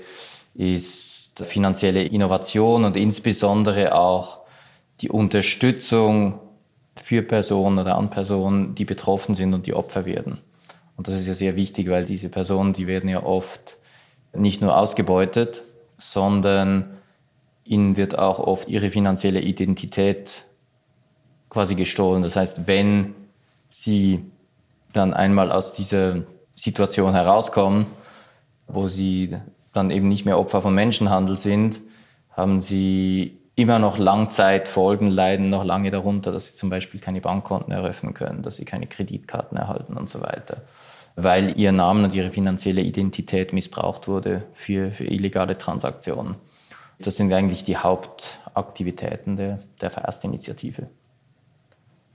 ist 0.56 1.40
finanzielle 1.46 2.04
Innovation 2.04 2.84
und 2.84 2.98
insbesondere 2.98 3.96
auch 3.96 4.42
die 5.00 5.10
Unterstützung 5.10 6.42
für 7.02 7.22
Personen 7.22 7.80
oder 7.80 7.98
an 7.98 8.10
Personen, 8.10 8.76
die 8.76 8.86
betroffen 8.86 9.36
sind 9.36 9.54
und 9.54 9.66
die 9.66 9.74
Opfer 9.74 10.06
werden. 10.06 10.42
Und 10.98 11.08
das 11.08 11.16
ist 11.16 11.28
ja 11.28 11.34
sehr 11.34 11.56
wichtig, 11.56 11.90
weil 11.90 12.06
diese 12.06 12.30
Personen, 12.30 12.74
die 12.74 12.88
werden 12.88 13.10
ja 13.10 13.24
oft 13.24 13.78
nicht 14.34 14.62
nur 14.62 14.78
ausgebeutet, 14.78 15.64
sondern 15.98 16.98
ihnen 17.64 17.98
wird 17.98 18.18
auch 18.18 18.40
oft 18.40 18.68
ihre 18.68 18.92
finanzielle 18.92 19.42
Identität 19.42 20.46
quasi 21.50 21.76
gestohlen. 21.76 22.24
Das 22.24 22.36
heißt, 22.36 22.68
wenn 22.68 23.16
sie 23.70 24.24
dann 24.94 25.14
einmal 25.14 25.52
aus 25.52 25.74
dieser 25.74 26.24
Situation 26.56 27.14
herauskommen, 27.14 27.86
wo 28.68 28.88
sie 28.88 29.36
dann 29.72 29.92
eben 29.92 30.08
nicht 30.08 30.26
mehr 30.26 30.38
Opfer 30.38 30.62
von 30.62 30.76
Menschenhandel 30.76 31.38
sind, 31.38 31.80
haben 32.36 32.62
sie 32.62 33.39
immer 33.60 33.80
noch 33.80 33.98
Langzeitfolgen 33.98 35.08
leiden 35.08 35.50
noch 35.50 35.64
lange 35.64 35.92
darunter, 35.92 36.32
dass 36.32 36.48
sie 36.48 36.56
zum 36.56 36.70
Beispiel 36.70 37.00
keine 37.00 37.22
Bankkonten 37.22 37.74
eröffnen 37.74 38.14
können, 38.14 38.42
dass 38.42 38.56
sie 38.56 38.66
keine 38.66 38.88
Kreditkarten 38.88 39.58
erhalten 39.58 39.98
und 39.98 40.10
so 40.10 40.22
weiter, 40.22 40.62
weil 41.16 41.58
ihr 41.60 41.72
Name 41.72 42.06
und 42.06 42.14
ihre 42.14 42.32
finanzielle 42.32 42.82
Identität 42.82 43.52
missbraucht 43.54 44.08
wurde 44.08 44.44
für, 44.54 44.92
für 44.92 45.06
illegale 45.06 45.58
Transaktionen. 45.58 46.36
Das 47.00 47.18
sind 47.18 47.32
eigentlich 47.34 47.64
die 47.64 47.78
Hauptaktivitäten 47.78 49.36
der, 49.36 49.60
der 49.82 49.90
Verstinitiative. 49.90 50.88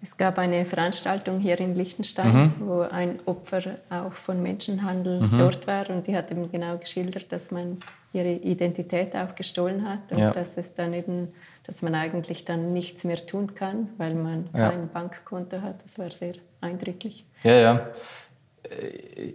Es 0.04 0.18
gab 0.18 0.38
eine 0.38 0.66
Veranstaltung 0.66 1.40
hier 1.40 1.58
in 1.60 1.74
Liechtenstein, 1.74 2.36
mhm. 2.36 2.52
wo 2.58 2.80
ein 2.82 3.20
Opfer 3.24 3.76
auch 3.88 4.12
von 4.12 4.42
Menschenhandel 4.42 5.22
mhm. 5.22 5.38
dort 5.38 5.66
war 5.66 5.88
und 5.88 6.06
die 6.06 6.14
hat 6.14 6.30
eben 6.30 6.52
genau 6.52 6.76
geschildert, 6.76 7.32
dass 7.32 7.50
man 7.50 7.78
ihre 8.12 8.32
Identität 8.32 9.16
auch 9.16 9.34
gestohlen 9.34 9.88
hat 9.88 10.12
und 10.12 10.18
ja. 10.18 10.30
dass 10.30 10.58
es 10.58 10.74
dann 10.74 10.92
eben, 10.92 11.28
dass 11.66 11.80
man 11.80 11.94
eigentlich 11.94 12.44
dann 12.44 12.74
nichts 12.74 13.04
mehr 13.04 13.24
tun 13.24 13.54
kann, 13.54 13.88
weil 13.96 14.14
man 14.14 14.50
ja. 14.54 14.68
kein 14.68 14.90
Bankkonto 14.90 15.62
hat. 15.62 15.82
Das 15.82 15.98
war 15.98 16.10
sehr 16.10 16.34
eindrücklich. 16.60 17.24
Ja, 17.42 17.54
ja. 17.54 17.88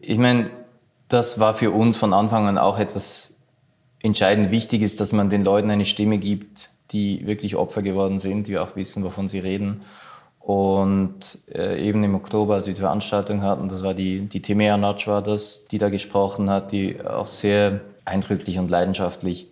Ich 0.03 0.19
meine, 0.19 0.51
das 1.07 1.39
war 1.39 1.55
für 1.55 1.71
uns 1.71 1.97
von 1.97 2.13
Anfang 2.13 2.47
an 2.47 2.59
auch 2.59 2.77
etwas 2.77 3.33
entscheidend 4.03 4.51
Wichtiges, 4.51 4.97
dass 4.97 5.13
man 5.13 5.31
den 5.31 5.43
Leuten 5.43 5.71
eine 5.71 5.85
Stimme 5.85 6.19
gibt, 6.19 6.69
die 6.91 7.25
wirklich 7.25 7.55
Opfer 7.55 7.81
geworden 7.81 8.19
sind, 8.19 8.45
die 8.45 8.59
auch 8.59 8.75
wissen, 8.75 9.03
wovon 9.03 9.27
sie 9.27 9.39
reden. 9.39 9.81
Und 10.49 11.37
äh, 11.53 11.79
eben 11.79 12.03
im 12.03 12.15
Oktober, 12.15 12.55
als 12.55 12.65
wir 12.65 12.73
die 12.73 12.81
Veranstaltung 12.81 13.43
hatten, 13.43 13.69
das 13.69 13.83
war 13.83 13.93
die, 13.93 14.21
die 14.21 14.41
Timea 14.41 14.77
Natsch 14.77 15.05
war 15.05 15.21
das, 15.21 15.65
die 15.65 15.77
da 15.77 15.89
gesprochen 15.89 16.49
hat, 16.49 16.71
die 16.71 16.99
auch 17.05 17.27
sehr 17.27 17.81
eindrücklich 18.03 18.57
und 18.57 18.71
leidenschaftlich 18.71 19.45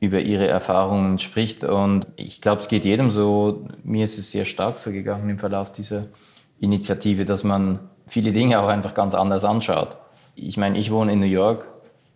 über 0.00 0.18
ihre 0.18 0.48
Erfahrungen 0.48 1.20
spricht. 1.20 1.62
Und 1.62 2.08
ich 2.16 2.40
glaube, 2.40 2.60
es 2.60 2.66
geht 2.66 2.84
jedem 2.84 3.12
so. 3.12 3.64
Mir 3.84 4.02
ist 4.02 4.18
es 4.18 4.32
sehr 4.32 4.44
stark 4.44 4.78
so 4.78 4.90
gegangen 4.90 5.30
im 5.30 5.38
Verlauf 5.38 5.70
dieser 5.70 6.06
Initiative, 6.58 7.24
dass 7.24 7.44
man 7.44 7.78
viele 8.08 8.32
Dinge 8.32 8.58
auch 8.58 8.66
einfach 8.66 8.94
ganz 8.94 9.14
anders 9.14 9.44
anschaut. 9.44 9.96
Ich 10.34 10.56
meine, 10.56 10.76
ich 10.78 10.90
wohne 10.90 11.12
in 11.12 11.20
New 11.20 11.26
York, 11.26 11.64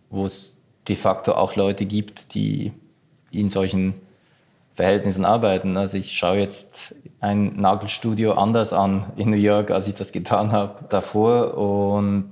wo 0.09 0.25
es 0.25 0.57
de 0.89 0.97
facto 0.97 1.35
auch 1.35 1.55
Leute 1.55 1.85
gibt, 1.85 2.33
die 2.33 2.73
in 3.31 3.49
solchen 3.49 3.93
Verhältnissen 4.79 5.25
arbeiten. 5.25 5.75
Also 5.75 5.97
ich 5.97 6.13
schaue 6.13 6.37
jetzt 6.37 6.95
ein 7.19 7.51
Nagelstudio 7.57 8.31
anders 8.31 8.71
an 8.71 9.07
in 9.17 9.29
New 9.29 9.35
York, 9.35 9.71
als 9.71 9.89
ich 9.89 9.93
das 9.93 10.13
getan 10.13 10.53
habe 10.53 10.85
davor. 10.87 11.57
Und 11.57 12.31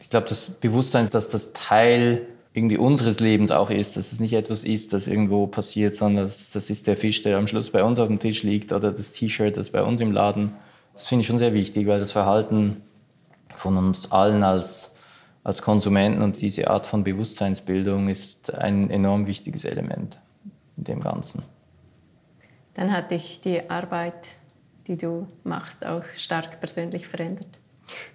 ich 0.00 0.10
glaube, 0.10 0.26
das 0.28 0.50
Bewusstsein, 0.50 1.08
dass 1.08 1.30
das 1.30 1.54
Teil 1.54 2.26
irgendwie 2.52 2.76
unseres 2.76 3.20
Lebens 3.20 3.50
auch 3.50 3.70
ist, 3.70 3.96
dass 3.96 4.12
es 4.12 4.20
nicht 4.20 4.34
etwas 4.34 4.64
ist, 4.64 4.92
das 4.92 5.06
irgendwo 5.06 5.46
passiert, 5.46 5.96
sondern 5.96 6.26
das, 6.26 6.50
das 6.50 6.68
ist 6.68 6.86
der 6.86 6.98
Fisch, 6.98 7.22
der 7.22 7.38
am 7.38 7.46
Schluss 7.46 7.70
bei 7.70 7.82
uns 7.82 7.98
auf 7.98 8.08
dem 8.08 8.18
Tisch 8.18 8.42
liegt 8.42 8.70
oder 8.70 8.92
das 8.92 9.12
T-Shirt, 9.12 9.56
das 9.56 9.70
bei 9.70 9.82
uns 9.82 10.02
im 10.02 10.12
Laden. 10.12 10.52
Das 10.92 11.06
finde 11.06 11.22
ich 11.22 11.26
schon 11.26 11.38
sehr 11.38 11.54
wichtig, 11.54 11.86
weil 11.86 12.00
das 12.00 12.12
Verhalten 12.12 12.82
von 13.56 13.78
uns 13.78 14.12
allen 14.12 14.42
als, 14.42 14.92
als 15.42 15.62
Konsumenten 15.62 16.20
und 16.20 16.42
diese 16.42 16.68
Art 16.68 16.86
von 16.86 17.02
Bewusstseinsbildung 17.02 18.08
ist 18.08 18.52
ein 18.52 18.90
enorm 18.90 19.26
wichtiges 19.26 19.64
Element 19.64 20.18
dem 20.84 21.00
Ganzen. 21.00 21.42
Dann 22.74 22.92
hat 22.92 23.10
dich 23.10 23.40
die 23.40 23.68
Arbeit, 23.68 24.36
die 24.86 24.96
du 24.96 25.26
machst, 25.44 25.84
auch 25.84 26.04
stark 26.14 26.60
persönlich 26.60 27.08
verändert? 27.08 27.58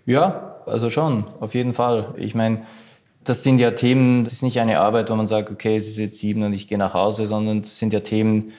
Ja, 0.06 0.58
also 0.66 0.90
schon, 0.90 1.28
auf 1.40 1.54
jeden 1.54 1.74
Fall. 1.74 2.14
Ich 2.18 2.36
meine, 2.36 2.64
das 3.24 3.44
sind 3.44 3.60
ja 3.60 3.72
Themen, 3.72 4.24
das 4.24 4.34
ist 4.34 4.44
nicht 4.44 4.60
eine 4.60 4.80
Arbeit, 4.80 5.10
wo 5.10 5.16
man 5.16 5.28
sagt, 5.28 5.50
okay, 5.50 5.76
es 5.76 5.88
ist 5.88 5.98
jetzt 5.98 6.18
sieben 6.18 6.44
und 6.44 6.54
ich 6.54 6.68
gehe 6.68 6.78
nach 6.78 6.94
Hause, 6.94 7.26
sondern 7.26 7.62
das 7.62 7.78
sind 7.78 7.94
ja 7.94 8.02
Themen 8.02 8.52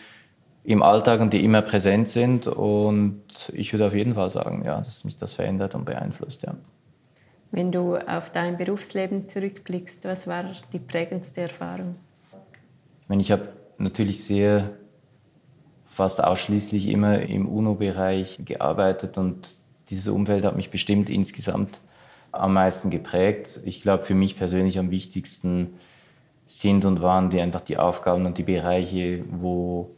im 0.65 0.83
Alltag 0.83 1.21
und 1.21 1.33
die 1.33 1.45
immer 1.45 1.63
präsent 1.63 2.09
sind. 2.09 2.47
Und 2.47 3.23
ich 3.53 3.73
würde 3.73 3.87
auf 3.87 3.95
jeden 3.95 4.15
Fall 4.15 4.31
sagen, 4.31 4.63
ja, 4.65 4.79
dass 4.79 5.05
mich 5.05 5.17
das 5.17 5.35
verändert 5.35 5.75
und 5.75 5.85
beeinflusst. 5.85 6.43
Ja. 6.43 6.55
Wenn 7.51 7.71
du 7.71 7.97
auf 7.97 8.31
dein 8.31 8.57
Berufsleben 8.57 9.29
zurückblickst, 9.29 10.07
was 10.07 10.27
war 10.27 10.45
die 10.73 10.79
prägendste 10.79 11.43
Erfahrung? 11.43 11.97
Ich 13.03 13.09
meine, 13.09 13.23
ich 13.23 13.31
habe 13.31 13.49
natürlich 13.79 14.25
sehr 14.25 14.71
fast 15.87 16.23
ausschließlich 16.23 16.89
immer 16.89 17.21
im 17.21 17.49
UNO-Bereich 17.49 18.41
gearbeitet 18.45 19.17
und 19.17 19.57
dieses 19.91 20.09
Umfeld 20.09 20.45
hat 20.45 20.57
mich 20.57 20.71
bestimmt 20.71 21.09
insgesamt 21.09 21.81
am 22.33 22.55
meisten 22.55 22.91
geprägt. 22.91 23.61
Ich 23.65 23.83
glaube, 23.83 24.05
für 24.05 24.15
mich 24.15 24.37
persönlich 24.37 24.79
am 24.79 24.91
wichtigsten 24.91 25.75
sind 26.47 26.85
und 26.85 27.01
waren 27.01 27.31
die 27.31 27.41
einfach 27.41 27.61
die 27.61 27.79
Aufgaben 27.79 28.27
und 28.27 28.39
die 28.39 28.43
Bereiche, 28.43 29.25
wo, 29.31 29.91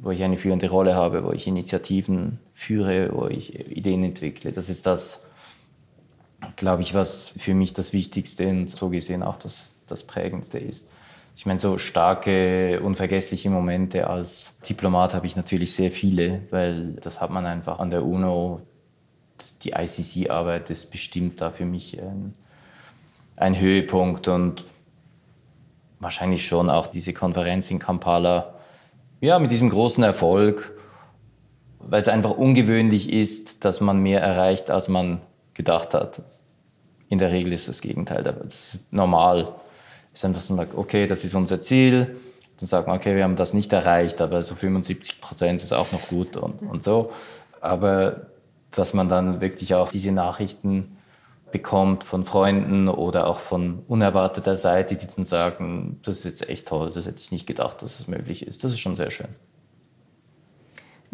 wo 0.00 0.10
ich 0.10 0.22
eine 0.22 0.38
führende 0.38 0.70
Rolle 0.70 0.94
habe, 0.94 1.24
wo 1.24 1.32
ich 1.32 1.46
Initiativen 1.46 2.38
führe, 2.52 3.10
wo 3.12 3.26
ich 3.26 3.54
Ideen 3.70 4.02
entwickle. 4.02 4.52
Das 4.52 4.68
ist 4.68 4.86
das, 4.86 5.26
glaube 6.56 6.82
ich, 6.82 6.94
was 6.94 7.34
für 7.36 7.54
mich 7.54 7.72
das 7.72 7.92
Wichtigste 7.92 8.48
und 8.48 8.70
so 8.70 8.88
gesehen 8.88 9.22
auch 9.22 9.36
das, 9.36 9.72
das 9.86 10.04
Prägendste 10.04 10.58
ist. 10.58 10.90
Ich 11.36 11.44
meine, 11.44 11.60
so 11.60 11.76
starke, 11.76 12.80
unvergessliche 12.80 13.50
Momente 13.50 14.08
als 14.08 14.58
Diplomat 14.60 15.12
habe 15.12 15.26
ich 15.26 15.36
natürlich 15.36 15.74
sehr 15.74 15.92
viele, 15.92 16.40
weil 16.50 16.94
das 16.94 17.20
hat 17.20 17.30
man 17.30 17.44
einfach 17.44 17.78
an 17.78 17.90
der 17.90 18.06
UNO. 18.06 18.62
Die 19.62 19.72
ICC-Arbeit 19.72 20.70
ist 20.70 20.90
bestimmt 20.90 21.42
da 21.42 21.50
für 21.50 21.66
mich 21.66 22.00
ein, 22.00 22.32
ein 23.36 23.60
Höhepunkt 23.60 24.28
und 24.28 24.64
wahrscheinlich 26.00 26.46
schon 26.46 26.70
auch 26.70 26.86
diese 26.86 27.12
Konferenz 27.12 27.70
in 27.70 27.80
Kampala. 27.80 28.54
Ja, 29.20 29.38
mit 29.38 29.50
diesem 29.50 29.68
großen 29.68 30.02
Erfolg, 30.02 30.72
weil 31.80 32.00
es 32.00 32.08
einfach 32.08 32.30
ungewöhnlich 32.30 33.12
ist, 33.12 33.62
dass 33.66 33.82
man 33.82 34.00
mehr 34.00 34.22
erreicht, 34.22 34.70
als 34.70 34.88
man 34.88 35.20
gedacht 35.52 35.92
hat. 35.92 36.22
In 37.10 37.18
der 37.18 37.30
Regel 37.30 37.52
ist 37.52 37.68
das 37.68 37.82
Gegenteil. 37.82 38.22
Das 38.22 38.74
ist 38.74 38.80
normal 38.90 39.52
ist 40.16 40.24
einfach 40.24 40.40
so, 40.40 40.58
okay, 40.76 41.06
das 41.06 41.24
ist 41.24 41.34
unser 41.34 41.60
Ziel. 41.60 42.16
Dann 42.58 42.66
sagt 42.66 42.88
man, 42.88 42.96
okay, 42.96 43.14
wir 43.14 43.24
haben 43.24 43.36
das 43.36 43.52
nicht 43.52 43.72
erreicht, 43.72 44.20
aber 44.22 44.42
so 44.42 44.54
75 44.54 45.20
Prozent 45.20 45.62
ist 45.62 45.72
auch 45.72 45.92
noch 45.92 46.08
gut 46.08 46.36
und, 46.36 46.62
und 46.62 46.82
so. 46.82 47.12
Aber 47.60 48.28
dass 48.70 48.94
man 48.94 49.08
dann 49.08 49.40
wirklich 49.40 49.74
auch 49.74 49.90
diese 49.90 50.12
Nachrichten 50.12 50.96
bekommt 51.52 52.02
von 52.02 52.24
Freunden 52.24 52.88
oder 52.88 53.26
auch 53.26 53.38
von 53.38 53.82
unerwarteter 53.88 54.56
Seite, 54.56 54.96
die 54.96 55.06
dann 55.14 55.24
sagen, 55.24 56.00
das 56.02 56.18
ist 56.18 56.24
jetzt 56.24 56.48
echt 56.48 56.66
toll, 56.66 56.90
das 56.92 57.06
hätte 57.06 57.20
ich 57.20 57.30
nicht 57.30 57.46
gedacht, 57.46 57.82
dass 57.82 58.00
es 58.00 58.08
möglich 58.08 58.46
ist. 58.46 58.64
Das 58.64 58.72
ist 58.72 58.80
schon 58.80 58.96
sehr 58.96 59.10
schön. 59.10 59.28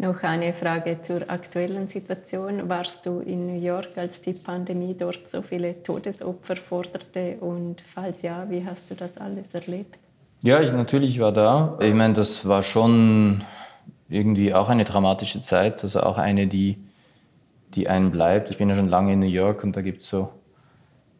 Noch 0.03 0.21
eine 0.23 0.51
Frage 0.51 1.01
zur 1.01 1.29
aktuellen 1.29 1.87
Situation. 1.87 2.67
Warst 2.67 3.05
du 3.05 3.21
in 3.21 3.47
New 3.47 3.57
York, 3.57 3.91
als 3.95 4.21
die 4.21 4.33
Pandemie 4.33 4.97
dort 4.99 5.29
so 5.29 5.41
viele 5.41 5.81
Todesopfer 5.81 6.57
forderte? 6.57 7.37
Und 7.39 7.79
falls 7.79 8.21
ja, 8.21 8.45
wie 8.49 8.65
hast 8.65 8.91
du 8.91 8.95
das 8.95 9.17
alles 9.17 9.53
erlebt? 9.53 9.97
Ja, 10.43 10.59
ich 10.59 10.73
natürlich 10.73 11.21
war 11.21 11.31
da. 11.31 11.77
Ich 11.81 11.93
meine, 11.93 12.15
das 12.15 12.45
war 12.45 12.63
schon 12.63 13.45
irgendwie 14.09 14.53
auch 14.53 14.67
eine 14.67 14.83
dramatische 14.83 15.39
Zeit, 15.39 15.81
also 15.83 16.01
auch 16.01 16.17
eine, 16.17 16.47
die, 16.47 16.79
die 17.73 17.87
einen 17.87 18.11
bleibt. 18.11 18.51
Ich 18.51 18.57
bin 18.57 18.67
ja 18.67 18.75
schon 18.75 18.89
lange 18.89 19.13
in 19.13 19.21
New 19.21 19.25
York 19.25 19.63
und 19.63 19.77
da 19.77 19.81
gibt 19.81 20.01
es 20.01 20.09
so 20.09 20.33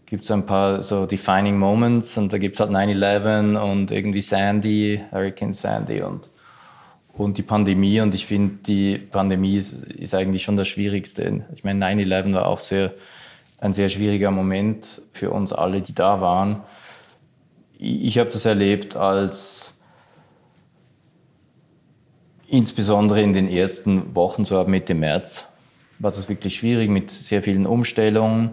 gibt 0.08 0.30
ein 0.30 0.46
paar 0.46 0.84
so 0.84 1.06
defining 1.06 1.58
Moments 1.58 2.18
und 2.18 2.34
da 2.34 2.38
gibt 2.38 2.56
es 2.56 2.60
halt 2.60 2.70
9-11 2.70 3.58
und 3.58 3.92
irgendwie 3.92 4.22
Sandy, 4.22 5.02
Hurricane 5.10 5.54
Sandy 5.54 6.02
und 6.02 6.33
und 7.14 7.38
die 7.38 7.44
Pandemie. 7.44 8.02
Und 8.02 8.14
ich 8.16 8.26
finde, 8.26 8.56
die 8.66 8.98
Pandemie 8.98 9.58
ist, 9.58 9.74
ist, 9.74 10.14
eigentlich 10.14 10.44
schon 10.44 10.58
das 10.58 10.68
Schwierigste. 10.68 11.46
Ich 11.56 11.64
meine, 11.64 11.86
9-11 11.86 12.34
war 12.34 12.48
auch 12.48 12.60
sehr, 12.60 12.94
ein 13.60 13.74
sehr 13.74 13.90
schwieriger 13.90 14.32
Moment 14.32 15.02
für 15.14 15.32
uns 15.32 15.54
alle, 15.54 15.82
die 15.82 15.94
da 15.94 16.22
waren. 16.22 16.62
Ich, 17.78 18.04
ich 18.04 18.18
habe 18.18 18.30
das 18.30 18.46
erlebt 18.46 18.96
als 18.96 19.78
insbesondere 22.48 23.22
in 23.22 23.34
den 23.34 23.50
ersten 23.50 24.16
Wochen, 24.16 24.46
so 24.46 24.60
ab 24.60 24.68
Mitte 24.68 24.94
März, 24.94 25.46
war 26.00 26.12
das 26.12 26.30
wirklich 26.30 26.56
schwierig 26.56 26.90
mit 26.90 27.10
sehr 27.10 27.42
vielen 27.42 27.66
Umstellungen 27.66 28.52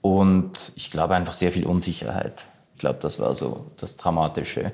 und 0.00 0.72
ich 0.74 0.90
glaube 0.90 1.14
einfach 1.14 1.32
sehr 1.32 1.52
viel 1.52 1.64
Unsicherheit. 1.64 2.44
Ich 2.74 2.80
glaube, 2.80 2.98
das 3.00 3.20
war 3.20 3.36
so 3.36 3.70
das 3.76 3.96
Dramatische 3.96 4.72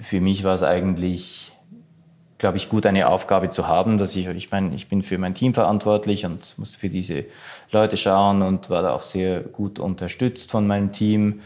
für 0.00 0.20
mich 0.20 0.44
war 0.44 0.54
es 0.54 0.62
eigentlich, 0.62 1.52
glaube 2.38 2.56
ich, 2.56 2.68
gut, 2.68 2.86
eine 2.86 3.08
Aufgabe 3.08 3.50
zu 3.50 3.68
haben, 3.68 3.98
dass 3.98 4.14
ich, 4.16 4.26
ich 4.26 4.50
meine, 4.50 4.74
ich 4.74 4.88
bin 4.88 5.02
für 5.02 5.18
mein 5.18 5.34
Team 5.34 5.54
verantwortlich 5.54 6.26
und 6.26 6.58
muss 6.58 6.76
für 6.76 6.88
diese 6.88 7.24
Leute 7.70 7.96
schauen 7.96 8.42
und 8.42 8.70
war 8.70 8.82
da 8.82 8.92
auch 8.92 9.02
sehr 9.02 9.40
gut 9.40 9.78
unterstützt 9.78 10.50
von 10.50 10.66
meinem 10.66 10.92
Team. 10.92 11.40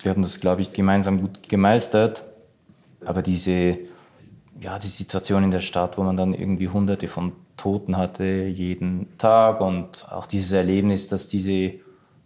Wir 0.00 0.12
haben 0.12 0.22
das, 0.22 0.40
glaube 0.40 0.62
ich, 0.62 0.70
gemeinsam 0.70 1.20
gut 1.20 1.48
gemeistert. 1.48 2.24
Aber 3.04 3.22
diese, 3.22 3.78
ja, 4.60 4.78
die 4.78 4.88
Situation 4.88 5.44
in 5.44 5.50
der 5.50 5.60
Stadt, 5.60 5.98
wo 5.98 6.02
man 6.02 6.16
dann 6.16 6.34
irgendwie 6.34 6.68
hunderte 6.68 7.08
von 7.08 7.32
Toten 7.56 7.96
hatte 7.96 8.24
jeden 8.24 9.16
Tag 9.18 9.60
und 9.60 10.06
auch 10.10 10.26
dieses 10.26 10.52
Erlebnis, 10.52 11.08
dass 11.08 11.28
diese 11.28 11.74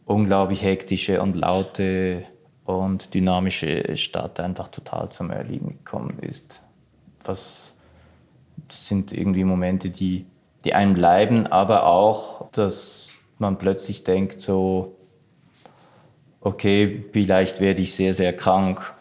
unglaublich 0.04 0.62
hektische 0.62 1.22
und 1.22 1.36
laute 1.36 2.24
und 2.64 3.14
dynamische 3.14 3.96
Stadt 3.96 4.38
einfach 4.40 4.68
total 4.68 5.10
zum 5.10 5.30
Erliegen 5.30 5.78
gekommen 5.78 6.18
ist. 6.20 6.62
Was, 7.24 7.74
das 8.68 8.86
sind 8.86 9.12
irgendwie 9.12 9.44
Momente, 9.44 9.90
die, 9.90 10.26
die 10.64 10.74
einem 10.74 10.94
bleiben, 10.94 11.46
aber 11.46 11.86
auch, 11.86 12.50
dass 12.52 13.14
man 13.38 13.58
plötzlich 13.58 14.04
denkt, 14.04 14.40
so, 14.40 14.96
okay, 16.40 17.04
vielleicht 17.12 17.60
werde 17.60 17.82
ich 17.82 17.94
sehr, 17.94 18.14
sehr 18.14 18.36
krank 18.36 18.94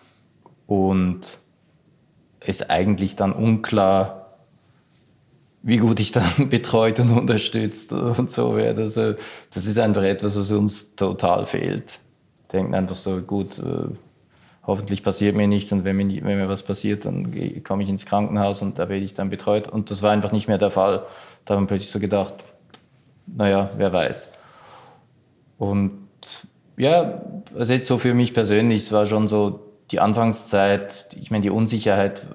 und 0.66 1.40
es 2.40 2.68
eigentlich 2.68 3.16
dann 3.16 3.34
unklar, 3.34 4.38
wie 5.62 5.78
gut 5.78 6.00
ich 6.00 6.12
dann 6.12 6.50
betreut 6.50 7.00
und 7.00 7.12
unterstützt 7.18 7.94
und 7.94 8.32
so 8.32 8.56
werde. 8.56 8.82
Also, 8.82 9.14
das 9.54 9.68
ist 9.68 9.78
einfach 9.78 10.04
etwas, 10.04 10.38
was 10.38 10.52
uns 10.52 10.96
total 10.96 11.46
fehlt 11.46 12.00
denken 12.52 12.76
einfach 12.76 12.96
so, 12.96 13.22
gut, 13.22 13.60
äh, 13.60 13.88
hoffentlich 14.64 15.04
passiert 15.04 15.36
mir 15.36 15.48
nichts 15.48 15.72
und 15.72 15.84
wenn 15.84 15.98
mir, 15.98 16.24
wenn 16.24 16.38
mir 16.38 16.50
was 16.50 16.64
passiert, 16.64 17.06
dann 17.06 17.34
komme 17.64 17.84
ich 17.84 17.90
ins 17.90 18.06
Krankenhaus 18.06 18.62
und 18.62 18.78
da 18.78 18.90
werde 18.90 19.04
ich 19.04 19.14
dann 19.14 19.30
betreut. 19.30 19.68
Und 19.68 19.90
das 19.90 20.04
war 20.04 20.12
einfach 20.12 20.32
nicht 20.32 20.48
mehr 20.48 20.58
der 20.58 20.72
Fall. 20.72 21.06
Da 21.46 21.56
haben 21.56 21.64
wir 21.64 21.68
plötzlich 21.68 21.92
so 21.92 22.00
gedacht, 22.00 22.34
naja, 23.26 23.70
wer 23.78 23.92
weiß. 23.92 24.34
Und 25.58 25.92
ja, 26.78 27.22
also 27.58 27.74
jetzt 27.74 27.88
so 27.88 27.98
für 27.98 28.14
mich 28.14 28.34
persönlich, 28.34 28.84
es 28.84 28.92
war 28.92 29.06
schon 29.06 29.28
so 29.28 29.60
die 29.92 30.00
Anfangszeit, 30.00 31.16
ich 31.20 31.32
meine, 31.32 31.44
die 31.44 31.50
Unsicherheit 31.50 32.26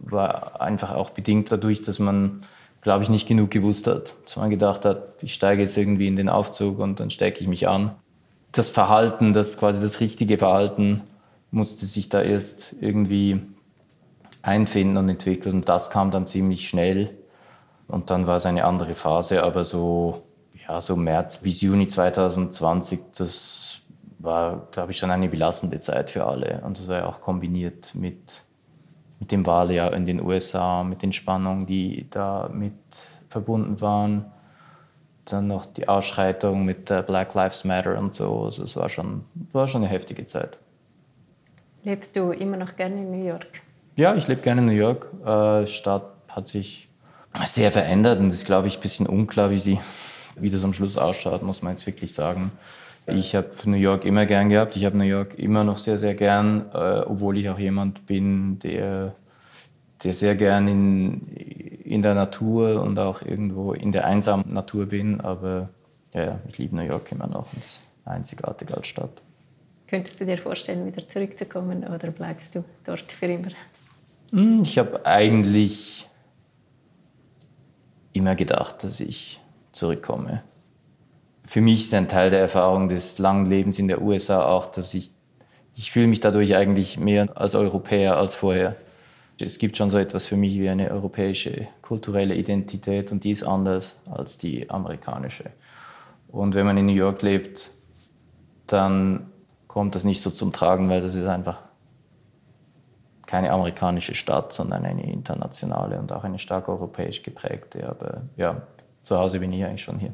war 0.00 0.60
einfach 0.60 0.94
auch 0.94 1.10
bedingt 1.10 1.50
dadurch, 1.52 1.82
dass 1.82 1.98
man, 1.98 2.42
glaube 2.80 3.04
ich, 3.04 3.10
nicht 3.10 3.28
genug 3.28 3.50
gewusst 3.50 3.86
hat. 3.86 4.14
Dass 4.24 4.36
man 4.36 4.50
gedacht 4.50 4.84
hat, 4.84 5.22
ich 5.22 5.34
steige 5.34 5.62
jetzt 5.62 5.76
irgendwie 5.76 6.06
in 6.06 6.16
den 6.16 6.28
Aufzug 6.28 6.78
und 6.78 7.00
dann 7.00 7.10
stecke 7.10 7.40
ich 7.40 7.48
mich 7.48 7.68
an. 7.68 7.92
Das 8.52 8.70
Verhalten, 8.70 9.32
das 9.32 9.58
quasi 9.58 9.82
das 9.82 10.00
richtige 10.00 10.38
Verhalten, 10.38 11.02
musste 11.50 11.86
sich 11.86 12.08
da 12.08 12.22
erst 12.22 12.74
irgendwie 12.80 13.40
einfinden 14.42 14.96
und 14.96 15.08
entwickeln. 15.08 15.56
Und 15.56 15.68
das 15.68 15.90
kam 15.90 16.10
dann 16.10 16.26
ziemlich 16.26 16.68
schnell. 16.68 17.10
Und 17.88 18.10
dann 18.10 18.26
war 18.26 18.36
es 18.36 18.46
eine 18.46 18.64
andere 18.64 18.94
Phase, 18.94 19.42
aber 19.42 19.64
so, 19.64 20.22
ja, 20.66 20.80
so 20.80 20.96
März 20.96 21.38
bis 21.38 21.60
Juni 21.60 21.86
2020, 21.86 23.00
das 23.16 23.78
war, 24.18 24.68
glaube 24.70 24.92
ich, 24.92 24.98
schon 24.98 25.10
eine 25.10 25.28
belastende 25.28 25.78
Zeit 25.78 26.10
für 26.10 26.24
alle. 26.24 26.62
Und 26.64 26.78
das 26.78 26.88
war 26.88 26.98
ja 26.98 27.06
auch 27.06 27.20
kombiniert 27.20 27.94
mit, 27.94 28.42
mit 29.20 29.30
dem 29.32 29.44
Wahljahr 29.46 29.92
in 29.92 30.06
den 30.06 30.22
USA, 30.22 30.84
mit 30.84 31.02
den 31.02 31.12
Spannungen, 31.12 31.66
die 31.66 32.08
da 32.10 32.48
mit 32.52 32.74
verbunden 33.28 33.80
waren. 33.80 34.26
Dann 35.24 35.46
noch 35.46 35.66
die 35.66 35.88
Ausschreitung 35.88 36.64
mit 36.64 36.86
Black 36.86 37.34
Lives 37.34 37.64
Matter 37.64 37.98
und 37.98 38.14
so. 38.14 38.44
Also 38.44 38.64
es 38.64 38.76
war 38.76 38.88
schon, 38.88 39.24
war 39.52 39.68
schon 39.68 39.82
eine 39.82 39.90
heftige 39.90 40.24
Zeit. 40.24 40.58
Lebst 41.84 42.16
du 42.16 42.30
immer 42.30 42.56
noch 42.56 42.76
gerne 42.76 42.96
in 42.96 43.10
New 43.10 43.26
York? 43.26 43.60
Ja, 43.96 44.14
ich 44.14 44.26
lebe 44.28 44.40
gerne 44.40 44.60
in 44.60 44.66
New 44.66 44.72
York. 44.72 45.08
Äh, 45.24 45.64
die 45.64 45.72
Stadt 45.72 46.04
hat 46.28 46.48
sich 46.48 46.88
sehr 47.46 47.72
verändert 47.72 48.20
und 48.20 48.28
es 48.28 48.34
ist, 48.34 48.46
glaube 48.46 48.68
ich, 48.68 48.78
ein 48.78 48.80
bisschen 48.80 49.06
unklar, 49.06 49.50
wie, 49.50 49.58
sie, 49.58 49.78
wie 50.36 50.50
das 50.50 50.64
am 50.64 50.72
Schluss 50.72 50.96
ausschaut, 50.98 51.42
muss 51.42 51.62
man 51.62 51.72
jetzt 51.72 51.86
wirklich 51.86 52.12
sagen. 52.12 52.52
Ich 53.06 53.34
habe 53.34 53.50
New 53.64 53.76
York 53.76 54.04
immer 54.04 54.26
gern 54.26 54.48
gehabt. 54.48 54.76
Ich 54.76 54.84
habe 54.84 54.96
New 54.96 55.04
York 55.04 55.38
immer 55.38 55.64
noch 55.64 55.76
sehr, 55.76 55.98
sehr 55.98 56.14
gern, 56.14 56.66
äh, 56.72 57.00
obwohl 57.00 57.36
ich 57.36 57.48
auch 57.48 57.58
jemand 57.58 58.06
bin, 58.06 58.60
der, 58.60 59.14
der 60.04 60.12
sehr 60.12 60.34
gern 60.34 60.68
in, 60.68 61.28
in 61.84 62.02
der 62.02 62.14
Natur 62.14 62.82
und 62.82 62.98
auch 62.98 63.22
irgendwo 63.22 63.72
in 63.72 63.92
der 63.92 64.06
einsamen 64.06 64.52
Natur 64.52 64.86
bin. 64.86 65.20
Aber 65.20 65.70
ja, 66.12 66.40
ich 66.48 66.58
liebe 66.58 66.76
New 66.76 66.82
York 66.82 67.12
immer 67.12 67.26
noch 67.26 67.52
es 67.52 67.66
ist 67.66 67.82
einzigartig 68.04 68.74
als 68.74 68.86
Stadt. 68.86 69.22
Könntest 69.86 70.20
du 70.20 70.26
dir 70.26 70.38
vorstellen, 70.38 70.86
wieder 70.86 71.06
zurückzukommen 71.06 71.84
oder 71.84 72.10
bleibst 72.10 72.54
du 72.54 72.64
dort 72.84 73.12
für 73.12 73.26
immer? 73.26 73.50
Hm, 74.30 74.62
ich 74.62 74.78
habe 74.78 75.04
eigentlich 75.04 76.06
immer 78.12 78.34
gedacht, 78.34 78.84
dass 78.84 79.00
ich 79.00 79.40
zurückkomme. 79.72 80.42
Für 81.44 81.60
mich 81.60 81.84
ist 81.84 81.94
ein 81.94 82.08
Teil 82.08 82.30
der 82.30 82.40
Erfahrung 82.40 82.88
des 82.88 83.18
langen 83.18 83.46
Lebens 83.46 83.78
in 83.78 83.88
der 83.88 84.00
USA 84.00 84.46
auch, 84.46 84.66
dass 84.66 84.94
ich, 84.94 85.10
ich 85.74 85.90
fühle 85.92 86.06
mich 86.06 86.20
dadurch 86.20 86.54
eigentlich 86.54 86.98
mehr 86.98 87.26
als 87.36 87.54
Europäer 87.54 88.16
als 88.16 88.34
vorher. 88.34 88.76
Es 89.42 89.58
gibt 89.58 89.76
schon 89.76 89.90
so 89.90 89.98
etwas 89.98 90.26
für 90.26 90.36
mich 90.36 90.54
wie 90.54 90.68
eine 90.68 90.90
europäische 90.90 91.68
kulturelle 91.82 92.34
Identität 92.34 93.12
und 93.12 93.24
die 93.24 93.30
ist 93.30 93.42
anders 93.42 93.96
als 94.10 94.38
die 94.38 94.70
amerikanische. 94.70 95.50
Und 96.28 96.54
wenn 96.54 96.64
man 96.66 96.76
in 96.78 96.86
New 96.86 96.92
York 96.92 97.22
lebt, 97.22 97.70
dann 98.66 99.30
kommt 99.66 99.94
das 99.94 100.04
nicht 100.04 100.22
so 100.22 100.30
zum 100.30 100.52
Tragen, 100.52 100.88
weil 100.88 101.00
das 101.00 101.14
ist 101.14 101.26
einfach 101.26 101.60
keine 103.26 103.50
amerikanische 103.50 104.14
Stadt, 104.14 104.52
sondern 104.52 104.84
eine 104.84 105.10
internationale 105.10 105.98
und 105.98 106.12
auch 106.12 106.24
eine 106.24 106.38
stark 106.38 106.68
europäisch 106.68 107.22
geprägte. 107.22 107.88
Aber 107.88 108.22
ja, 108.36 108.62
zu 109.02 109.18
Hause 109.18 109.40
bin 109.40 109.52
ich 109.52 109.64
eigentlich 109.64 109.82
schon 109.82 109.98
hier. 109.98 110.12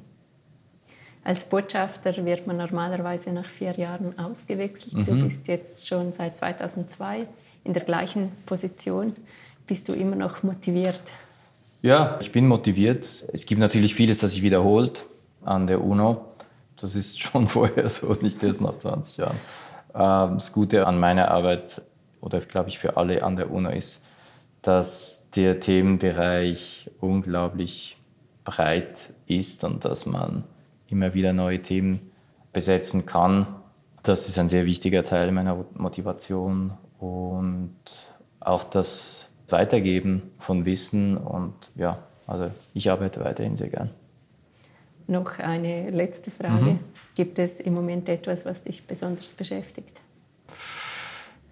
Als 1.25 1.45
Botschafter 1.45 2.25
wird 2.25 2.47
man 2.47 2.57
normalerweise 2.57 3.33
nach 3.33 3.45
vier 3.45 3.73
Jahren 3.73 4.19
ausgewechselt. 4.19 4.95
Mhm. 4.95 5.05
Du 5.05 5.25
bist 5.25 5.49
jetzt 5.49 5.87
schon 5.87 6.13
seit 6.13 6.39
2002 6.39 7.27
in 7.65 7.75
der 7.75 7.85
gleichen 7.85 8.33
Position. 8.47 9.15
Bist 9.67 9.89
du 9.89 9.93
immer 9.93 10.17
noch 10.17 10.43
motiviert? 10.43 11.03
Ja, 11.83 12.19
ich 12.21 12.33
bin 12.33 12.49
motiviert. 12.49 13.25
Es 13.33 13.47
gibt 13.47 13.61
natürlich 13.61 13.95
vieles, 13.95 14.19
das 14.19 14.33
sich 14.33 14.43
wiederholt 14.43 15.05
an 15.45 15.67
der 15.67 15.83
UNO. 15.83 16.25
Das 16.81 16.95
ist 16.95 17.21
schon 17.21 17.47
vorher 17.49 17.89
so, 17.89 18.13
nicht 18.21 18.43
erst 18.43 18.61
nach 18.61 18.79
20 18.79 19.17
Jahren. 19.19 19.37
Ähm, 19.95 20.35
das 20.35 20.53
Gute 20.53 20.87
an 20.87 20.99
meiner 20.99 21.31
Arbeit 21.31 21.83
oder 22.21 22.41
glaube 22.41 22.69
ich 22.69 22.79
für 22.79 22.97
alle 22.97 23.23
an 23.23 23.37
der 23.37 23.51
UNO 23.51 23.71
ist, 23.71 24.03
dass 24.63 25.27
der 25.37 25.61
Themenbereich 25.61 26.91
unglaublich 27.01 27.97
breit 28.45 29.13
ist 29.27 29.63
und 29.63 29.85
dass 29.85 30.07
man 30.07 30.45
immer 30.89 31.15
wieder 31.15 31.33
neue 31.33 31.63
Themen 31.63 32.11
besetzen 32.53 33.07
kann. 33.07 33.47
Das 34.03 34.29
ist 34.29 34.39
ein 34.39 34.49
sehr 34.49 34.65
wichtiger 34.65 35.03
Teil 35.03 35.31
meiner 35.33 35.65
Motivation 35.75 36.73
und 36.99 37.75
auch 38.41 38.65
das 38.65 39.31
Weitergeben 39.49 40.31
von 40.39 40.65
Wissen 40.65 41.17
und 41.17 41.55
ja, 41.75 42.03
also 42.27 42.51
ich 42.75 42.91
arbeite 42.91 43.25
weiterhin 43.25 43.57
sehr 43.57 43.69
gern. 43.69 43.91
Noch 45.07 45.39
eine 45.39 45.91
letzte 45.91 46.31
Frage. 46.31 46.73
Mhm. 46.73 46.79
Gibt 47.15 47.39
es 47.39 47.61
im 47.61 47.73
Moment 47.73 48.09
etwas, 48.11 48.45
was 48.45 48.63
dich 48.63 48.87
besonders 48.87 49.33
beschäftigt? 49.35 50.01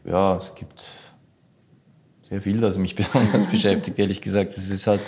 ja, 0.07 0.37
es 0.37 0.55
gibt 0.55 0.91
sehr 2.29 2.41
viel, 2.41 2.61
das 2.61 2.79
mich 2.79 2.95
besonders 2.95 3.47
beschäftigt, 3.47 3.99
ehrlich 3.99 4.23
gesagt. 4.23 4.57
Es 4.57 4.71
ist 4.71 4.87
halt, 4.87 5.01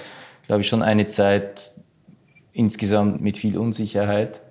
glaube 0.46 0.62
ich, 0.62 0.68
schon 0.68 0.82
eine 0.82 1.06
Zeit 1.06 1.72
insgesamt 2.52 3.20
mit 3.20 3.38
viel 3.38 3.56
Unsicherheit, 3.56 4.42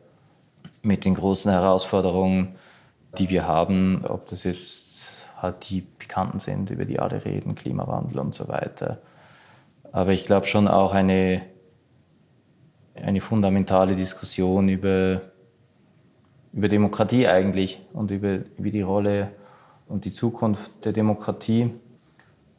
mit 0.82 1.06
den 1.06 1.16
großen 1.16 1.52
Herausforderungen, 1.52 2.56
die 3.18 3.30
wir 3.30 3.48
haben, 3.48 4.06
ob 4.06 4.28
das 4.28 4.44
jetzt 4.44 4.97
halt 5.38 5.70
die 5.70 5.82
Bekannten 5.82 6.40
sind, 6.40 6.70
über 6.70 6.86
die 6.86 7.00
alle 7.00 7.24
reden, 7.24 7.56
Klimawandel 7.56 8.20
und 8.20 8.34
so 8.34 8.48
weiter. 8.48 9.02
Aber 9.92 10.12
ich 10.12 10.26
glaube 10.26 10.48
schon 10.48 10.68
auch 10.68 10.94
eine, 10.94 11.42
eine 12.96 13.22
fundamentale 13.22 13.96
Diskussion 13.96 14.68
über, 14.68 15.22
über 16.54 16.68
Demokratie 16.68 17.28
eigentlich 17.28 17.82
und 17.94 18.12
über, 18.12 18.40
über 18.58 18.70
die 18.70 18.82
Rolle 18.82 19.32
und 19.88 20.06
die 20.06 20.12
Zukunft 20.12 20.86
der 20.86 20.94
Demokratie. 20.94 21.72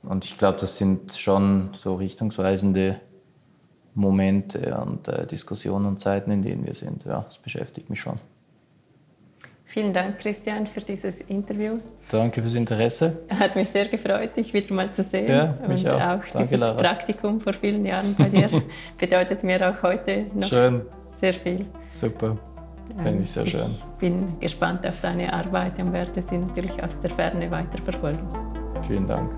Und 0.03 0.25
ich 0.25 0.39
glaube, 0.39 0.59
das 0.59 0.77
sind 0.77 1.13
schon 1.15 1.71
so 1.75 1.97
richtungsweisende 1.97 3.01
Momente 3.95 4.77
und 4.79 5.09
äh, 5.09 5.27
Diskussionen 5.27 5.87
und 5.87 6.01
Zeiten, 6.01 6.31
in 6.31 6.43
denen 6.43 6.65
wir 6.65 6.75
sind. 6.75 7.05
Ja, 7.05 7.23
das 7.23 7.39
beschäftigt 7.39 7.91
mich 7.91 8.01
schon. 8.01 8.21
Vielen 9.71 9.93
Dank, 9.93 10.19
Christian, 10.19 10.67
für 10.67 10.81
dieses 10.81 11.21
Interview. 11.21 11.79
Danke 12.11 12.41
fürs 12.41 12.55
Interesse. 12.55 13.19
Hat 13.29 13.55
mich 13.55 13.69
sehr 13.69 13.87
gefreut, 13.87 14.35
dich 14.35 14.55
wieder 14.55 14.73
mal 14.75 14.91
zu 14.91 15.03
sehen. 15.03 15.29
Ja, 15.29 15.55
mich 15.69 15.85
und 15.85 15.91
auch. 15.91 16.01
auch 16.01 16.25
Danke, 16.33 16.39
dieses 16.39 16.59
Lara. 16.59 16.73
Praktikum 16.73 17.39
vor 17.39 17.53
vielen 17.53 17.85
Jahren 17.85 18.15
bei 18.17 18.31
dir 18.31 18.49
bedeutet 18.99 19.45
mir 19.45 19.69
auch 19.69 19.83
heute 19.83 20.25
noch 20.35 20.49
Schön. 20.49 20.81
sehr 21.13 21.35
viel. 21.35 21.67
Super. 21.91 22.39
Finde 23.03 23.21
ich 23.21 23.29
sehr 23.29 23.45
schön. 23.45 23.71
Ich 23.71 24.01
bin 24.01 24.41
gespannt 24.41 24.87
auf 24.87 25.03
deine 25.03 25.31
Arbeit 25.31 25.79
und 25.79 25.93
werde 25.93 26.23
sie 26.23 26.39
natürlich 26.39 26.83
aus 26.83 26.99
der 27.01 27.11
Ferne 27.11 27.51
weiter 27.51 27.77
verfolgen. 27.85 28.27
Vielen 28.87 29.07
Dank. 29.07 29.31